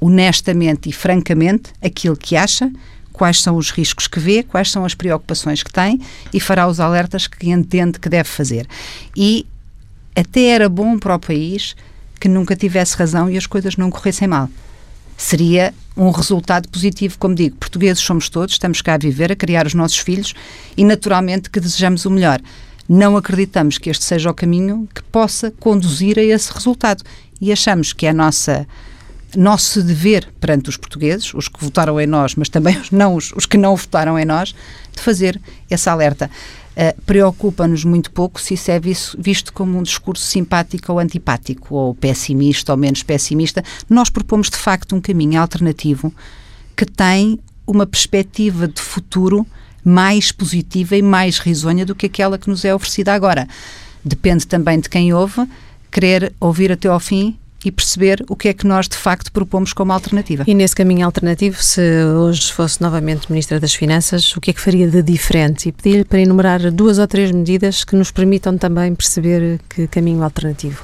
honestamente 0.00 0.88
e 0.88 0.92
francamente 0.92 1.72
aquilo 1.82 2.16
que 2.16 2.36
acha 2.36 2.70
quais 3.18 3.42
são 3.42 3.56
os 3.56 3.72
riscos 3.72 4.06
que 4.06 4.20
vê, 4.20 4.44
quais 4.44 4.70
são 4.70 4.84
as 4.84 4.94
preocupações 4.94 5.64
que 5.64 5.72
tem 5.72 6.00
e 6.32 6.38
fará 6.38 6.68
os 6.68 6.78
alertas 6.78 7.26
que 7.26 7.50
entende 7.50 7.98
que 7.98 8.08
deve 8.08 8.28
fazer. 8.28 8.66
E 9.16 9.44
até 10.14 10.44
era 10.44 10.68
bom 10.68 10.96
para 10.96 11.16
o 11.16 11.18
país 11.18 11.74
que 12.20 12.28
nunca 12.28 12.54
tivesse 12.54 12.96
razão 12.96 13.28
e 13.28 13.36
as 13.36 13.46
coisas 13.46 13.76
não 13.76 13.90
corressem 13.90 14.28
mal. 14.28 14.48
Seria 15.16 15.74
um 15.96 16.10
resultado 16.10 16.68
positivo, 16.68 17.18
como 17.18 17.34
digo, 17.34 17.56
portugueses 17.56 18.02
somos 18.02 18.28
todos, 18.28 18.54
estamos 18.54 18.80
cá 18.80 18.94
a 18.94 18.98
viver, 18.98 19.32
a 19.32 19.36
criar 19.36 19.66
os 19.66 19.74
nossos 19.74 19.98
filhos 19.98 20.32
e 20.76 20.84
naturalmente 20.84 21.50
que 21.50 21.58
desejamos 21.58 22.06
o 22.06 22.10
melhor. 22.10 22.40
Não 22.88 23.16
acreditamos 23.16 23.78
que 23.78 23.90
este 23.90 24.04
seja 24.04 24.30
o 24.30 24.34
caminho 24.34 24.88
que 24.94 25.02
possa 25.02 25.50
conduzir 25.58 26.20
a 26.20 26.22
esse 26.22 26.52
resultado 26.52 27.02
e 27.40 27.50
achamos 27.50 27.92
que 27.92 28.06
a 28.06 28.14
nossa 28.14 28.66
nosso 29.36 29.82
dever 29.82 30.28
perante 30.40 30.68
os 30.68 30.76
portugueses, 30.76 31.32
os 31.34 31.48
que 31.48 31.62
votaram 31.62 32.00
em 32.00 32.06
nós, 32.06 32.34
mas 32.34 32.48
também 32.48 32.78
os, 32.78 32.90
não, 32.90 33.14
os, 33.14 33.32
os 33.32 33.46
que 33.46 33.58
não 33.58 33.76
votaram 33.76 34.18
em 34.18 34.24
nós, 34.24 34.54
de 34.94 35.02
fazer 35.02 35.40
esse 35.70 35.88
alerta. 35.88 36.30
Uh, 36.72 37.02
Preocupa-nos 37.02 37.84
muito 37.84 38.10
pouco 38.10 38.40
se 38.40 38.54
isso 38.54 38.70
é 38.70 38.80
visto 38.80 39.52
como 39.52 39.76
um 39.76 39.82
discurso 39.82 40.24
simpático 40.24 40.92
ou 40.92 40.98
antipático, 40.98 41.74
ou 41.74 41.94
pessimista 41.94 42.72
ou 42.72 42.78
menos 42.78 43.02
pessimista. 43.02 43.64
Nós 43.90 44.08
propomos, 44.08 44.48
de 44.48 44.56
facto, 44.56 44.94
um 44.94 45.00
caminho 45.00 45.40
alternativo 45.40 46.12
que 46.76 46.86
tem 46.86 47.40
uma 47.66 47.84
perspectiva 47.84 48.68
de 48.68 48.80
futuro 48.80 49.46
mais 49.84 50.30
positiva 50.30 50.96
e 50.96 51.02
mais 51.02 51.38
risonha 51.38 51.84
do 51.84 51.94
que 51.94 52.06
aquela 52.06 52.38
que 52.38 52.48
nos 52.48 52.64
é 52.64 52.74
oferecida 52.74 53.12
agora. 53.12 53.48
Depende 54.04 54.46
também 54.46 54.78
de 54.78 54.88
quem 54.88 55.12
ouve, 55.12 55.48
querer 55.90 56.32
ouvir 56.40 56.70
até 56.70 56.88
ao 56.88 57.00
fim 57.00 57.36
e 57.64 57.72
perceber 57.72 58.24
o 58.28 58.36
que 58.36 58.48
é 58.48 58.54
que 58.54 58.66
nós 58.66 58.88
de 58.88 58.96
facto 58.96 59.32
propomos 59.32 59.72
como 59.72 59.92
alternativa. 59.92 60.44
E 60.46 60.54
nesse 60.54 60.76
caminho 60.76 61.04
alternativo, 61.04 61.60
se 61.62 62.04
hoje 62.04 62.52
fosse 62.52 62.80
novamente 62.80 63.30
Ministra 63.30 63.58
das 63.58 63.74
Finanças, 63.74 64.36
o 64.36 64.40
que 64.40 64.50
é 64.50 64.54
que 64.54 64.60
faria 64.60 64.88
de 64.88 65.02
diferente? 65.02 65.68
E 65.68 65.72
pedir-lhe 65.72 66.04
para 66.04 66.20
enumerar 66.20 66.70
duas 66.70 66.98
ou 66.98 67.06
três 67.06 67.32
medidas 67.32 67.84
que 67.84 67.96
nos 67.96 68.10
permitam 68.10 68.56
também 68.56 68.94
perceber 68.94 69.60
que 69.68 69.88
caminho 69.88 70.22
alternativo. 70.22 70.82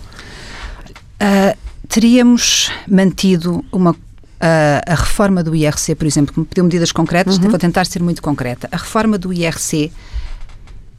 Uh, 1.14 1.56
teríamos 1.88 2.70
mantido 2.88 3.64
uma 3.70 3.94
a, 4.40 4.92
a, 4.92 4.94
reforma 4.94 5.42
do 5.42 5.54
IRC, 5.54 5.94
por 5.94 6.06
exemplo, 6.06 6.34
que 6.34 6.40
me 6.40 6.44
pediu 6.44 6.64
medidas 6.64 6.92
concretas, 6.92 7.38
uhum. 7.38 7.48
vou 7.48 7.58
tentar 7.58 7.86
ser 7.86 8.02
muito 8.02 8.20
concreta. 8.20 8.68
A 8.70 8.76
reforma 8.76 9.16
do 9.16 9.32
IRC, 9.32 9.90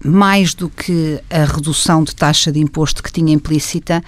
mais 0.04 0.54
do 0.54 0.70
que 0.70 1.20
a 1.30 1.46
redução 1.46 2.04
de 2.04 2.16
taxa 2.16 2.52
de 2.52 2.60
imposto 2.60 3.04
que 3.04 3.12
tinha 3.12 3.34
implícita, 3.34 4.04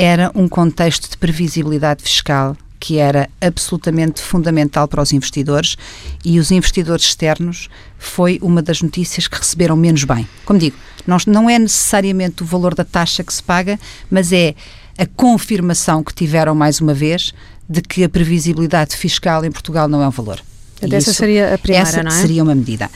era 0.00 0.30
um 0.34 0.48
contexto 0.48 1.10
de 1.10 1.16
previsibilidade 1.18 2.02
fiscal 2.02 2.56
que 2.78 2.96
era 2.96 3.28
absolutamente 3.38 4.22
fundamental 4.22 4.88
para 4.88 5.02
os 5.02 5.12
investidores 5.12 5.76
e 6.24 6.38
os 6.38 6.50
investidores 6.50 7.04
externos 7.04 7.68
foi 7.98 8.38
uma 8.40 8.62
das 8.62 8.80
notícias 8.80 9.28
que 9.28 9.36
receberam 9.36 9.76
menos 9.76 10.04
bem. 10.04 10.26
Como 10.46 10.58
digo, 10.58 10.76
nós, 11.06 11.26
não 11.26 11.50
é 11.50 11.58
necessariamente 11.58 12.42
o 12.42 12.46
valor 12.46 12.74
da 12.74 12.82
taxa 12.82 13.22
que 13.22 13.34
se 13.34 13.42
paga, 13.42 13.78
mas 14.10 14.32
é 14.32 14.54
a 14.96 15.04
confirmação 15.04 16.02
que 16.02 16.14
tiveram 16.14 16.54
mais 16.54 16.80
uma 16.80 16.94
vez 16.94 17.34
de 17.68 17.82
que 17.82 18.02
a 18.02 18.08
previsibilidade 18.08 18.96
fiscal 18.96 19.44
em 19.44 19.52
Portugal 19.52 19.86
não 19.86 20.02
é 20.02 20.08
um 20.08 20.10
valor. 20.10 20.40
essa 20.80 21.12
seria 21.12 21.54
a 21.54 21.58
primeira, 21.58 21.86
essa 21.86 22.02
não 22.02 22.10
é? 22.10 22.14
seria 22.14 22.42
uma 22.42 22.54
medida. 22.54 22.90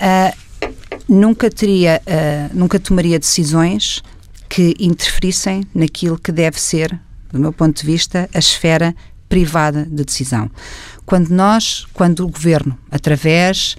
Uh, 0.00 0.72
nunca 1.06 1.50
teria, 1.50 2.00
uh, 2.06 2.56
nunca 2.56 2.80
tomaria 2.80 3.18
decisões 3.18 4.02
que 4.56 4.74
interferissem 4.80 5.64
naquilo 5.74 6.18
que 6.18 6.32
deve 6.32 6.58
ser, 6.58 6.98
do 7.30 7.38
meu 7.38 7.52
ponto 7.52 7.78
de 7.78 7.86
vista, 7.86 8.26
a 8.32 8.38
esfera 8.38 8.96
privada 9.28 9.84
de 9.84 10.02
decisão. 10.02 10.50
Quando 11.04 11.28
nós, 11.28 11.84
quando 11.92 12.24
o 12.24 12.28
governo, 12.30 12.78
através 12.90 13.76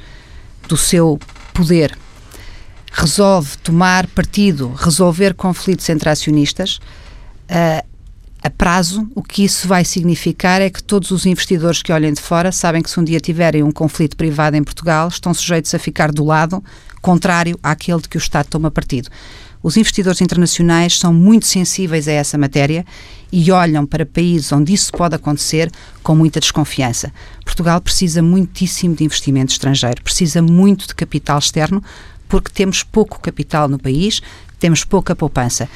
do 0.67 0.77
seu 0.77 1.17
poder, 1.51 1.97
resolve 2.91 3.57
tomar 3.57 4.05
partido, 4.05 4.71
resolver 4.77 5.33
conflitos 5.33 5.89
entre 5.89 6.11
acionistas, 6.11 6.75
uh, 7.49 7.83
a 8.43 8.49
prazo, 8.51 9.09
o 9.15 9.23
que 9.23 9.43
isso 9.43 9.67
vai 9.67 9.83
significar 9.83 10.61
é 10.61 10.69
que 10.69 10.83
todos 10.83 11.09
os 11.09 11.25
investidores 11.25 11.81
que 11.81 11.91
olhem 11.91 12.13
de 12.13 12.21
fora 12.21 12.51
sabem 12.51 12.83
que 12.83 12.89
se 12.91 12.99
um 12.99 13.03
dia 13.03 13.19
tiverem 13.19 13.63
um 13.63 13.71
conflito 13.71 14.15
privado 14.15 14.55
em 14.55 14.63
Portugal, 14.63 15.07
estão 15.07 15.33
sujeitos 15.33 15.73
a 15.73 15.79
ficar 15.79 16.11
do 16.11 16.23
lado 16.23 16.63
contrário 17.01 17.57
àquele 17.63 17.99
de 17.99 18.09
que 18.09 18.17
o 18.17 18.19
Estado 18.19 18.45
toma 18.47 18.69
partido. 18.69 19.09
Os 19.67 19.75
investidores 19.75 20.21
internacionais 20.21 20.97
são 20.97 21.13
muito 21.13 21.45
sensíveis 21.45 22.07
a 22.07 22.13
essa 22.13 22.37
matéria 22.37 22.85
e 23.29 23.51
olham 23.51 23.85
para 23.85 24.05
países 24.05 24.49
onde 24.53 24.73
isso 24.73 24.93
pode 24.93 25.13
acontecer 25.13 25.69
com 26.01 26.15
muita 26.15 26.39
desconfiança. 26.39 27.11
Portugal 27.43 27.81
precisa 27.81 28.21
muitíssimo 28.21 28.95
de 28.95 29.03
investimento 29.03 29.51
estrangeiro, 29.51 30.01
precisa 30.01 30.41
muito 30.41 30.87
de 30.87 30.95
capital 30.95 31.37
externo, 31.37 31.83
porque 32.29 32.49
temos 32.49 32.81
pouco 32.81 33.19
capital 33.19 33.67
no 33.67 33.77
país, 33.77 34.21
temos 34.57 34.85
pouca 34.85 35.13
poupança 35.13 35.67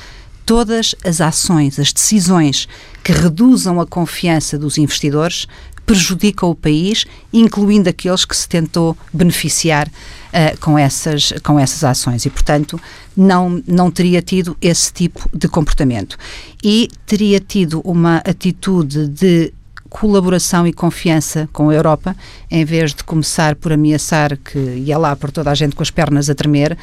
todas 0.46 0.96
as 1.04 1.22
ações, 1.22 1.78
as 1.78 1.92
decisões 1.92 2.68
que 3.04 3.12
reduzam 3.12 3.80
a 3.80 3.86
confiança 3.86 4.58
dos 4.58 4.78
investidores 4.78 5.48
prejudicam 5.92 6.50
o 6.50 6.56
país, 6.56 7.06
incluindo 7.34 7.90
aqueles 7.90 8.24
que 8.24 8.36
se 8.36 8.48
tentou 8.48 8.98
beneficiar 9.12 9.88
uh, 9.88 10.58
com, 10.60 10.78
essas, 10.78 11.34
com 11.44 11.60
essas 11.60 11.84
ações. 11.84 12.26
E, 12.26 12.30
portanto, 12.30 12.80
não, 13.16 13.62
não 13.68 13.92
teria 13.92 14.22
tido 14.22 14.56
esse 14.62 14.92
tipo 14.94 15.30
de 15.34 15.48
comportamento. 15.48 16.18
E 16.64 16.90
teria 17.06 17.40
tido 17.40 17.82
uma 17.84 18.18
atitude 18.18 19.08
de 19.08 19.54
colaboração 19.90 20.66
e 20.66 20.72
confiança 20.72 21.50
com 21.52 21.70
a 21.70 21.74
Europa, 21.74 22.16
em 22.50 22.64
vez 22.64 22.94
de 22.94 23.04
começar 23.04 23.58
por 23.58 23.74
ameaçar 23.74 24.38
que 24.38 24.58
ia 24.58 24.98
lá 24.98 25.14
por 25.18 25.32
toda 25.32 25.52
a 25.52 25.54
gente 25.54 25.76
com 25.76 25.84
as 25.84 25.92
pernas 25.92 26.30
a 26.30 26.34
tremer, 26.34 26.78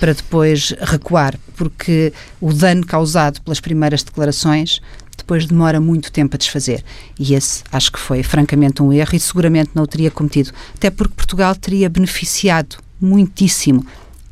para 0.00 0.14
depois 0.14 0.74
recuar, 0.80 1.38
porque 1.54 2.10
o 2.40 2.54
dano 2.54 2.86
causado 2.86 3.42
pelas 3.42 3.60
primeiras 3.60 4.02
declarações 4.02 4.80
depois 5.16 5.46
demora 5.46 5.80
muito 5.80 6.12
tempo 6.12 6.36
a 6.36 6.38
desfazer. 6.38 6.84
E 7.18 7.34
esse 7.34 7.62
acho 7.70 7.92
que 7.92 7.98
foi 7.98 8.22
francamente 8.22 8.82
um 8.82 8.92
erro 8.92 9.14
e 9.14 9.20
seguramente 9.20 9.70
não 9.74 9.84
o 9.84 9.86
teria 9.86 10.10
cometido, 10.10 10.50
até 10.74 10.90
porque 10.90 11.14
Portugal 11.14 11.54
teria 11.54 11.88
beneficiado 11.88 12.76
muitíssimo 13.00 13.84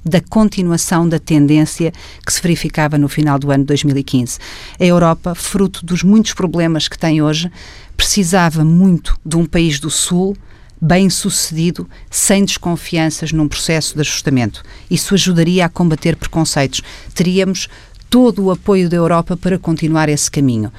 da 0.04 0.20
continuação 0.20 1.08
da 1.08 1.18
tendência 1.18 1.92
que 2.26 2.32
se 2.32 2.42
verificava 2.42 2.98
no 2.98 3.08
final 3.08 3.38
do 3.38 3.50
ano 3.50 3.62
de 3.62 3.68
2015. 3.68 4.38
A 4.78 4.84
Europa, 4.84 5.34
fruto 5.34 5.84
dos 5.86 6.02
muitos 6.02 6.34
problemas 6.34 6.88
que 6.88 6.98
tem 6.98 7.22
hoje, 7.22 7.50
precisava 7.96 8.64
muito 8.64 9.16
de 9.24 9.36
um 9.36 9.46
país 9.46 9.78
do 9.78 9.90
Sul 9.90 10.36
bem 10.84 11.08
sucedido, 11.08 11.88
sem 12.10 12.44
desconfianças 12.44 13.30
num 13.30 13.46
processo 13.46 13.94
de 13.94 14.00
ajustamento. 14.00 14.64
Isso 14.90 15.14
ajudaria 15.14 15.64
a 15.64 15.68
combater 15.68 16.16
preconceitos. 16.16 16.82
Teríamos 17.14 17.68
todo 18.12 18.44
o 18.44 18.50
apoio 18.50 18.90
da 18.90 18.96
Europa 18.98 19.38
para 19.38 19.58
continuar 19.58 20.10
esse 20.10 20.30
caminho. 20.30 20.70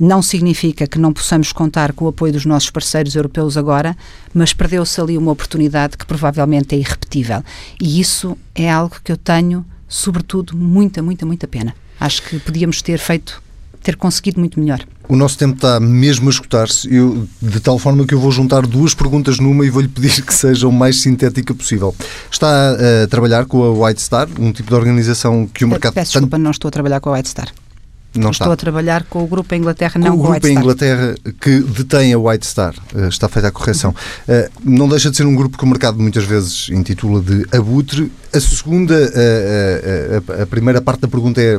Não 0.00 0.20
significa 0.20 0.84
que 0.84 0.98
não 0.98 1.12
possamos 1.12 1.52
contar 1.52 1.92
com 1.92 2.06
o 2.06 2.08
apoio 2.08 2.32
dos 2.32 2.44
nossos 2.44 2.70
parceiros 2.70 3.14
europeus 3.14 3.56
agora, 3.56 3.96
mas 4.34 4.52
perdeu-se 4.52 5.00
ali 5.00 5.16
uma 5.16 5.30
oportunidade 5.30 5.96
que 5.96 6.04
provavelmente 6.04 6.74
é 6.74 6.78
irrepetível. 6.78 7.44
E 7.80 8.00
isso 8.00 8.36
é 8.52 8.68
algo 8.68 8.96
que 9.04 9.12
eu 9.12 9.16
tenho, 9.16 9.64
sobretudo, 9.86 10.56
muita, 10.56 11.00
muita, 11.00 11.24
muita 11.24 11.46
pena. 11.46 11.72
Acho 12.00 12.20
que 12.24 12.40
podíamos 12.40 12.82
ter 12.82 12.98
feito 12.98 13.40
ter 13.82 13.96
conseguido 13.96 14.38
muito 14.38 14.60
melhor. 14.60 14.80
O 15.08 15.16
nosso 15.16 15.36
tempo 15.36 15.54
está 15.54 15.80
mesmo 15.80 16.28
a 16.28 16.30
escutar-se, 16.30 16.88
de 17.40 17.60
tal 17.60 17.78
forma 17.78 18.06
que 18.06 18.14
eu 18.14 18.20
vou 18.20 18.30
juntar 18.30 18.66
duas 18.66 18.94
perguntas 18.94 19.38
numa 19.38 19.66
e 19.66 19.70
vou-lhe 19.70 19.88
pedir 19.88 20.22
que 20.22 20.32
seja 20.32 20.66
o 20.68 20.72
mais 20.72 21.02
sintética 21.02 21.54
possível. 21.54 21.94
Está 22.30 22.72
a 22.72 23.06
trabalhar 23.08 23.44
com 23.46 23.62
a 23.62 23.86
White 23.86 24.00
Star, 24.00 24.28
um 24.38 24.52
tipo 24.52 24.68
de 24.68 24.74
organização 24.74 25.46
que 25.46 25.64
o 25.64 25.68
mercado... 25.68 25.94
Peço 25.94 26.12
desculpa, 26.12 26.38
não 26.38 26.50
estou 26.50 26.68
a 26.68 26.72
trabalhar 26.72 27.00
com 27.00 27.10
a 27.10 27.14
White 27.14 27.28
Star. 27.28 27.52
Não 28.14 28.30
está. 28.30 28.44
Estou 28.44 28.52
a 28.52 28.56
trabalhar 28.56 29.04
com 29.04 29.24
o 29.24 29.26
grupo 29.26 29.54
em 29.54 29.58
Inglaterra, 29.58 29.98
não 29.98 30.18
com 30.18 30.24
o 30.24 30.30
grupo 30.30 30.46
em 30.46 30.54
Inglaterra 30.54 31.14
que 31.40 31.60
detém 31.60 32.12
a 32.12 32.18
White 32.18 32.46
Star. 32.46 32.74
Uh, 32.94 33.08
está 33.08 33.26
feita 33.26 33.48
a 33.48 33.50
correção. 33.50 33.94
Uh, 34.28 34.50
não 34.62 34.86
deixa 34.86 35.10
de 35.10 35.16
ser 35.16 35.24
um 35.24 35.34
grupo 35.34 35.56
que 35.56 35.64
o 35.64 35.66
mercado 35.66 35.98
muitas 35.98 36.24
vezes 36.24 36.68
intitula 36.68 37.22
de 37.22 37.46
abutre. 37.56 38.12
A 38.32 38.38
segunda, 38.38 38.94
uh, 38.94 40.42
a 40.42 40.46
primeira 40.46 40.82
parte 40.82 41.00
da 41.00 41.08
pergunta 41.08 41.40
é 41.40 41.58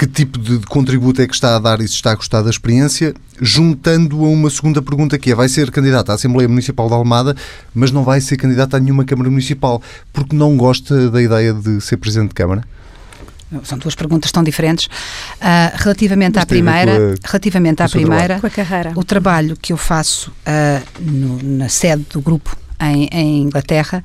que 0.00 0.06
tipo 0.06 0.38
de 0.38 0.60
contributo 0.60 1.20
é 1.20 1.26
que 1.26 1.34
está 1.34 1.56
a 1.56 1.58
dar 1.58 1.78
e 1.82 1.86
se 1.86 1.92
está 1.92 2.12
a 2.12 2.14
gostar 2.14 2.40
da 2.40 2.48
experiência, 2.48 3.12
juntando 3.38 4.24
a 4.24 4.28
uma 4.28 4.48
segunda 4.48 4.80
pergunta 4.80 5.18
que 5.18 5.30
é, 5.30 5.34
vai 5.34 5.46
ser 5.46 5.70
candidata 5.70 6.10
à 6.10 6.14
Assembleia 6.14 6.48
Municipal 6.48 6.88
de 6.88 6.94
Almada, 6.94 7.36
mas 7.74 7.90
não 7.90 8.02
vai 8.02 8.18
ser 8.22 8.38
candidata 8.38 8.78
a 8.78 8.80
nenhuma 8.80 9.04
Câmara 9.04 9.28
Municipal, 9.28 9.82
porque 10.10 10.34
não 10.34 10.56
gosta 10.56 11.10
da 11.10 11.20
ideia 11.20 11.52
de 11.52 11.82
ser 11.82 11.98
Presidente 11.98 12.28
de 12.28 12.34
Câmara? 12.34 12.64
São 13.62 13.76
duas 13.76 13.94
perguntas 13.94 14.32
tão 14.32 14.42
diferentes. 14.42 14.86
Uh, 14.86 14.90
relativamente 15.74 16.38
à 16.38 16.46
primeira, 16.46 16.92
a, 16.92 17.28
relativamente 17.28 17.82
à 17.82 17.88
primeira, 17.90 18.40
o 18.96 19.04
trabalho 19.04 19.54
que 19.54 19.70
eu 19.70 19.76
faço 19.76 20.30
uh, 20.30 20.82
no, 20.98 21.42
na 21.58 21.68
sede 21.68 22.06
do 22.10 22.22
grupo 22.22 22.56
em, 22.80 23.06
em, 23.12 23.42
Inglaterra 23.42 24.02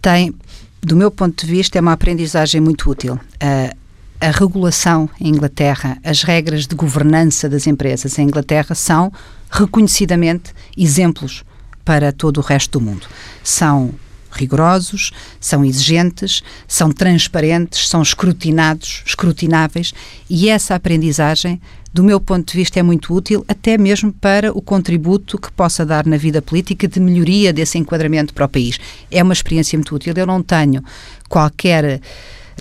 tem, 0.00 0.34
do 0.80 0.96
meu 0.96 1.10
ponto 1.10 1.44
de 1.44 1.52
vista, 1.52 1.76
é 1.76 1.82
uma 1.82 1.92
aprendizagem 1.92 2.62
muito 2.62 2.90
útil. 2.90 3.20
Uh, 3.42 3.87
a 4.20 4.30
regulação 4.30 5.08
em 5.20 5.28
Inglaterra, 5.28 5.96
as 6.02 6.22
regras 6.22 6.66
de 6.66 6.74
governança 6.74 7.48
das 7.48 7.66
empresas 7.66 8.18
em 8.18 8.22
Inglaterra 8.22 8.74
são 8.74 9.12
reconhecidamente 9.50 10.52
exemplos 10.76 11.44
para 11.84 12.12
todo 12.12 12.38
o 12.38 12.42
resto 12.42 12.78
do 12.78 12.84
mundo. 12.84 13.06
São 13.42 13.94
rigorosos, 14.30 15.12
são 15.40 15.64
exigentes, 15.64 16.42
são 16.66 16.90
transparentes, 16.90 17.88
são 17.88 18.02
escrutinados, 18.02 19.02
escrutináveis 19.06 19.94
e 20.28 20.48
essa 20.48 20.74
aprendizagem, 20.74 21.60
do 21.92 22.04
meu 22.04 22.20
ponto 22.20 22.52
de 22.52 22.58
vista, 22.58 22.78
é 22.78 22.82
muito 22.82 23.14
útil, 23.14 23.44
até 23.48 23.78
mesmo 23.78 24.12
para 24.12 24.52
o 24.52 24.60
contributo 24.60 25.38
que 25.38 25.50
possa 25.50 25.86
dar 25.86 26.04
na 26.04 26.16
vida 26.16 26.42
política 26.42 26.86
de 26.86 27.00
melhoria 27.00 27.52
desse 27.52 27.78
enquadramento 27.78 28.34
para 28.34 28.44
o 28.44 28.48
país. 28.48 28.78
É 29.10 29.22
uma 29.22 29.32
experiência 29.32 29.78
muito 29.78 29.94
útil. 29.94 30.12
Eu 30.14 30.26
não 30.26 30.42
tenho 30.42 30.84
qualquer 31.28 32.00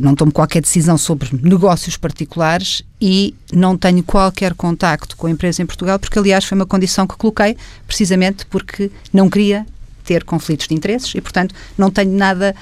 não 0.02 0.16
tomo 0.16 0.32
qualquer 0.32 0.62
decisão 0.62 0.98
sobre 0.98 1.30
negócios 1.42 1.98
particulares 1.98 2.84
e 3.00 3.34
não 3.52 3.78
tenho 3.78 4.04
qualquer 4.04 4.54
contacto 4.54 5.16
com 5.16 5.28
a 5.28 5.32
empresa 5.32 5.62
em 5.62 5.66
Portugal, 5.66 6.00
porque 6.00 6.18
aliás 6.20 6.46
foi 6.46 6.56
uma 6.56 6.66
condição 6.66 7.08
que 7.08 7.16
coloquei, 7.16 7.58
precisamente 7.86 8.46
porque 8.46 8.92
não 9.14 9.30
queria 9.30 9.66
ter 10.04 10.24
conflitos 10.24 10.68
de 10.68 10.74
interesses 10.74 11.14
e, 11.14 11.22
portanto, 11.22 11.54
não 11.78 11.92
tenho 11.92 12.12
nada 12.12 12.56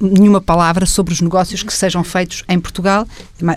nenhuma 0.00 0.40
palavra 0.40 0.86
sobre 0.86 1.12
os 1.12 1.20
negócios 1.20 1.62
que 1.62 1.72
sejam 1.72 2.02
feitos 2.02 2.42
em 2.48 2.58
Portugal. 2.58 3.06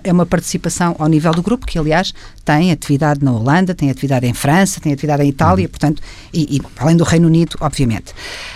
É 0.04 0.12
uma 0.12 0.26
participação 0.26 0.96
ao 1.00 1.08
nível 1.08 1.32
do 1.32 1.42
grupo, 1.42 1.66
que 1.66 1.80
aliás 1.80 2.14
tem 2.44 2.72
atividade 2.72 3.24
na 3.24 3.32
Holanda, 3.32 3.74
tem 3.74 3.90
atividade 3.90 4.26
em 4.26 4.34
França, 4.34 4.82
tem 4.82 4.92
atividade 4.92 5.24
em 5.24 5.30
Itália, 5.30 5.66
uhum. 5.66 5.70
portanto, 5.70 6.02
e, 6.34 6.58
e, 6.58 6.62
além 6.78 6.98
do 6.98 7.04
Reino 7.04 7.28
Unido, 7.28 7.56
obviamente. 7.62 8.12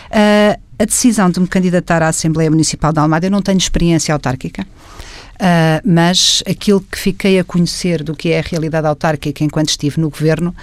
Uh, 0.10 0.60
a 0.82 0.86
decisão 0.86 1.30
de 1.30 1.40
me 1.40 1.48
candidatar 1.48 2.02
à 2.02 2.08
Assembleia 2.08 2.50
Municipal 2.50 2.92
de 2.92 3.00
Almada, 3.00 3.26
eu 3.26 3.32
não 3.32 3.42
tenho 3.42 3.58
experiência 3.58 4.14
autárquica. 4.14 4.64
Uh, 4.64 5.82
mas 5.84 6.44
aquilo 6.48 6.82
que 6.82 7.00
fiquei 7.00 7.40
a 7.40 7.44
conhecer 7.44 8.04
do 8.04 8.16
que 8.16 8.30
é 8.30 8.40
a 8.40 8.44
realidade 8.44 8.86
autárquica 8.86 9.44
enquanto 9.44 9.70
estive 9.70 10.00
no 10.00 10.10
governo 10.10 10.56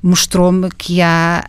mostrou-me 0.00 0.68
que 0.70 1.02
há 1.02 1.44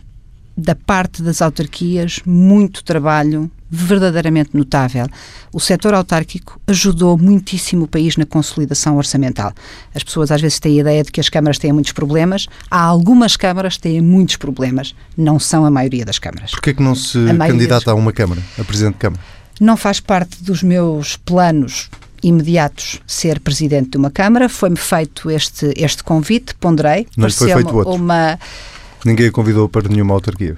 da 0.56 0.74
parte 0.74 1.22
das 1.22 1.40
autarquias 1.40 2.20
muito 2.24 2.82
trabalho 2.82 3.50
verdadeiramente 3.74 4.50
notável. 4.54 5.06
O 5.52 5.60
setor 5.60 5.94
autárquico 5.94 6.60
ajudou 6.66 7.18
muitíssimo 7.18 7.84
o 7.84 7.88
país 7.88 8.16
na 8.16 8.24
consolidação 8.24 8.96
orçamental. 8.96 9.52
As 9.94 10.02
pessoas 10.02 10.30
às 10.30 10.40
vezes 10.40 10.58
têm 10.58 10.78
a 10.78 10.80
ideia 10.80 11.02
de 11.02 11.10
que 11.10 11.20
as 11.20 11.28
câmaras 11.28 11.58
têm 11.58 11.72
muitos 11.72 11.92
problemas. 11.92 12.46
Há 12.70 12.80
algumas 12.80 13.36
câmaras 13.36 13.76
que 13.76 13.82
têm 13.82 14.00
muitos 14.00 14.36
problemas. 14.36 14.94
Não 15.16 15.38
são 15.38 15.64
a 15.64 15.70
maioria 15.70 16.04
das 16.04 16.18
câmaras. 16.18 16.52
Porquê 16.52 16.72
que 16.72 16.82
não 16.82 16.94
se 16.94 17.18
candidata 17.38 17.90
a 17.90 17.94
uma 17.94 18.12
câmara, 18.12 18.42
a 18.58 18.64
presidente 18.64 18.94
de 18.94 19.00
câmara? 19.00 19.22
Não 19.60 19.76
faz 19.76 20.00
parte 20.00 20.42
dos 20.42 20.62
meus 20.62 21.16
planos 21.16 21.88
imediatos 22.24 23.00
ser 23.06 23.38
presidente 23.38 23.90
de 23.90 23.98
uma 23.98 24.10
Câmara. 24.10 24.48
Foi-me 24.48 24.76
feito 24.76 25.30
este, 25.30 25.72
este 25.76 26.02
convite, 26.02 26.54
ponderei. 26.54 27.06
Não 27.16 27.30
foi 27.30 27.52
feito 27.52 27.76
outro. 27.76 27.92
Uma... 27.92 28.38
Ninguém 29.04 29.28
a 29.28 29.30
convidou 29.30 29.68
para 29.68 29.88
nenhuma 29.88 30.14
autarquia? 30.14 30.56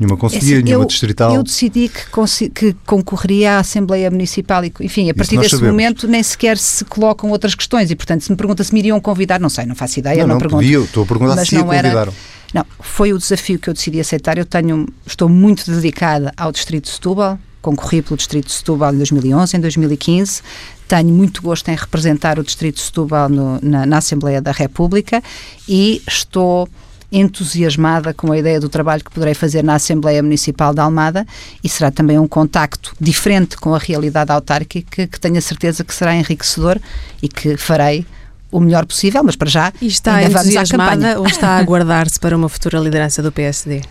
Nenhuma 0.00 0.16
conselhia, 0.16 0.56
assim, 0.56 0.64
nenhuma 0.64 0.84
eu, 0.84 0.88
distrital? 0.88 1.34
Eu 1.34 1.42
decidi 1.42 1.90
que, 1.90 2.48
que, 2.48 2.76
concorreria 2.86 3.56
à 3.56 3.58
Assembleia 3.58 4.10
Municipal 4.10 4.64
e, 4.64 4.72
enfim, 4.80 5.10
a 5.10 5.14
partir 5.14 5.36
desse 5.36 5.50
sabemos. 5.50 5.72
momento 5.72 6.08
nem 6.08 6.22
sequer 6.22 6.56
se 6.56 6.86
colocam 6.86 7.28
outras 7.28 7.54
questões 7.54 7.90
e, 7.90 7.94
portanto, 7.94 8.22
se 8.22 8.30
me 8.30 8.36
pergunta 8.36 8.64
se 8.64 8.72
me 8.72 8.80
iriam 8.80 8.98
convidar, 8.98 9.38
não 9.38 9.50
sei, 9.50 9.66
não 9.66 9.74
faço 9.74 9.98
ideia, 9.98 10.22
não, 10.22 10.28
não, 10.28 10.34
não 10.36 10.38
pergunto. 10.38 10.62
Podia, 10.62 10.78
estou 10.78 11.04
a 11.04 11.06
perguntar 11.06 11.36
mas 11.36 11.48
se 11.50 11.54
não 11.54 11.64
convidaram. 11.64 12.00
Era, 12.00 12.12
não, 12.54 12.64
foi 12.80 13.12
o 13.12 13.18
desafio 13.18 13.58
que 13.58 13.68
eu 13.68 13.74
decidi 13.74 14.00
aceitar. 14.00 14.38
Eu 14.38 14.46
tenho, 14.46 14.88
estou 15.06 15.28
muito 15.28 15.70
dedicada 15.70 16.32
ao 16.34 16.50
Distrito 16.50 16.84
de 16.84 16.92
Setúbal, 16.92 17.38
concorri 17.60 18.00
pelo 18.00 18.16
Distrito 18.16 18.46
de 18.46 18.52
Setúbal 18.52 18.94
em 18.94 18.96
2011, 18.96 19.54
em 19.54 19.60
2015. 19.60 20.42
Tenho 20.88 21.10
muito 21.10 21.42
gosto 21.42 21.68
em 21.68 21.76
representar 21.76 22.38
o 22.38 22.42
Distrito 22.42 22.76
de 22.76 22.82
Setúbal 22.84 23.28
no, 23.28 23.60
na, 23.62 23.84
na 23.84 23.98
Assembleia 23.98 24.40
da 24.40 24.50
República 24.50 25.22
e 25.68 26.02
estou 26.08 26.66
entusiasmada 27.12 28.14
com 28.14 28.30
a 28.32 28.38
ideia 28.38 28.60
do 28.60 28.68
trabalho 28.68 29.02
que 29.04 29.10
poderei 29.10 29.34
fazer 29.34 29.62
na 29.62 29.74
Assembleia 29.74 30.22
Municipal 30.22 30.72
de 30.72 30.80
Almada 30.80 31.26
e 31.62 31.68
será 31.68 31.90
também 31.90 32.18
um 32.18 32.28
contacto 32.28 32.94
diferente 33.00 33.56
com 33.56 33.74
a 33.74 33.78
realidade 33.78 34.30
autárquica 34.30 35.06
que 35.06 35.20
tenho 35.20 35.38
a 35.38 35.40
certeza 35.40 35.84
que 35.84 35.94
será 35.94 36.14
enriquecedor 36.14 36.78
e 37.22 37.28
que 37.28 37.56
farei 37.56 38.06
o 38.50 38.60
melhor 38.60 38.84
possível, 38.84 39.22
mas 39.22 39.36
para 39.36 39.48
já 39.48 39.72
e 39.80 39.86
está 39.86 40.16
ainda 40.16 40.38
vamos 40.38 40.56
à 40.56 40.64
campanha. 40.64 41.18
ou 41.18 41.26
está 41.26 41.48
a 41.50 41.58
aguardar-se 41.58 42.18
para 42.18 42.36
uma 42.36 42.48
futura 42.48 42.78
liderança 42.78 43.22
do 43.22 43.30
PSD? 43.30 43.82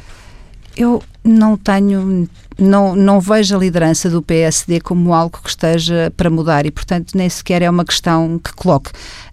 Eu 0.75 1.03
não 1.23 1.57
tenho, 1.57 2.27
não, 2.57 2.95
não 2.95 3.19
vejo 3.19 3.55
a 3.55 3.59
liderança 3.59 4.09
do 4.09 4.21
PSD 4.21 4.79
como 4.81 5.13
algo 5.13 5.39
que 5.43 5.49
esteja 5.49 6.11
para 6.15 6.29
mudar 6.29 6.65
e, 6.65 6.71
portanto, 6.71 7.15
nem 7.15 7.29
sequer 7.29 7.61
é 7.61 7.69
uma 7.69 7.85
questão 7.85 8.39
que 8.39 8.53
coloque. 8.53 8.91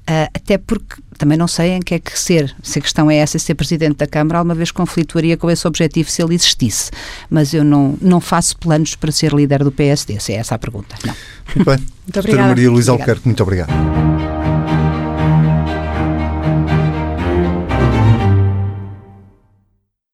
Uh, 0.09 0.31
até 0.35 0.57
porque 0.57 0.97
também 1.19 1.37
não 1.37 1.49
sei 1.49 1.71
em 1.71 1.81
que 1.81 1.95
é 1.95 1.99
que 1.99 2.17
ser, 2.19 2.55
se 2.63 2.79
a 2.79 2.83
questão 2.83 3.11
é 3.11 3.17
essa, 3.17 3.39
ser 3.39 3.55
Presidente 3.55 3.97
da 3.97 4.07
Câmara, 4.07 4.39
alguma 4.39 4.55
vez 4.55 4.71
conflituaria 4.71 5.37
com 5.37 5.51
esse 5.51 5.67
objetivo 5.67 6.11
se 6.11 6.23
ele 6.23 6.35
existisse. 6.35 6.91
Mas 7.29 7.53
eu 7.53 7.65
não, 7.65 7.97
não 8.01 8.21
faço 8.21 8.57
planos 8.59 8.95
para 8.95 9.11
ser 9.11 9.33
líder 9.33 9.65
do 9.65 9.73
PSD, 9.73 10.21
se 10.21 10.33
é 10.33 10.37
essa 10.37 10.55
a 10.55 10.59
pergunta. 10.59 10.95
Não. 11.05 11.15
Muito 11.55 11.65
bem. 11.65 11.79
Muito 11.79 12.19
obrigada. 12.21 12.49
Maria 12.49 12.71
Luísa 12.71 12.93
Albuquerque, 12.93 13.27
muito 13.27 13.43
obrigado. 13.43 14.16